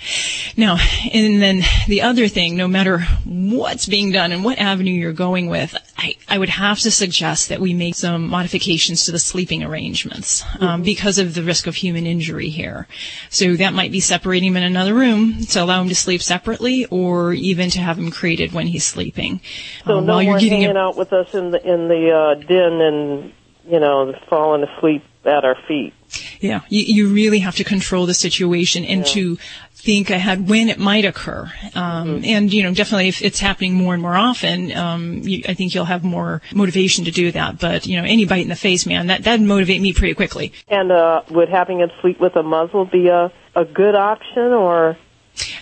[0.56, 0.76] Now,
[1.12, 5.48] and then the other thing, no matter what's being done and what avenue you're going
[5.48, 9.62] with, I, I would have to suggest that we make some modifications to the sleeping
[9.62, 12.86] arrangements um, because of the risk of human injury here.
[13.30, 16.86] So that might be separating him in another room to allow him to sleep separately,
[16.86, 19.40] or even to have him crated when he's sleeping.
[19.86, 21.88] So Um, no while you're more getting hanging a- out with us in the in
[21.88, 23.32] the uh, den and
[23.66, 25.94] you know falling asleep at our feet.
[26.40, 29.36] Yeah, you, you really have to control the situation and to
[29.84, 31.50] think ahead when it might occur.
[31.74, 35.54] Um, And you know, definitely if it's happening more and more often, um, you, I
[35.54, 37.58] think you'll have more motivation to do that.
[37.58, 40.52] But you know, any bite in the face, man, that that'd motivate me pretty quickly.
[40.68, 44.96] And uh, would having him sleep with a muzzle be a a good option or?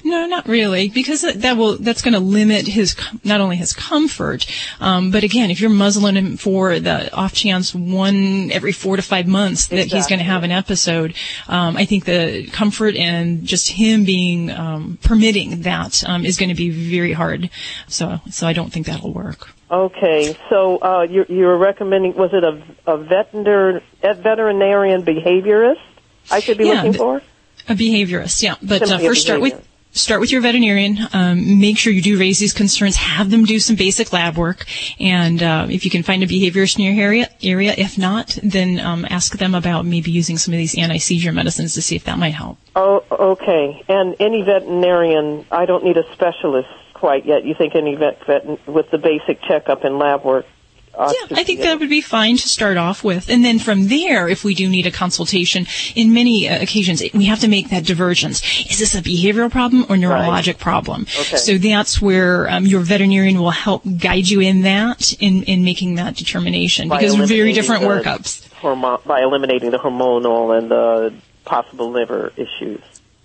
[0.04, 4.46] No, not really, because that will that's going to limit his not only his comfort,
[4.80, 9.02] um, but again, if you're muzzling him for the off chance one every four to
[9.02, 11.14] five months that he's going to have an episode,
[11.48, 16.50] um, I think the comfort and just him being um, permitting that um, is going
[16.50, 17.48] to be very hard.
[17.88, 19.48] So, so I don't think that'll work.
[19.70, 25.80] Okay, so uh, you're, you were recommending was it a a veterinar, a veterinarian behaviorist
[26.30, 27.22] I should be Yeah, looking for?
[27.68, 28.56] A behaviorist, yeah.
[28.62, 30.98] But uh, first, start with start with your veterinarian.
[31.12, 32.96] Um, make sure you do raise these concerns.
[32.96, 34.64] Have them do some basic lab work,
[34.98, 37.74] and uh, if you can find a behaviorist in your area, area.
[37.76, 41.74] If not, then um, ask them about maybe using some of these anti seizure medicines
[41.74, 42.58] to see if that might help.
[42.74, 43.84] Oh, okay.
[43.88, 47.44] And any veterinarian, I don't need a specialist quite yet.
[47.44, 50.46] You think any vet, vet with the basic checkup and lab work
[50.94, 53.28] Uh, Yeah, I think that would be fine to start off with.
[53.30, 57.24] And then from there, if we do need a consultation, in many uh, occasions, we
[57.26, 58.42] have to make that divergence.
[58.70, 61.02] Is this a behavioral problem or neurologic problem?
[61.02, 61.36] Okay.
[61.36, 65.94] So that's where um, your veterinarian will help guide you in that, in, in making
[65.96, 69.04] that determination, by because they're very different the workups.
[69.06, 71.14] by eliminating the hormonal and the
[71.44, 72.80] possible liver issues.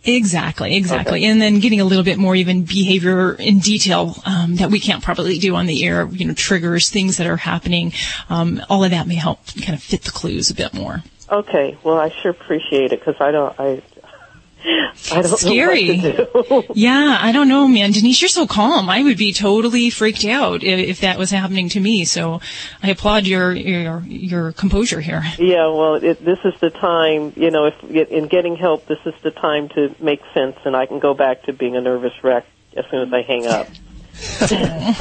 [0.07, 1.25] Exactly, exactly.
[1.25, 5.03] And then getting a little bit more even behavior in detail um, that we can't
[5.03, 7.91] probably do on the air, you know, triggers, things that are happening.
[8.29, 11.03] Um, all of that may help kind of fit the clues a bit more.
[11.29, 13.81] Okay, well, I sure appreciate it because I don't, I,
[14.65, 15.97] I don't Scary.
[15.97, 16.73] know what to do.
[16.73, 17.91] Yeah, I don't know, man.
[17.91, 18.89] Denise, you're so calm.
[18.89, 22.05] I would be totally freaked out if, if that was happening to me.
[22.05, 22.41] So
[22.81, 25.23] I applaud your your your composure here.
[25.37, 29.13] Yeah, well, it, this is the time, you know, if in getting help, this is
[29.21, 32.45] the time to make sense, and I can go back to being a nervous wreck
[32.75, 33.67] as soon as I hang up.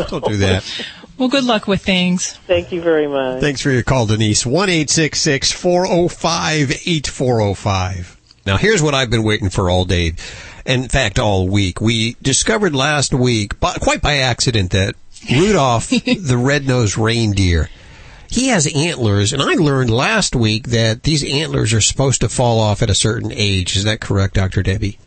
[0.08, 0.86] Don't do that.
[1.18, 2.34] Well, good luck with things.
[2.46, 3.40] Thank you very much.
[3.40, 4.44] Thanks for your call, Denise.
[4.44, 8.15] 1 405 8405.
[8.46, 10.14] Now, here's what I've been waiting for all day.
[10.64, 11.80] In fact, all week.
[11.80, 14.94] We discovered last week, quite by accident, that
[15.30, 17.68] Rudolph, the red-nosed reindeer,
[18.28, 22.60] he has antlers, and I learned last week that these antlers are supposed to fall
[22.60, 23.76] off at a certain age.
[23.76, 24.62] Is that correct, Dr.
[24.62, 24.98] Debbie?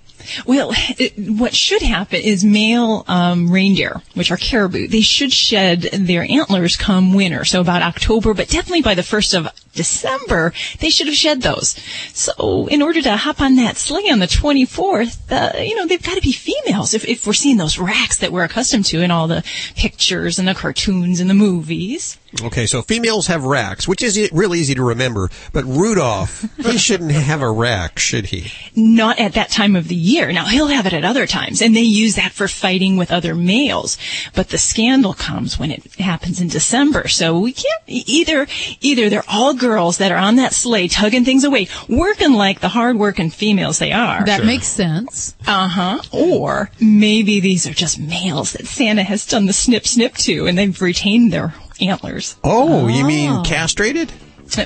[0.45, 5.82] Well, it, what should happen is male um, reindeer, which are caribou, they should shed
[5.82, 10.90] their antlers come winter, so about October, but definitely by the first of December, they
[10.90, 11.76] should have shed those.
[12.14, 16.02] So, in order to hop on that sleigh on the 24th, uh, you know, they've
[16.02, 16.94] got to be females.
[16.94, 19.44] If, if we're seeing those racks that we're accustomed to in all the
[19.76, 22.18] pictures and the cartoons and the movies.
[22.44, 27.12] Okay, so females have racks, which is real easy to remember, but Rudolph, he shouldn't
[27.12, 28.52] have a rack, should he?
[28.76, 30.32] not at that time of the year.
[30.32, 33.36] Now he'll have it at other times, and they use that for fighting with other
[33.36, 33.98] males.
[34.34, 37.08] But the scandal comes when it happens in December.
[37.08, 38.48] So we can't either.
[38.82, 42.69] Either they're all girls that are on that sleigh tugging things away, working like the
[42.69, 44.26] hard-working females they are.
[44.26, 45.36] That makes sense.
[45.45, 46.02] Uh huh.
[46.11, 50.57] Or maybe these are just males that Santa has done the snip snip to, and
[50.57, 52.38] they've retained their antlers.
[52.44, 54.11] Oh, you mean castrated?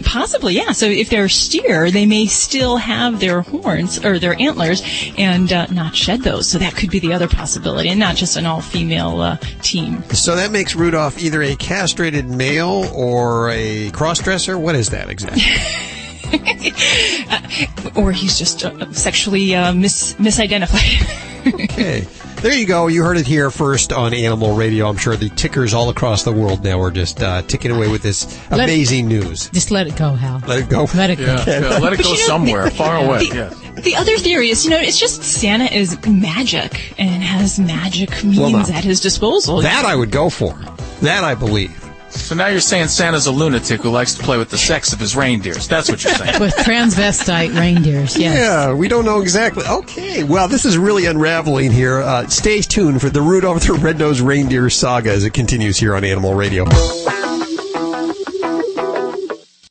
[0.03, 0.71] Possibly, yeah.
[0.71, 4.81] So if they're steer, they may still have their horns or their antlers
[5.17, 6.49] and uh, not shed those.
[6.49, 10.03] So that could be the other possibility, and not just an all-female uh, team.
[10.09, 14.59] So that makes Rudolph either a castrated male or a crossdresser.
[14.59, 15.43] What is that exactly?
[17.95, 21.53] or he's just uh, sexually uh, mis- misidentified.
[21.63, 22.07] okay.
[22.41, 22.87] There you go.
[22.87, 24.89] You heard it here first on Animal Radio.
[24.89, 28.01] I'm sure the tickers all across the world now are just uh, ticking away with
[28.01, 29.49] this Let it- amazing news.
[29.51, 30.41] Just let it go, Hal.
[30.45, 30.85] Let it go.
[30.93, 31.23] Let it go.
[31.25, 33.29] Yeah, yeah, let it But go you know, somewhere, the- far away.
[33.29, 33.53] the- Yeah.
[33.81, 38.37] The other theory is, you know, it's just Santa is magic and has magic means
[38.37, 39.61] Well, now, at his disposal.
[39.61, 40.53] That I would go for.
[41.01, 41.82] That I believe.
[42.15, 44.99] So now you're saying Santa's a lunatic who likes to play with the sex of
[44.99, 45.67] his reindeers.
[45.67, 46.39] That's what you're saying.
[46.39, 48.35] With transvestite reindeers, yes.
[48.35, 49.65] Yeah, we don't know exactly.
[49.65, 52.01] Okay, well, this is really unraveling here.
[52.01, 56.03] Uh, stay tuned for the Rudolph the Red-Nosed Reindeer saga as it continues here on
[56.03, 56.65] Animal Radio.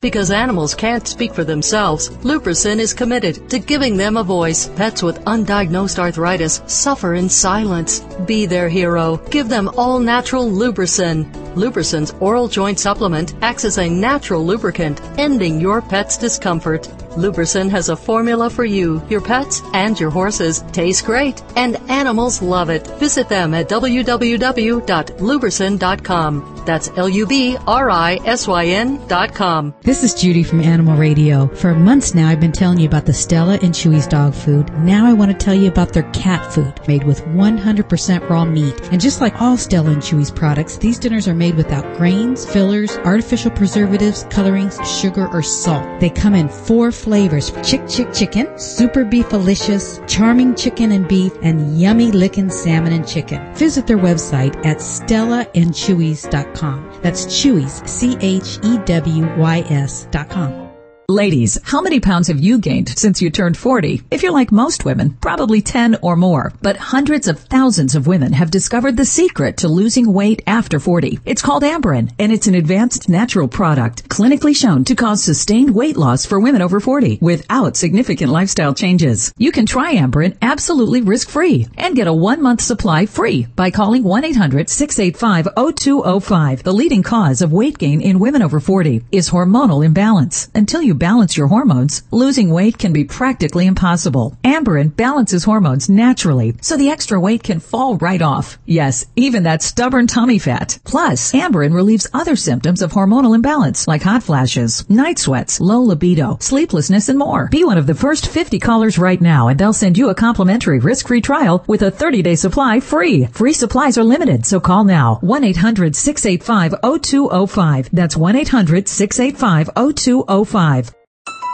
[0.02, 4.66] Because animals can't speak for themselves, LubriSyn is committed to giving them a voice.
[4.70, 8.00] Pets with undiagnosed arthritis suffer in silence.
[8.26, 9.18] Be their hero.
[9.30, 11.30] Give them all natural LubriSyn.
[11.54, 16.88] LubriSyn's oral joint supplement acts as a natural lubricant, ending your pet's discomfort.
[17.16, 20.62] LubriSyn has a formula for you, your pets, and your horses.
[20.72, 22.86] Tastes great, and animals love it.
[22.98, 26.52] Visit them at www.lubrisyn.com.
[26.64, 29.74] That's L U B R I S Y N.com.
[29.82, 31.48] This is Judy from Animal Radio.
[31.54, 34.72] For months now, I've been telling you about the Stella and Chewy's dog food.
[34.78, 38.80] Now I want to tell you about their cat food, made with 100% raw meat.
[38.92, 42.96] And just like all Stella and Chewy's products, these dinners are made without grains, fillers,
[42.98, 46.00] artificial preservatives, colorings, sugar, or salt.
[46.00, 51.78] They come in four flavors: Chick Chick Chicken, Super Beefalicious, Charming Chicken and Beef, and
[51.78, 53.54] Yummy Lickin' Salmon and Chicken.
[53.54, 57.00] Visit their website at stellaandchewys.com.
[57.02, 60.71] That's Chewy's, C-H-E-W-Y-S dot.
[61.08, 64.02] Ladies, how many pounds have you gained since you turned 40?
[64.12, 66.52] If you're like most women, probably 10 or more.
[66.62, 71.18] But hundreds of thousands of women have discovered the secret to losing weight after 40.
[71.26, 75.96] It's called Amberen, and it's an advanced natural product clinically shown to cause sustained weight
[75.96, 79.34] loss for women over 40 without significant lifestyle changes.
[79.36, 86.62] You can try Amberen absolutely risk-free and get a one-month supply free by calling 1-800-685-0205.
[86.62, 90.48] The leading cause of weight gain in women over 40 is hormonal imbalance.
[90.54, 94.36] Until you you balance your hormones, losing weight can be practically impossible.
[94.44, 98.58] Amberen balances hormones naturally, so the extra weight can fall right off.
[98.66, 100.78] Yes, even that stubborn tummy fat.
[100.84, 106.36] Plus, Amberen relieves other symptoms of hormonal imbalance, like hot flashes, night sweats, low libido,
[106.40, 107.48] sleeplessness, and more.
[107.48, 110.78] Be one of the first 50 callers right now, and they'll send you a complimentary
[110.78, 113.24] risk-free trial with a 30-day supply free.
[113.32, 115.20] Free supplies are limited, so call now.
[115.22, 117.88] 1-800-685-0205.
[117.92, 120.81] That's 1-800-685-0205.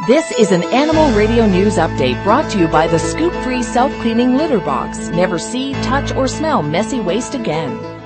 [0.07, 3.91] This is an Animal Radio News Update brought to you by the Scoop Free Self
[3.95, 5.09] Cleaning Litter Box.
[5.09, 7.98] Never see, touch, or smell messy waste again.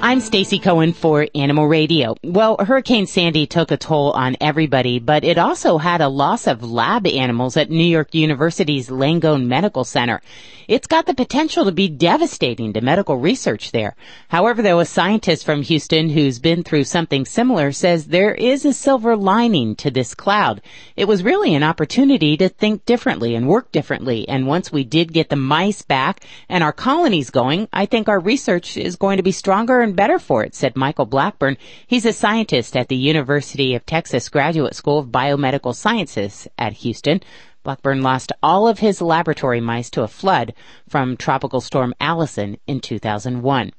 [0.00, 2.14] I'm Stacy Cohen for Animal Radio.
[2.22, 6.62] Well, Hurricane Sandy took a toll on everybody, but it also had a loss of
[6.62, 10.22] lab animals at New York University's Langone Medical Center.
[10.68, 13.96] It's got the potential to be devastating to medical research there.
[14.28, 18.74] However, though, a scientist from Houston who's been through something similar says there is a
[18.74, 20.60] silver lining to this cloud.
[20.94, 24.28] It was really an opportunity to think differently and work differently.
[24.28, 28.20] And once we did get the mice back and our colonies going, I think our
[28.20, 31.56] research is going to be stronger better for it, said Michael Blackburn.
[31.86, 37.20] He's a scientist at the University of Texas Graduate School of Biomedical Sciences at Houston.
[37.62, 40.54] Blackburn lost all of his laboratory mice to a flood
[40.88, 43.72] from Tropical Storm Allison in 2001.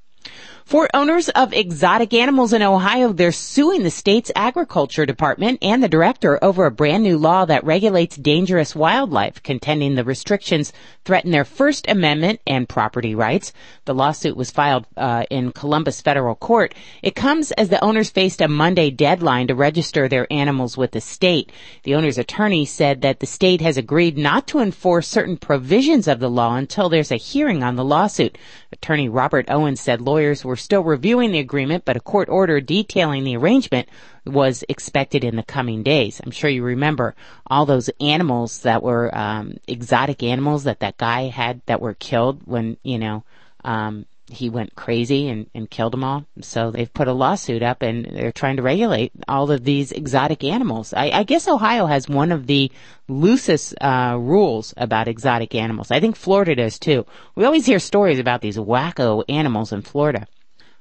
[0.69, 5.89] For owners of exotic animals in Ohio, they're suing the state's agriculture department and the
[5.89, 10.71] director over a brand new law that regulates dangerous wildlife, contending the restrictions
[11.05, 13.51] threaten their First Amendment and property rights.
[13.85, 16.75] The lawsuit was filed uh, in Columbus federal court.
[17.01, 21.01] It comes as the owners faced a Monday deadline to register their animals with the
[21.01, 21.51] state.
[21.81, 26.19] The owner's attorney said that the state has agreed not to enforce certain provisions of
[26.19, 28.37] the law until there's a hearing on the lawsuit.
[28.71, 33.23] Attorney Robert Owens said lawyers were still reviewing the agreement, but a court order detailing
[33.23, 33.89] the arrangement
[34.25, 36.21] was expected in the coming days.
[36.23, 37.15] I'm sure you remember
[37.47, 42.41] all those animals that were um, exotic animals that that guy had that were killed
[42.45, 43.23] when you know
[43.63, 46.25] um, he went crazy and, and killed them all.
[46.41, 50.43] So they've put a lawsuit up and they're trying to regulate all of these exotic
[50.43, 50.93] animals.
[50.93, 52.71] I, I guess Ohio has one of the
[53.07, 55.91] loosest uh, rules about exotic animals.
[55.91, 57.05] I think Florida does too.
[57.35, 60.27] We always hear stories about these wacko animals in Florida.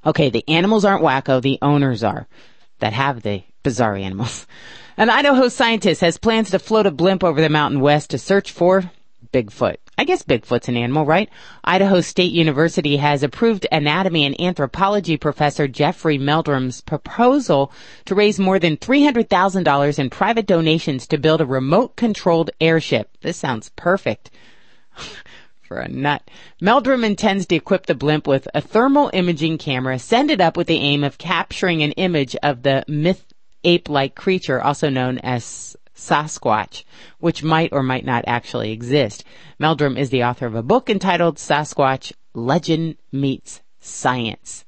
[0.07, 2.27] Okay, the animals aren't wacko, the owners are
[2.79, 4.47] that have the bizarre animals.
[4.97, 8.51] An Idaho scientist has plans to float a blimp over the Mountain West to search
[8.51, 8.91] for
[9.33, 9.77] Bigfoot.
[9.97, 11.29] I guess Bigfoot's an animal, right?
[11.65, 17.73] Idaho State University has approved anatomy and anthropology professor Jeffrey Meldrum's proposal
[18.07, 23.11] to raise more than $300,000 in private donations to build a remote controlled airship.
[23.21, 24.31] This sounds perfect.
[25.69, 26.29] For a nut.
[26.61, 30.67] Meldrum intends to equip the blimp with a thermal imaging camera, send it up with
[30.67, 33.25] the aim of capturing an image of the myth
[33.65, 36.85] ape-like creature, also known as Sasquatch,
[37.19, 39.25] which might or might not actually exist.
[39.59, 44.65] Meldrum is the author of a book entitled Sasquatch Legend Meets Science.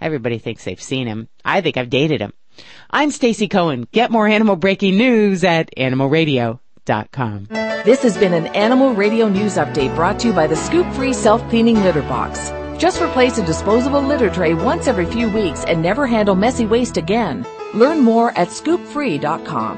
[0.00, 1.28] Everybody thinks they've seen him.
[1.44, 2.32] I think I've dated him.
[2.90, 3.86] I'm Stacy Cohen.
[3.92, 6.61] Get more animal breaking news at animalradio.com.
[7.84, 11.12] This has been an Animal Radio News Update brought to you by the Scoop Free
[11.12, 12.50] Self Cleaning Litter Box.
[12.76, 16.96] Just replace a disposable litter tray once every few weeks and never handle messy waste
[16.96, 17.46] again.
[17.72, 19.76] Learn more at scoopfree.com.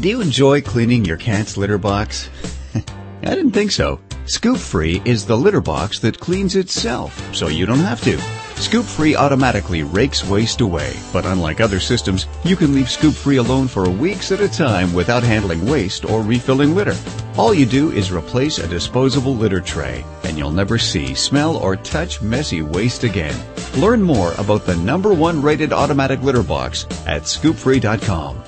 [0.00, 2.30] Do you enjoy cleaning your cat's litter box?
[2.74, 4.00] I didn't think so.
[4.24, 8.49] Scoop Free is the litter box that cleans itself, so you don't have to.
[8.60, 13.38] Scoop Free automatically rakes waste away, but unlike other systems, you can leave Scoop Free
[13.38, 16.94] alone for weeks at a time without handling waste or refilling litter.
[17.38, 21.74] All you do is replace a disposable litter tray, and you'll never see, smell, or
[21.74, 23.34] touch messy waste again.
[23.78, 28.44] Learn more about the number one rated automatic litter box at scoopfree.com.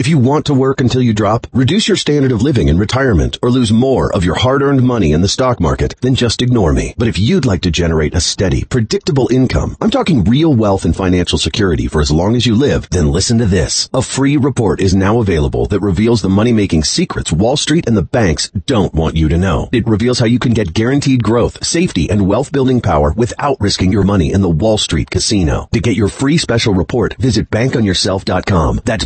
[0.00, 3.36] If you want to work until you drop, reduce your standard of living in retirement,
[3.42, 6.94] or lose more of your hard-earned money in the stock market, then just ignore me.
[6.96, 10.94] But if you'd like to generate a steady, predictable income, I'm talking real wealth and
[10.94, 13.90] financial security for as long as you live, then listen to this.
[13.92, 18.02] A free report is now available that reveals the money-making secrets Wall Street and the
[18.02, 19.68] banks don't want you to know.
[19.72, 23.90] It reveals how you can get guaranteed growth, safety, and wealth building power without risking
[23.90, 25.68] your money in the Wall Street casino.
[25.72, 28.82] To get your free special report, visit bankonyourself.com.
[28.84, 29.04] That's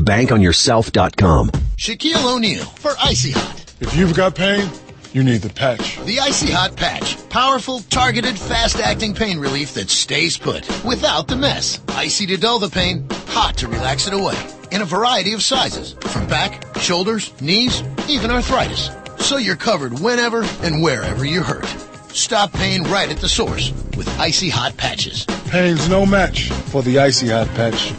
[0.83, 3.75] bankonyourself.com Shaquille O'Neal for Icy Hot.
[3.81, 4.71] If you've got pain,
[5.13, 5.99] you need the patch.
[6.05, 7.29] The Icy Hot Patch.
[7.29, 11.81] Powerful, targeted, fast-acting pain relief that stays put without the mess.
[11.89, 14.37] Icy to dull the pain, hot to relax it away.
[14.71, 18.91] In a variety of sizes, from back, shoulders, knees, even arthritis.
[19.19, 21.67] So you're covered whenever and wherever you're hurt.
[22.15, 25.27] Stop pain right at the source with Icy Hot Patches.
[25.49, 27.93] Pain's no match for the Icy Hot Patch.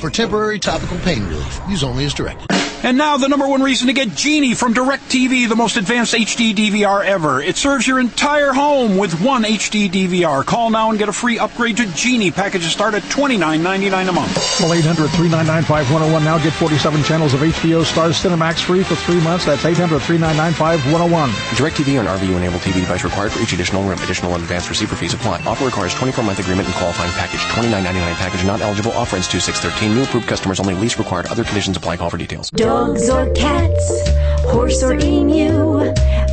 [0.00, 2.46] For temporary topical pain relief, use only as directed.
[2.82, 6.54] And now the number one reason to get Genie from DirecTV, the most advanced HD
[6.54, 7.42] DVR ever.
[7.42, 10.46] It serves your entire home with one HD DVR.
[10.46, 12.30] Call now and get a free upgrade to Genie.
[12.30, 14.34] Packages start at $29.99 a month.
[14.56, 16.38] Call 800-399-5101 now.
[16.38, 19.44] Get 47 channels of HBO Starz Cinemax free for three months.
[19.44, 21.28] That's 800-399-5101.
[21.60, 23.98] DirecTV and an RVU enabled TV device required for each additional room.
[23.98, 25.42] Additional and advanced receiver fees apply.
[25.42, 27.40] Offer requires 24 month agreement and qualifying package.
[27.40, 28.92] $29.99 package not eligible.
[28.92, 29.89] Offer ends 2613.
[29.90, 30.74] New approved customers only.
[30.74, 31.26] Lease required.
[31.26, 31.96] Other conditions apply.
[31.96, 32.50] Call for details.
[32.50, 34.08] Dogs or cats,
[34.44, 35.80] horse or emu,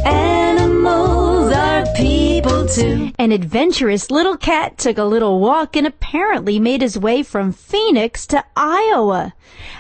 [0.06, 3.12] animals are people too.
[3.18, 8.28] An adventurous little cat took a little walk and apparently made his way from Phoenix
[8.28, 9.34] to Iowa.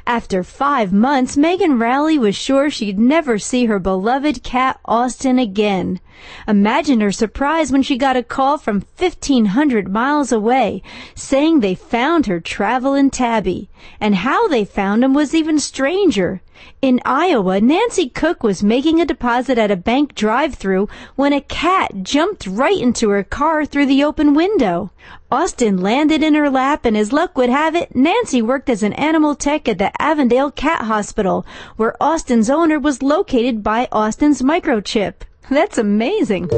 [0.07, 5.99] After five months, Megan Rowley was sure she'd never see her beloved cat Austin again.
[6.47, 10.81] Imagine her surprise when she got a call from 1500 miles away
[11.15, 13.69] saying they found her traveling tabby.
[13.99, 16.41] And how they found him was even stranger.
[16.81, 22.03] In Iowa, Nancy Cook was making a deposit at a bank drive-through when a cat
[22.03, 24.91] jumped right into her car through the open window.
[25.31, 28.93] Austin landed in her lap and as luck would have it, Nancy worked as an
[28.93, 31.45] animal tech at the Avondale Cat Hospital,
[31.75, 35.15] where Austin's owner was located by Austin's microchip.
[35.49, 36.49] That's amazing.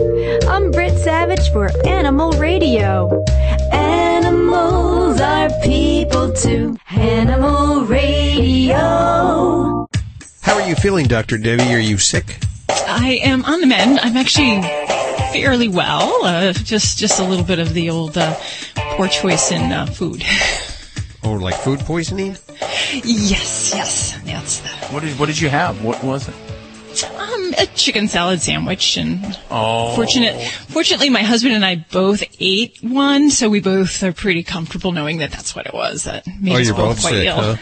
[0.47, 3.23] I'm Britt Savage for Animal Radio.
[3.71, 6.75] Animals are people too.
[6.89, 9.87] Animal Radio.
[10.41, 11.37] How are you feeling, Dr.
[11.37, 11.71] Debbie?
[11.73, 12.39] Are you sick?
[12.69, 13.99] I am on the mend.
[13.99, 14.61] I'm actually
[15.33, 16.25] fairly well.
[16.25, 18.35] Uh, just just a little bit of the old uh,
[18.75, 20.23] poor choice in uh, food.
[21.21, 22.37] Oh, like food poisoning?
[23.03, 25.83] yes, yes, that's the What did What did you have?
[25.83, 26.35] What was it?
[27.57, 32.77] Um a chicken salad sandwich and Oh, fortunate fortunately my husband and I both ate
[32.81, 36.03] one, so we both are pretty comfortable knowing that that's what it was.
[36.03, 37.35] That made oh, us you're both quite sick, ill.
[37.35, 37.55] huh?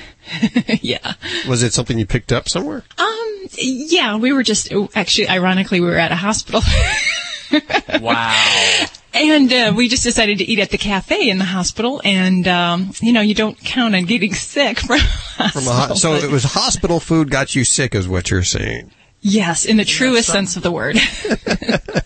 [0.81, 1.13] yeah.
[1.47, 2.83] Was it something you picked up somewhere?
[2.97, 3.47] Um.
[3.59, 6.61] Yeah, we were just actually, ironically, we were at a hospital.
[8.01, 8.85] Wow.
[9.13, 12.91] And uh, we just decided to eat at the cafe in the hospital, and um,
[13.01, 14.99] you know you don't count on getting sick from
[15.39, 18.43] a From a ho- so it was hospital food got you sick, is what you're
[18.43, 18.91] saying?
[19.29, 20.95] Yes, in the truest sense of the word.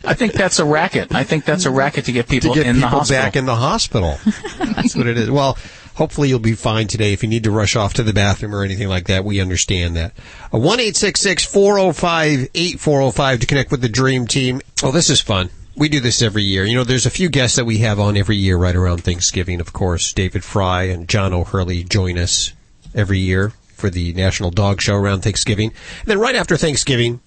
[0.03, 1.14] I think that's a racket.
[1.14, 3.22] I think that's a racket to get people to get in the hospital.
[3.22, 4.18] back in the hospital.
[4.57, 5.30] That's what it is.
[5.30, 5.57] Well,
[5.95, 7.14] hopefully you'll be fine today.
[7.14, 9.95] If you need to rush off to the bathroom or anything like that, we understand
[9.98, 10.14] that.
[10.53, 13.81] Uh, One eight six six four zero five eight four zero five to connect with
[13.81, 14.61] the Dream Team.
[14.84, 15.49] Oh, this is fun.
[15.76, 16.65] We do this every year.
[16.65, 19.61] You know, there's a few guests that we have on every year right around Thanksgiving.
[19.61, 22.53] Of course, David Frei and John O'Hurley join us
[22.95, 25.70] every year for the National Dog Show around Thanksgiving.
[25.99, 27.20] And then right after Thanksgiving,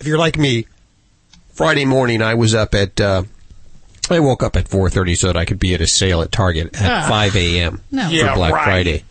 [0.00, 0.66] if you're like me,
[1.52, 3.22] Friday morning I was up at uh,
[4.10, 6.74] I woke up at 4:30 so that I could be at a sale at Target
[6.80, 7.08] at Ah.
[7.08, 7.80] 5 a.m.
[7.90, 8.08] No.
[8.08, 8.64] for Yeah, Black right.
[8.64, 9.04] Friday.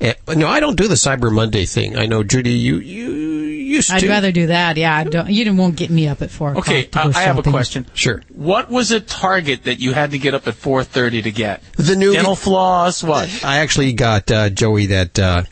[0.00, 1.96] Eh, no, I don't do the Cyber Monday thing.
[1.96, 4.08] I know Judy, you you used I'd to.
[4.08, 4.76] rather do that.
[4.76, 6.66] Yeah, I don't, you won't get me up at four o'clock.
[6.66, 7.86] Okay, to go I have a question.
[7.94, 8.20] Sure.
[8.34, 11.62] What was a target that you had to get up at 4:30 to get?
[11.76, 13.02] The new dental floss.
[13.04, 13.44] What?
[13.44, 15.42] I actually got uh, Joey that uh,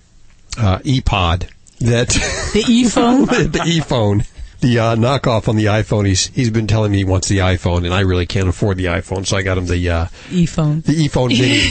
[0.59, 1.48] uh, ePod
[1.81, 2.09] that
[2.52, 3.24] The e-phone.
[3.27, 4.27] the ePhone.
[4.60, 6.06] The uh, knockoff on the iPhone.
[6.06, 8.86] He's he's been telling me he wants the iPhone, and I really can't afford the
[8.86, 10.82] iPhone, so I got him the uh, E-phone.
[10.82, 11.70] the ePhone mini.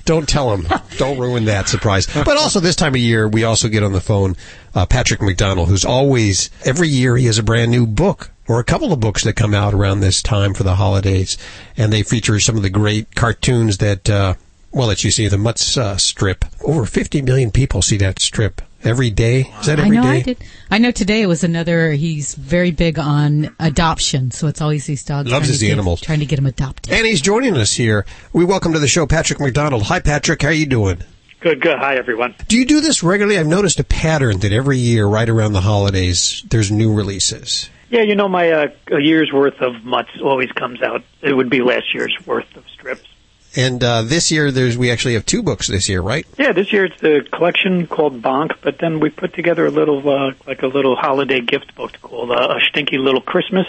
[0.04, 0.68] Don't tell him.
[0.96, 2.06] Don't ruin that surprise.
[2.06, 4.36] But also this time of year, we also get on the phone
[4.76, 8.64] uh, Patrick McDonnell, who's always every year he has a brand new book or a
[8.64, 11.36] couple of books that come out around this time for the holidays,
[11.76, 14.08] and they feature some of the great cartoons that.
[14.08, 14.34] Uh,
[14.72, 16.44] well, that you see the Mutts uh, strip.
[16.64, 19.52] Over 50 million people see that strip every day.
[19.60, 19.98] Is that every day?
[19.98, 20.18] I know day?
[20.18, 20.38] I did.
[20.70, 21.92] I know today it was another.
[21.92, 25.30] He's very big on adoption, so it's always these dogs.
[25.30, 26.00] Loves trying his get, animals.
[26.00, 26.92] trying to get him adopted.
[26.92, 28.06] And he's joining us here.
[28.32, 29.82] We welcome to the show Patrick McDonnell.
[29.82, 30.42] Hi, Patrick.
[30.42, 31.02] How are you doing?
[31.40, 31.76] Good, good.
[31.78, 32.34] Hi, everyone.
[32.48, 33.38] Do you do this regularly?
[33.38, 37.68] I've noticed a pattern that every year, right around the holidays, there's new releases.
[37.90, 41.02] Yeah, you know, my uh, a year's worth of mutts always comes out.
[41.20, 43.06] It would be last year's worth of strips.
[43.54, 46.26] And uh, this year, there's we actually have two books this year, right?
[46.38, 50.08] Yeah, this year it's the collection called Bonk, but then we put together a little,
[50.08, 53.66] uh, like a little holiday gift book called uh, A Stinky Little Christmas,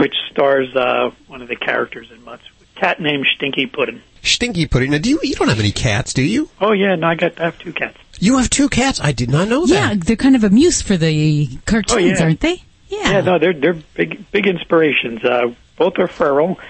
[0.00, 2.44] which stars uh, one of the characters in Mutts,
[2.76, 4.02] a cat named Stinky Puddin'.
[4.22, 4.92] Stinky Pudding.
[4.92, 5.18] Now, do you?
[5.22, 6.48] You don't have any cats, do you?
[6.60, 7.98] Oh yeah, no, I got I have two cats.
[8.20, 9.00] You have two cats.
[9.00, 9.74] I did not know that.
[9.74, 12.22] Yeah, they're kind of a muse for the cartoons, Oh, yeah.
[12.22, 12.62] aren't they?
[12.88, 13.10] Yeah.
[13.10, 15.24] Yeah, no, they're they're big big inspirations.
[15.24, 16.60] Uh, both are feral.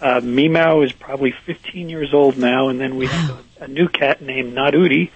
[0.00, 3.88] Uh, Meow is probably 15 years old now, and then we have a, a new
[3.88, 5.10] cat named Nadudi,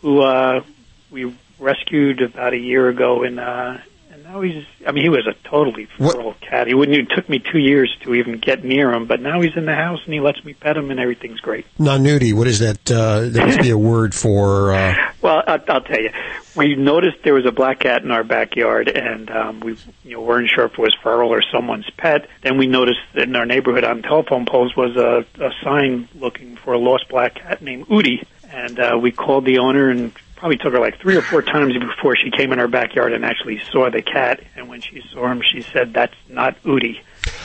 [0.00, 0.62] who uh,
[1.10, 3.80] we rescued about a year ago in uh,
[4.26, 4.64] now he's.
[4.86, 6.66] I mean, he was a totally feral cat.
[6.66, 6.96] He wouldn't.
[6.96, 9.74] It took me two years to even get near him, but now he's in the
[9.74, 11.66] house and he lets me pet him, and everything's great.
[11.78, 12.32] Non-nudie.
[12.32, 12.90] What is that?
[12.90, 14.74] Uh, there must be a word for.
[14.74, 16.10] Uh, Well, I'll, I'll tell you.
[16.54, 20.20] We noticed there was a black cat in our backyard, and um, we you know,
[20.20, 22.28] weren't sure if it was feral or someone's pet.
[22.42, 26.56] Then we noticed that in our neighborhood on telephone poles was a, a sign looking
[26.56, 30.58] for a lost black cat named Udi, and uh, we called the owner and probably
[30.58, 33.60] took her like three or four times before she came in our backyard and actually
[33.72, 34.42] saw the cat.
[34.54, 37.00] And when she saw him, she said, "That's not Udi."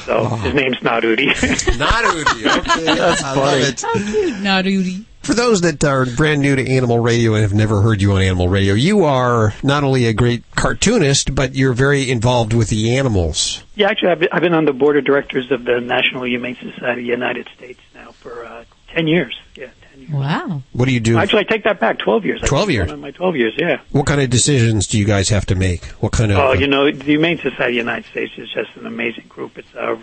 [0.05, 1.27] So his name's not Udi.
[1.79, 2.57] not Udi.
[2.59, 3.81] Okay, That's I love it.
[3.81, 4.39] How cute.
[4.39, 5.05] Not Udi.
[5.23, 8.23] For those that are brand new to Animal Radio and have never heard you on
[8.23, 12.97] Animal Radio, you are not only a great cartoonist, but you're very involved with the
[12.97, 13.63] animals.
[13.75, 16.55] Yeah, actually, I've been, I've been on the board of directors of the National Humane
[16.55, 19.39] Society of the United States now for uh, ten years.
[19.55, 19.69] Yeah,
[20.11, 20.61] Wow.
[20.73, 21.17] What do you do?
[21.17, 21.99] actually, I take that back.
[21.99, 22.41] Twelve years.
[22.41, 22.99] 12 just years.
[22.99, 23.81] my twelve years, yeah.
[23.91, 25.85] What kind of decisions do you guys have to make?
[26.01, 26.37] What kind of?
[26.37, 29.57] Oh, you know, the Humane Society of the United States is just an amazing group.
[29.57, 29.97] It's uh,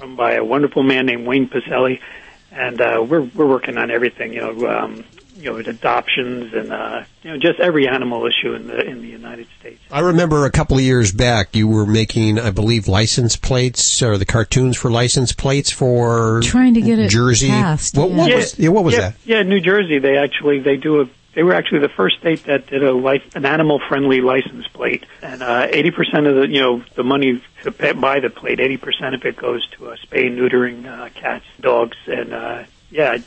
[0.00, 1.98] run by a wonderful man named Wayne Pacelle,
[2.52, 4.34] and uh, we're we're working on everything.
[4.34, 5.04] You know, um,
[5.38, 9.08] you know, adoptions and uh, you know, just every animal issue in the in the
[9.08, 9.80] United States.
[9.90, 14.18] I remember a couple of years back, you were making, I believe, license plates or
[14.18, 17.48] the cartoons for license plates for Trying to get it Jersey.
[17.48, 18.58] passed, What, what was?
[18.58, 19.14] Yeah, what was yeah, that?
[19.24, 19.98] Yeah, New Jersey.
[19.98, 21.10] They actually they do a.
[21.34, 25.40] They were actually the first state that did a life, an animal-friendly license plate, and
[25.40, 28.76] uh, eighty percent of the you know the money to pay, buy the plate, eighty
[28.76, 33.18] percent of it goes to uh, spay neutering uh, cats, dogs, and uh, yeah.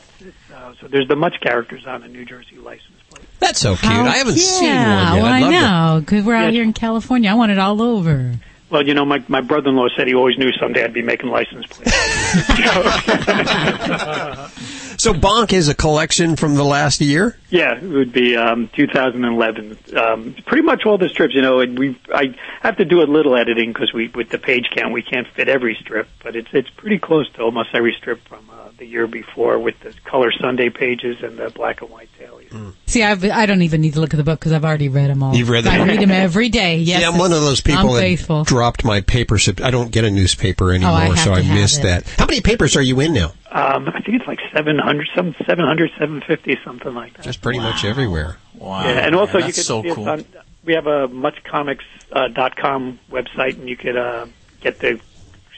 [0.70, 2.88] It's, it's, uh, so there's the Mutts characters on a New Jersey license.
[3.10, 3.24] Plate.
[3.40, 3.92] That's so cute.
[3.92, 5.12] How- I haven't yeah, seen one yet.
[5.22, 7.30] Well, I'd love to- know because we're out here in California.
[7.30, 8.32] I want it all over.
[8.70, 11.66] Well, you know, my my brother-in-law said he always knew someday I'd be making license
[11.66, 11.92] plates.
[15.02, 17.36] So Bonk is a collection from the last year.
[17.50, 19.76] Yeah, it would be um, 2011.
[19.96, 21.58] Um, pretty much all the strips, you know.
[21.58, 24.92] And we I have to do a little editing because we with the page count
[24.92, 28.48] we can't fit every strip, but it's it's pretty close to almost every strip from
[28.48, 32.52] uh, the year before with the color Sunday pages and the black and white dailies.
[32.86, 35.10] See, I've, I don't even need to look at the book because I've already read
[35.10, 35.34] them all.
[35.34, 36.76] You've read them I read them every day.
[36.76, 38.44] Yes, yeah, I'm one of those people I'm that faithful.
[38.44, 39.36] dropped my paper.
[39.64, 42.06] I don't get a newspaper anymore, Oh, I so I missed that.
[42.06, 43.32] How many papers are you in now?
[43.52, 47.22] Um, I think it's like 700, some 700, 750, something like that.
[47.22, 48.38] Just pretty much everywhere.
[48.54, 48.82] Wow.
[48.82, 50.08] Yeah, and also man, you that's could so see us cool.
[50.08, 50.24] on,
[50.64, 51.78] we have a muttscomics.com
[52.12, 54.26] uh, dot com website, and you could uh,
[54.60, 55.00] get the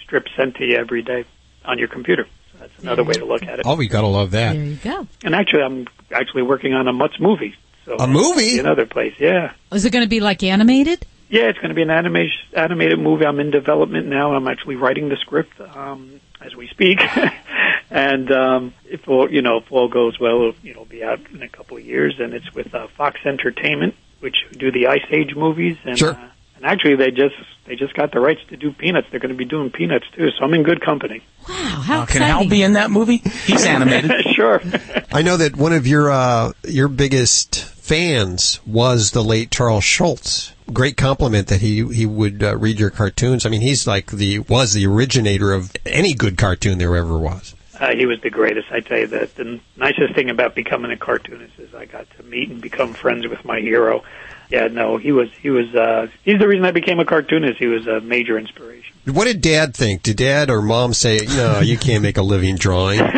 [0.02, 1.24] strips sent to you every day
[1.64, 2.26] on your computer.
[2.52, 3.66] So that's another way to look at it.
[3.66, 4.54] Oh, we gotta love that.
[4.54, 5.06] There you go.
[5.22, 7.54] And actually, I'm actually working on a Mutts movie.
[7.84, 8.54] So A movie?
[8.54, 9.52] In another place, yeah.
[9.72, 11.06] Is it going to be like animated?
[11.28, 13.26] Yeah, it's going to be an animation animated movie.
[13.26, 14.34] I'm in development now.
[14.34, 17.00] I'm actually writing the script um, as we speak,
[17.90, 21.20] and um, if all you know, if all goes well, it'll, you know, be out
[21.32, 22.14] in a couple of years.
[22.20, 25.76] And it's with uh, Fox Entertainment, which do the Ice Age movies.
[25.84, 26.12] And, Sure.
[26.12, 27.34] uh, and actually, they just
[27.66, 29.06] they just got the rights to do Peanuts.
[29.10, 30.30] They're going to be doing Peanuts too.
[30.38, 31.22] So I'm in good company.
[31.48, 33.18] Wow, how Uh, can Hal be in that movie?
[33.46, 34.12] He's animated.
[34.34, 34.60] sure.
[35.12, 40.53] I know that one of your uh, your biggest fans was the late Charles Schulz.
[40.72, 43.44] Great compliment that he he would uh, read your cartoons.
[43.44, 47.54] I mean, he's like the was the originator of any good cartoon there ever was.
[47.78, 48.68] Uh, he was the greatest.
[48.70, 52.22] I tell you that the nicest thing about becoming a cartoonist is I got to
[52.22, 54.04] meet and become friends with my hero.
[54.48, 57.58] Yeah, no, he was he was uh, he's the reason I became a cartoonist.
[57.58, 58.96] He was a major inspiration.
[59.06, 60.02] What did Dad think?
[60.02, 63.00] Did Dad or Mom say, "No, you can't make a living drawing"?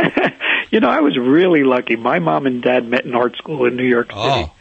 [0.71, 1.97] You know, I was really lucky.
[1.97, 4.21] My mom and dad met in art school in New York City.
[4.21, 4.53] Oh.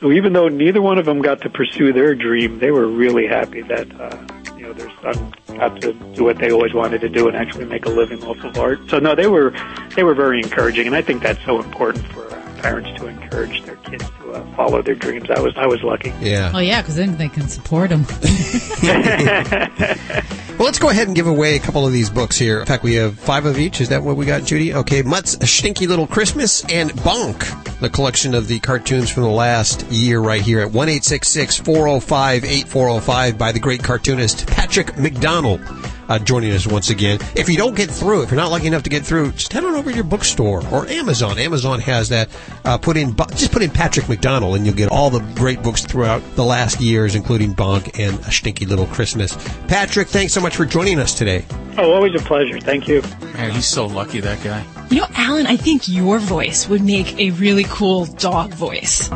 [0.00, 3.26] So even though neither one of them got to pursue their dream, they were really
[3.26, 4.18] happy that uh,
[4.54, 7.64] you know their son got to do what they always wanted to do and actually
[7.64, 8.78] make a living off of art.
[8.90, 9.54] So no, they were
[9.94, 13.62] they were very encouraging, and I think that's so important for uh, parents to encourage
[13.62, 15.30] their kids to uh, follow their dreams.
[15.30, 16.12] I was I was lucky.
[16.20, 16.52] Yeah.
[16.54, 18.04] Oh yeah, because then they can support them.
[20.58, 22.60] Well, let's go ahead and give away a couple of these books here.
[22.60, 23.82] In fact, we have five of each.
[23.82, 24.72] Is that what we got, Judy?
[24.72, 29.86] Okay, Mutt's Stinky Little Christmas and Bonk, the collection of the cartoons from the last
[29.92, 35.60] year right here at 1 405 8405 by the great cartoonist Patrick McDonnell.
[36.08, 37.18] Uh, joining us once again.
[37.34, 39.64] If you don't get through, if you're not lucky enough to get through, just head
[39.64, 41.38] on over to your bookstore or Amazon.
[41.38, 42.28] Amazon has that.
[42.64, 45.84] Uh, put in, just put in Patrick McDonnell and you'll get all the great books
[45.84, 49.36] throughout the last years, including Bonk and A Stinky Little Christmas.
[49.66, 51.44] Patrick, thanks so much for joining us today.
[51.78, 52.60] Oh, always a pleasure.
[52.60, 53.02] Thank you.
[53.34, 54.64] Man, he's so lucky, that guy.
[54.90, 59.10] You know, Alan, I think your voice would make a really cool dog voice.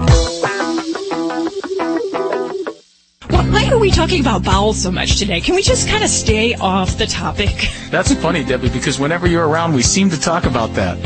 [3.70, 5.40] Why are we talking about bowels so much today?
[5.40, 7.70] Can we just kind of stay off the topic?
[7.90, 10.98] That's funny, Debbie, because whenever you're around, we seem to talk about that.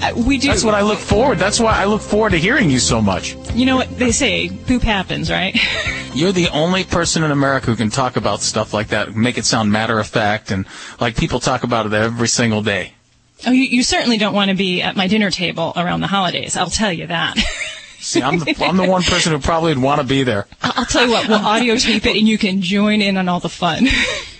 [0.00, 0.46] Uh, we do.
[0.46, 1.38] That's what I look forward.
[1.38, 3.34] That's why I look forward to hearing you so much.
[3.52, 4.48] You know what they say?
[4.48, 5.58] Poop happens, right?
[6.14, 9.44] You're the only person in America who can talk about stuff like that, make it
[9.44, 10.66] sound matter of fact, and
[11.00, 12.92] like people talk about it every single day.
[13.44, 16.56] Oh, you, you certainly don't want to be at my dinner table around the holidays.
[16.56, 17.36] I'll tell you that.
[18.00, 20.46] See, I'm the, I'm the one person who probably would want to be there.
[20.62, 21.28] I'll I'll tell you what.
[21.28, 23.88] We'll audio tape it, and you can join in on all the fun.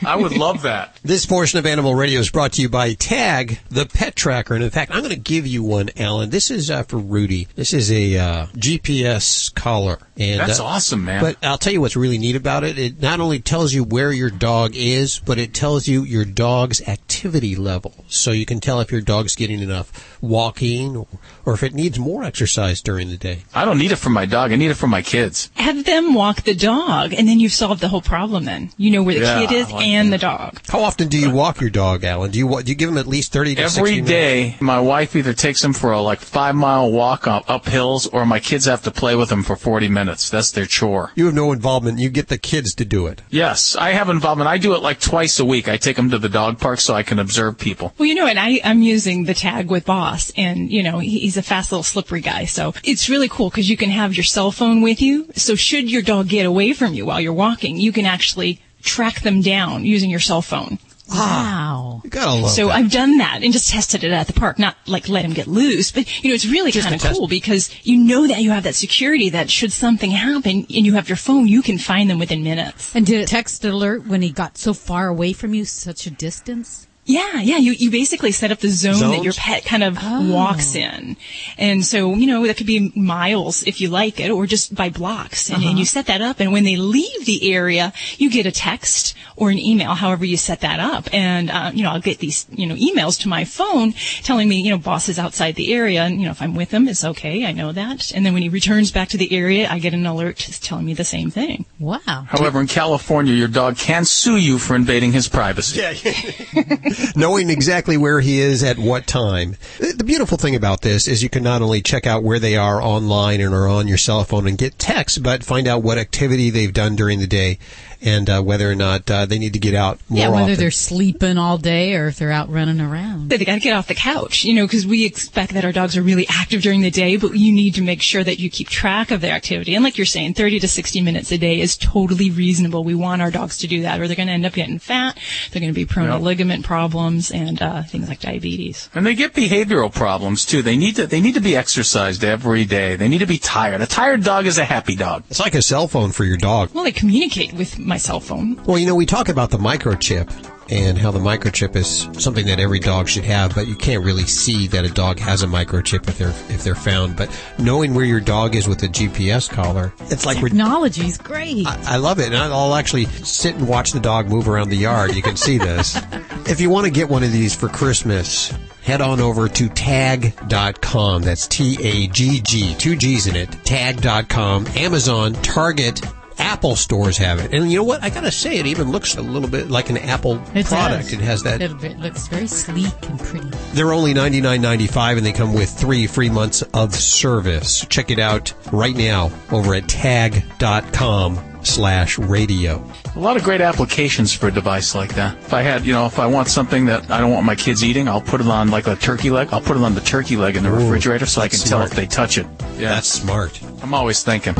[0.06, 0.94] I would love that.
[1.08, 4.54] This portion of Animal Radio is brought to you by Tagg, the pet tracker.
[4.54, 6.28] And in fact, I'm going to give you one, Alan.
[6.28, 7.48] This is uh, for Rudy.
[7.54, 9.98] This is a uh, GPS collar.
[10.18, 11.22] And, That's uh, awesome, man.
[11.22, 12.78] But I'll tell you what's really neat about it.
[12.78, 16.86] It not only tells you where your dog is, but it tells you your dog's
[16.86, 18.04] activity level.
[18.08, 21.06] So you can tell if your dog's getting enough walking or,
[21.46, 23.44] or if it needs more exercise during the day.
[23.54, 24.52] I don't need it for my dog.
[24.52, 25.50] I need it for my kids.
[25.54, 28.44] Have them walk the dog, and then you've solved the whole problem.
[28.44, 30.60] Then you know where the Yeah, kid is like and the dog.
[30.68, 32.30] How often do you walk your dog, Alan?
[32.30, 34.60] Do you do you give him at least 30 to 60 Every minutes?
[34.60, 38.26] my wife either takes him for a like five mile walk up, up hills, or
[38.26, 40.28] my kids have to play with him for 40 minutes.
[40.30, 41.12] That's their chore.
[41.14, 41.98] You have no involvement.
[41.98, 43.22] You get the kids to do it.
[43.30, 44.48] Yes, I have involvement.
[44.48, 45.68] I do it like twice a week.
[45.68, 47.94] I take them to the dog park so I can observe people.
[47.98, 51.36] Well, you know, and I, I'm using the Tagg with Boss, and you know, he's
[51.36, 54.50] a fast little slippery guy, so it's really cool because you can have your cell
[54.50, 55.28] phone with you.
[55.34, 59.22] So should your dog get away from you while you're walking, you can actually track
[59.22, 60.78] them down using your cell phone.
[61.10, 62.02] Wow.
[62.04, 62.74] You gotta love so that.
[62.74, 65.46] I've done that and just tested it at the park, not like let him get
[65.46, 68.64] loose, but you know, it's really kind of cool because you know that you have
[68.64, 72.18] that security that should something happen and you have your phone, you can find them
[72.18, 72.94] within minutes.
[72.94, 76.10] And did it text alert when he got so far away from you, such a
[76.10, 76.87] distance?
[77.10, 77.56] Yeah, yeah.
[77.56, 80.30] You you basically set up the zone that your pet kind of Oh.
[80.30, 81.16] walks in,
[81.56, 84.90] and so you know that could be miles if you like it, or just by
[84.90, 85.48] blocks.
[85.48, 85.70] And, Uh-huh.
[85.70, 89.14] and you set that up, and when they leave the area, you get a text
[89.36, 91.08] or an email, however you set that up.
[91.14, 94.60] And uh, you know I'll get these you know emails to my phone telling me
[94.60, 97.04] you know boss is outside the area, and you know if I'm with him, it's
[97.04, 97.46] okay.
[97.46, 98.12] I know that.
[98.14, 100.92] And then when he returns back to the area, I get an alert telling me
[100.92, 101.64] the same thing.
[101.78, 102.26] Wow.
[102.28, 105.80] However, in California, your dog can sue you for invading his privacy.
[107.16, 109.56] knowing exactly where he is at what time.
[109.78, 112.82] The beautiful thing about this is you can not only check out where they are
[112.82, 116.50] online and or on your cell phone and get texts, but find out what activity
[116.50, 117.58] they've done during the day
[118.00, 120.56] and uh, whether or not uh, they need to get out more yeah, whether often.
[120.58, 123.28] they're sleeping all day or if they're out running around.
[123.30, 125.96] They got to get off the couch, you know, because we expect that our dogs
[125.96, 128.68] are really active during the day, but you need to make sure that you keep
[128.68, 129.74] track of their activity.
[129.74, 132.84] And like you're saying, 30 to 60 minutes a day is totally reasonable.
[132.84, 135.18] We want our dogs to do that, or they're going to end up getting fat.
[135.50, 136.18] They're going to be prone Yep.
[136.18, 138.88] to ligament problems and uh, things like diabetes.
[138.94, 140.62] And they get behavioral problems too.
[140.62, 142.96] They need to they need to be exercised every day.
[142.96, 143.80] They need to be tired.
[143.80, 145.24] A tired dog is a happy dog.
[145.30, 146.70] It's like a cell phone for your dog.
[146.72, 148.62] Well, they communicate with my cell phone.
[148.64, 150.30] Well, you know, we talk about the microchip
[150.70, 154.24] and how the microchip is something that every dog should have, but you can't really
[154.24, 157.16] see that a dog has a microchip if they're if they're found.
[157.16, 161.66] But knowing where your dog is with a GPS collar, it's like Technology's great.
[161.66, 162.26] I love it.
[162.26, 165.14] And I'll actually sit and watch the dog move around the yard.
[165.14, 165.98] You can see this.
[166.46, 168.52] if you want to get one of these for Christmas,
[168.82, 171.22] head on over to tagg.com.
[171.22, 174.66] That's T-A-G-G, two G's in it, tagg.com.
[174.76, 176.00] Amazon, Target,
[176.38, 177.52] Apple stores have it.
[177.52, 178.02] And you know what?
[178.02, 181.04] I gotta say, it even looks a little bit like an Apple It product.
[181.04, 181.12] does.
[181.12, 181.60] It has that.
[181.60, 183.48] It, it looks very sleek and pretty.
[183.72, 187.84] They're only ninety nine ninety five, and they come with three free months of service.
[187.88, 192.82] Check it out right now over at tagg.com slash radio.
[193.16, 195.36] A lot of great applications for a device like that.
[195.38, 197.82] If I had, you know, if I want something that I don't want my kids
[197.82, 199.48] eating, I'll put it on like a turkey leg.
[199.52, 201.68] I'll put it on the turkey leg in the Ooh, refrigerator so I can that's
[201.68, 202.46] tell if they touch it.
[202.76, 203.60] Yeah, That's smart.
[203.82, 204.54] I'm always thinking.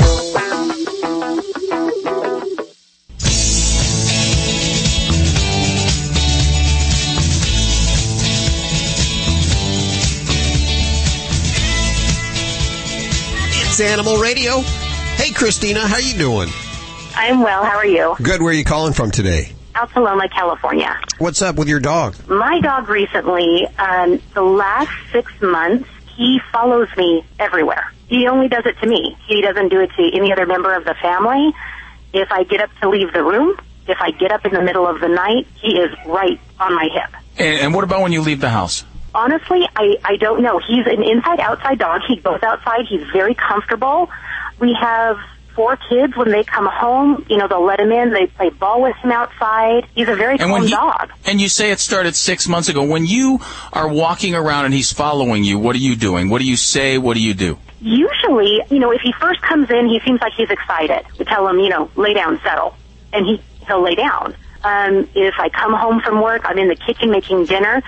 [13.78, 14.58] It's Animal Radio.
[15.14, 16.48] Hey, Christina, how you doing?
[17.14, 17.62] I'm well.
[17.62, 18.16] How are you?
[18.20, 18.42] Good.
[18.42, 19.52] Where are you calling from today?
[19.76, 21.00] Alta Loma, California.
[21.18, 22.16] What's up with your dog?
[22.28, 27.92] My dog recently, um, the last six months, he follows me everywhere.
[28.08, 29.16] He only does it to me.
[29.28, 31.52] He doesn't do it to any other member of the family.
[32.12, 33.56] If I get up to leave the room,
[33.86, 36.88] if I get up in the middle of the night, he is right on my
[36.92, 37.14] hip.
[37.38, 38.84] And, and what about when you leave the house?
[39.14, 40.58] Honestly, I, I don't know.
[40.58, 42.02] He's an inside outside dog.
[42.06, 42.86] He goes outside.
[42.88, 44.10] He's very comfortable.
[44.60, 45.16] We have
[45.54, 46.16] four kids.
[46.16, 48.12] When they come home, you know, they'll let him in.
[48.12, 49.86] They play ball with him outside.
[49.94, 51.10] He's a very And calm he, dog.
[51.24, 52.84] and you say it started six months ago.
[52.84, 53.40] When you
[53.72, 56.28] are walking around and he's following you, what are you doing?
[56.28, 56.98] What do you say?
[56.98, 57.58] What do you do?
[57.80, 61.04] Usually, you know, if he first comes in, he seems like he's excited.
[61.18, 62.74] We tell him, you know, lay down, settle,
[63.12, 64.34] and he he'll lay down.
[64.64, 67.82] Um, if I come home from work, I'm in the kitchen making dinner.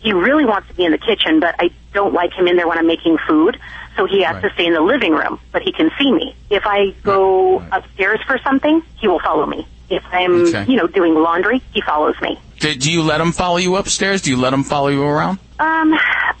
[0.00, 2.66] He really wants to be in the kitchen, but I don't like him in there
[2.68, 3.58] when I'm making food.
[3.96, 6.34] So he has to stay in the living room, but he can see me.
[6.48, 9.66] If I go upstairs for something, he will follow me.
[9.90, 10.64] If I'm, Okay.
[10.68, 12.38] you know, doing laundry, he follows me.
[12.60, 14.22] Do, do you let him follow you upstairs?
[14.22, 15.38] Do you let him follow you around?
[15.58, 15.92] Um,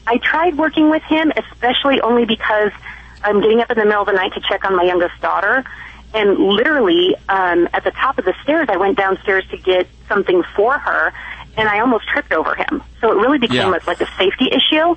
[0.06, 2.70] I tried working with him, especially only because
[3.22, 5.64] I'm getting up in the middle of the night to check on my youngest daughter.
[6.14, 10.42] And literally, um, at the top of the stairs, I went downstairs to get something
[10.56, 11.12] for her,
[11.56, 12.82] and I almost tripped over him.
[13.00, 13.78] So it really became Yeah.
[13.86, 14.94] like a safety issue.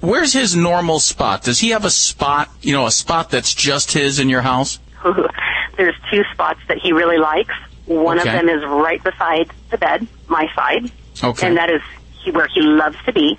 [0.00, 1.44] Where's his normal spot?
[1.44, 4.78] Does he have a spot, you know, a spot that's just his in your house?
[5.76, 7.54] There's two spots that he really likes.
[7.86, 8.28] One Okay.
[8.28, 10.90] of them is right beside the bed, my side,
[11.22, 11.46] Okay.
[11.46, 11.80] and that is
[12.22, 13.38] he, where he loves to be.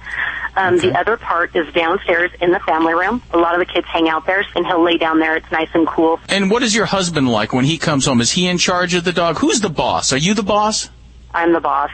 [0.55, 3.21] Um, The other part is downstairs in the family room.
[3.33, 5.35] A lot of the kids hang out there, and he'll lay down there.
[5.35, 6.19] It's nice and cool.
[6.29, 8.21] And what is your husband like when he comes home?
[8.21, 9.37] Is he in charge of the dog?
[9.39, 10.13] Who's the boss?
[10.13, 10.89] Are you the boss?
[11.33, 11.89] I'm the boss.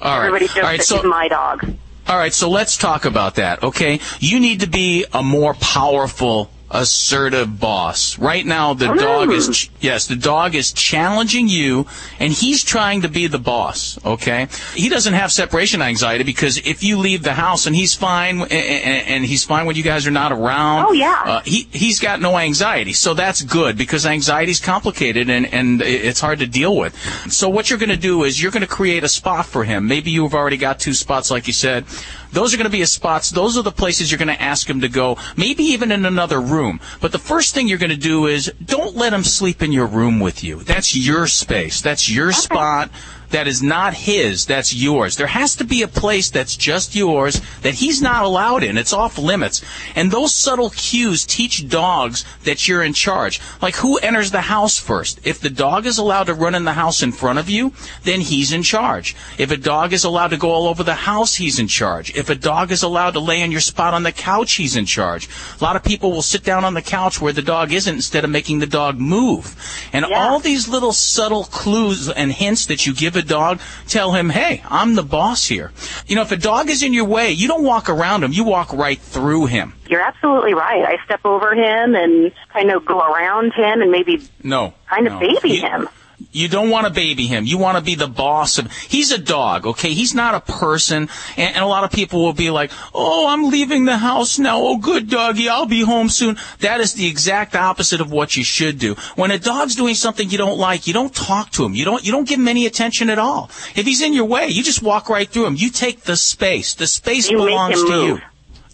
[0.00, 0.26] All right.
[0.26, 0.78] Everybody jokes All right.
[0.78, 1.64] that So, he's my dog.
[2.08, 2.32] all right.
[2.32, 3.62] So let's talk about that.
[3.62, 4.00] Okay.
[4.20, 8.18] You need to be a more powerful, assertive boss.
[8.18, 11.86] Right now, the dog is ch- yes, the dog is challenging you,
[12.20, 13.98] and he's trying to be the boss.
[14.04, 14.48] Okay.
[14.74, 18.52] He doesn't have separation anxiety because if you leave the house and he's fine, and,
[18.52, 20.86] and he's fine when you guys are not around.
[20.88, 21.22] Oh, yeah.
[21.24, 25.80] Uh, he he's got no anxiety, so that's good because anxiety is complicated and and
[25.80, 26.94] it's hard to deal with.
[27.32, 29.86] So what you're going to do is you're going to create a spot for him.
[29.88, 31.86] Maybe you've already got two spots, like you said.
[32.30, 33.30] Those are going to be his spots.
[33.30, 35.16] Those are the places you're going to ask him to go.
[35.36, 36.57] Maybe even in another room.
[37.00, 39.86] But the first thing you're going to do is don't let them sleep in your
[39.86, 40.56] room with you.
[40.56, 41.80] That's your space.
[41.80, 42.90] That's your spot.
[43.30, 45.16] That is not his, that's yours.
[45.16, 48.78] There has to be a place that's just yours that he's not allowed in.
[48.78, 49.62] It's off limits.
[49.94, 53.40] And those subtle cues teach dogs that you're in charge.
[53.60, 55.20] Like who enters the house first?
[55.24, 57.72] If the dog is allowed to run in the house in front of you,
[58.04, 59.14] then he's in charge.
[59.36, 62.14] If a dog is allowed to go all over the house, he's in charge.
[62.14, 64.86] If a dog is allowed to lay in your spot on the couch, he's in
[64.86, 65.28] charge.
[65.60, 68.24] A lot of people will sit down on the couch where the dog isn't instead
[68.24, 69.54] of making the dog move.
[69.92, 74.30] And all these little subtle clues and hints that you give a dog tell him,
[74.30, 75.72] hey, I'm the boss here.
[76.06, 78.44] You know, if a dog is in your way, you don't walk around him, you
[78.44, 79.74] walk right through him.
[79.88, 80.84] You're absolutely right.
[80.84, 84.74] I step over him and kind of go around him and maybe No.
[84.88, 85.18] kind of no.
[85.20, 85.88] baby You- him.
[86.30, 87.46] You don't want to baby him.
[87.46, 88.70] You want to be the boss of.
[88.72, 89.94] He's a dog, okay?
[89.94, 91.08] He's not a person.
[91.38, 94.58] And, and a lot of people will be like, "Oh, I'm leaving the house now.
[94.60, 98.44] Oh, good doggy, I'll be home soon." That is the exact opposite of what you
[98.44, 98.94] should do.
[99.16, 101.74] When a dog's doing something you don't like, you don't talk to him.
[101.74, 102.04] You don't.
[102.04, 103.50] You don't give him any attention at all.
[103.74, 105.56] If he's in your way, you just walk right through him.
[105.56, 106.74] You take the space.
[106.74, 108.18] The space You belongs to move.
[108.18, 108.20] you.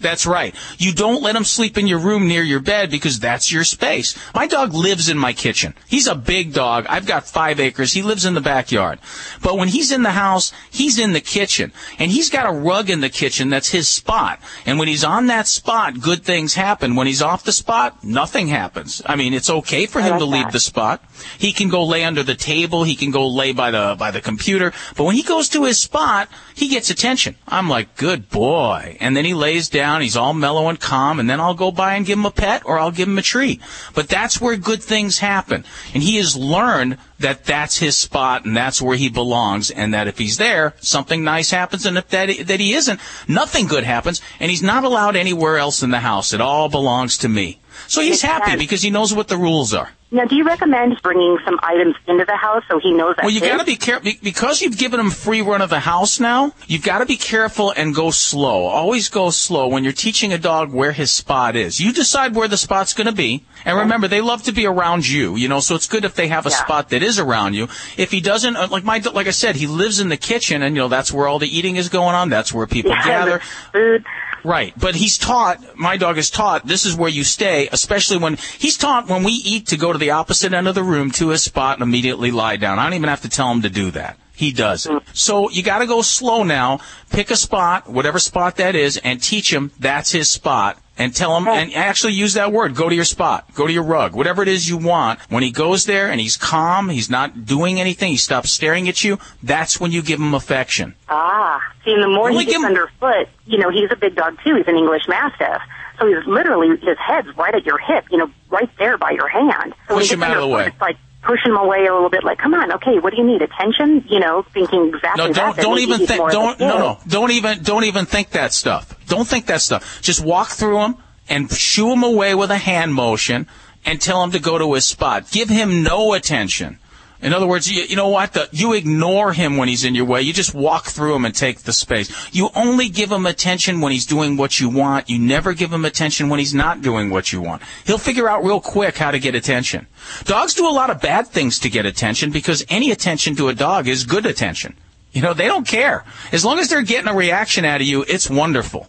[0.05, 0.55] That's right.
[0.77, 4.15] You don't let him sleep in your room near your bed because that's your space.
[4.35, 5.73] My dog lives in my kitchen.
[5.89, 6.85] He's a big dog.
[6.91, 7.95] I've got five acres.
[7.95, 8.99] He lives in the backyard.
[9.43, 11.73] But when he's in the house, he's in the kitchen.
[11.99, 14.41] And he's got a rug in the kitchen that's his spot.
[14.67, 16.97] And when he's on that spot, good things happen.
[16.97, 19.01] When he's off the spot, nothing happens.
[19.07, 21.03] I mean, it's okay for him to leave the spot.
[21.39, 22.85] He can go lay under the table.
[22.85, 24.75] He can go lay by the, by the computer.
[24.99, 27.35] But when he goes to his spot, he gets attention.
[27.49, 28.97] I'm like, good boy.
[29.01, 30.03] And then he lays down.
[30.03, 31.19] He's all mellow and calm.
[31.19, 33.23] And then I'll go by and give him a pet or I'll give him a
[33.23, 33.61] treat.
[33.93, 35.65] But that's where good things happen.
[35.93, 39.73] And he has learned that that's his spot and that's where he belongs.
[39.73, 41.87] And that if he's there, something nice happens.
[41.87, 44.23] And if that, that he isn't, nothing good happens.
[44.39, 46.33] And he's not allowed anywhere else in the house.
[46.33, 47.61] It all belongs to me.
[47.89, 49.91] So he's happy because he knows what the rules are.
[50.15, 53.25] Now, do you recommend bringing some items into the house so he knows that?
[53.25, 56.21] Well, you got to be careful because you've given him free run of the house
[56.21, 56.53] now.
[56.69, 58.67] You've got to be careful and go slow.
[58.67, 61.81] Always go slow when you're teaching a dog where his spot is.
[61.81, 65.09] You decide where the spot's going to be, and remember they love to be around
[65.09, 65.35] you.
[65.35, 67.65] You know, so it's good if they have a spot that is around you.
[67.97, 70.77] If he doesn't, uh, like my, like I said, he lives in the kitchen, and
[70.77, 72.29] you know that's where all the eating is going on.
[72.29, 73.39] That's where people Yeah, gather.
[73.73, 74.05] Food.
[74.45, 75.77] Right, but he's taught.
[75.77, 76.67] My dog is taught.
[76.67, 79.99] This is where you stay, especially when he's taught when we eat to go to
[79.99, 82.79] the opposite end of the room to his spot and immediately lie down.
[82.79, 84.19] I don't even have to tell him to do that.
[84.35, 85.03] He does it.
[85.13, 86.81] So you got to go slow now.
[87.11, 90.79] Pick a spot, whatever spot that is, and teach him that's his spot.
[90.97, 92.77] And tell him, and actually use that word.
[92.77, 93.53] Go to your spot.
[93.55, 94.15] Go to your rug.
[94.15, 95.19] Whatever it is you want.
[95.29, 99.03] When he goes there and he's calm, he's not doing anything, he stops staring at
[99.03, 100.95] you, that's when you give him affection.
[101.09, 104.39] Ah, see, and the more he gets him- underfoot, you know, he's a big dog
[104.45, 104.55] too.
[104.55, 105.63] He's an English Mastiff.
[105.99, 109.29] So he's literally, his head's right at your hip, you know, right there by your
[109.29, 109.75] hand.
[109.89, 110.67] So Push him out of the way.
[110.69, 113.27] It's like pushing him away a little bit, like, come on, okay, what do you
[113.27, 113.43] need?
[113.43, 114.05] Attention?
[114.09, 117.63] You know, thinking exactly No, don't that don't even think don't no no don't even
[117.63, 118.97] don't even think that stuff.
[119.07, 120.01] Don't think that stuff.
[120.03, 120.97] Just walk through him
[121.29, 123.47] and shoo him away with a hand motion
[123.85, 125.31] and tell him to go to his spot.
[125.31, 126.79] Give him no attention.
[127.25, 128.35] In other words, you, you know what?
[128.35, 130.21] The, you ignore him when he's in your way.
[130.21, 132.13] You just walk through him and take the space.
[132.35, 135.09] You only give him attention when he's doing what you want.
[135.09, 137.63] You never give him attention when he's not doing what you want.
[137.87, 139.87] He'll figure out real quick how to get attention.
[140.25, 143.55] Dogs do a lot of bad things to get attention because any attention to a
[143.55, 144.77] dog is good attention.
[145.13, 146.05] You know, they don't care.
[146.31, 148.87] As long as they're getting a reaction out of you, it's wonderful.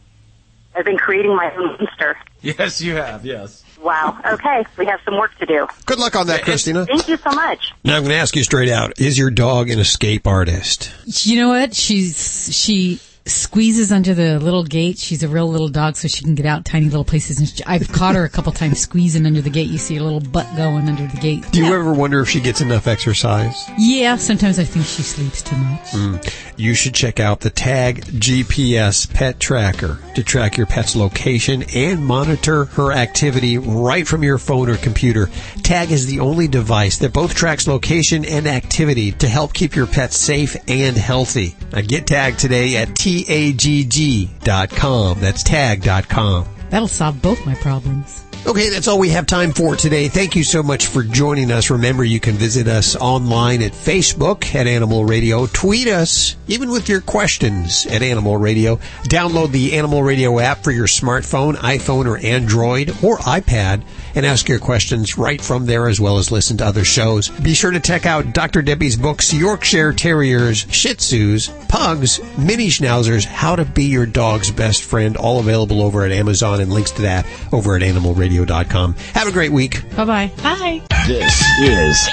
[0.76, 2.18] I've been creating my own monster.
[2.42, 3.26] Yes, you have.
[3.26, 3.65] Yes.
[3.86, 4.18] Wow.
[4.26, 5.68] Okay, we have some work to do.
[5.86, 6.88] Good luck on that, Christina.
[6.88, 7.72] Thank you so much.
[7.84, 10.92] Now I'm going to ask you straight out: Is your dog an escape artist?
[11.06, 11.76] You know what?
[11.76, 14.98] She's she squeezes under the little gate.
[14.98, 17.40] She's a real little dog, so she can get out tiny little places.
[17.40, 19.70] And she, I've caught her a couple times squeezing under the gate.
[19.70, 21.44] You see her little butt going under the gate.
[21.52, 23.70] Do you ever wonder if she gets enough exercise?
[23.78, 25.92] Yeah, sometimes I think she sleeps too much.
[25.92, 26.44] Mm.
[26.58, 32.06] You should check out the Tagg GPS Pet Tracker to track your pet's location and
[32.06, 35.28] monitor her activity right from your phone or computer.
[35.64, 39.88] Tagg is the only device that both tracks location and activity to help keep your
[39.88, 41.56] pet safe and healthy.
[41.72, 45.20] Now get Tagg today at tagg.com.
[45.20, 46.48] That's tagg.com.
[46.70, 48.26] That'll solve both my problems.
[48.48, 50.08] Okay, that's all we have time for today.
[50.08, 51.72] Thank you so much for joining us.
[51.72, 55.48] Remember, you can visit us online at Facebook at Animal Radio.
[55.48, 58.76] Tweet us, even with your questions at Animal Radio.
[59.06, 63.84] Download the Animal Radio app for your smartphone, iPhone, or Android, or iPad,
[64.16, 67.30] and ask your questions right from there as well as listen to other shows.
[67.30, 68.62] Be sure to check out Dr.
[68.62, 74.84] Debbie's books, Yorkshire Terriers, Shih Tzus, Pugs, Mini Schnauzers, How to Be Your Dog's Best
[74.84, 78.96] Friend, all available over at Amazon and links to that over at animalradio.com.
[79.14, 79.88] Have a great week.
[79.96, 80.32] Bye bye.
[80.42, 80.82] Bye.
[81.08, 82.10] This is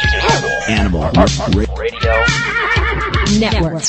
[0.68, 1.10] Animal
[1.76, 2.24] Radio
[3.38, 3.82] Network.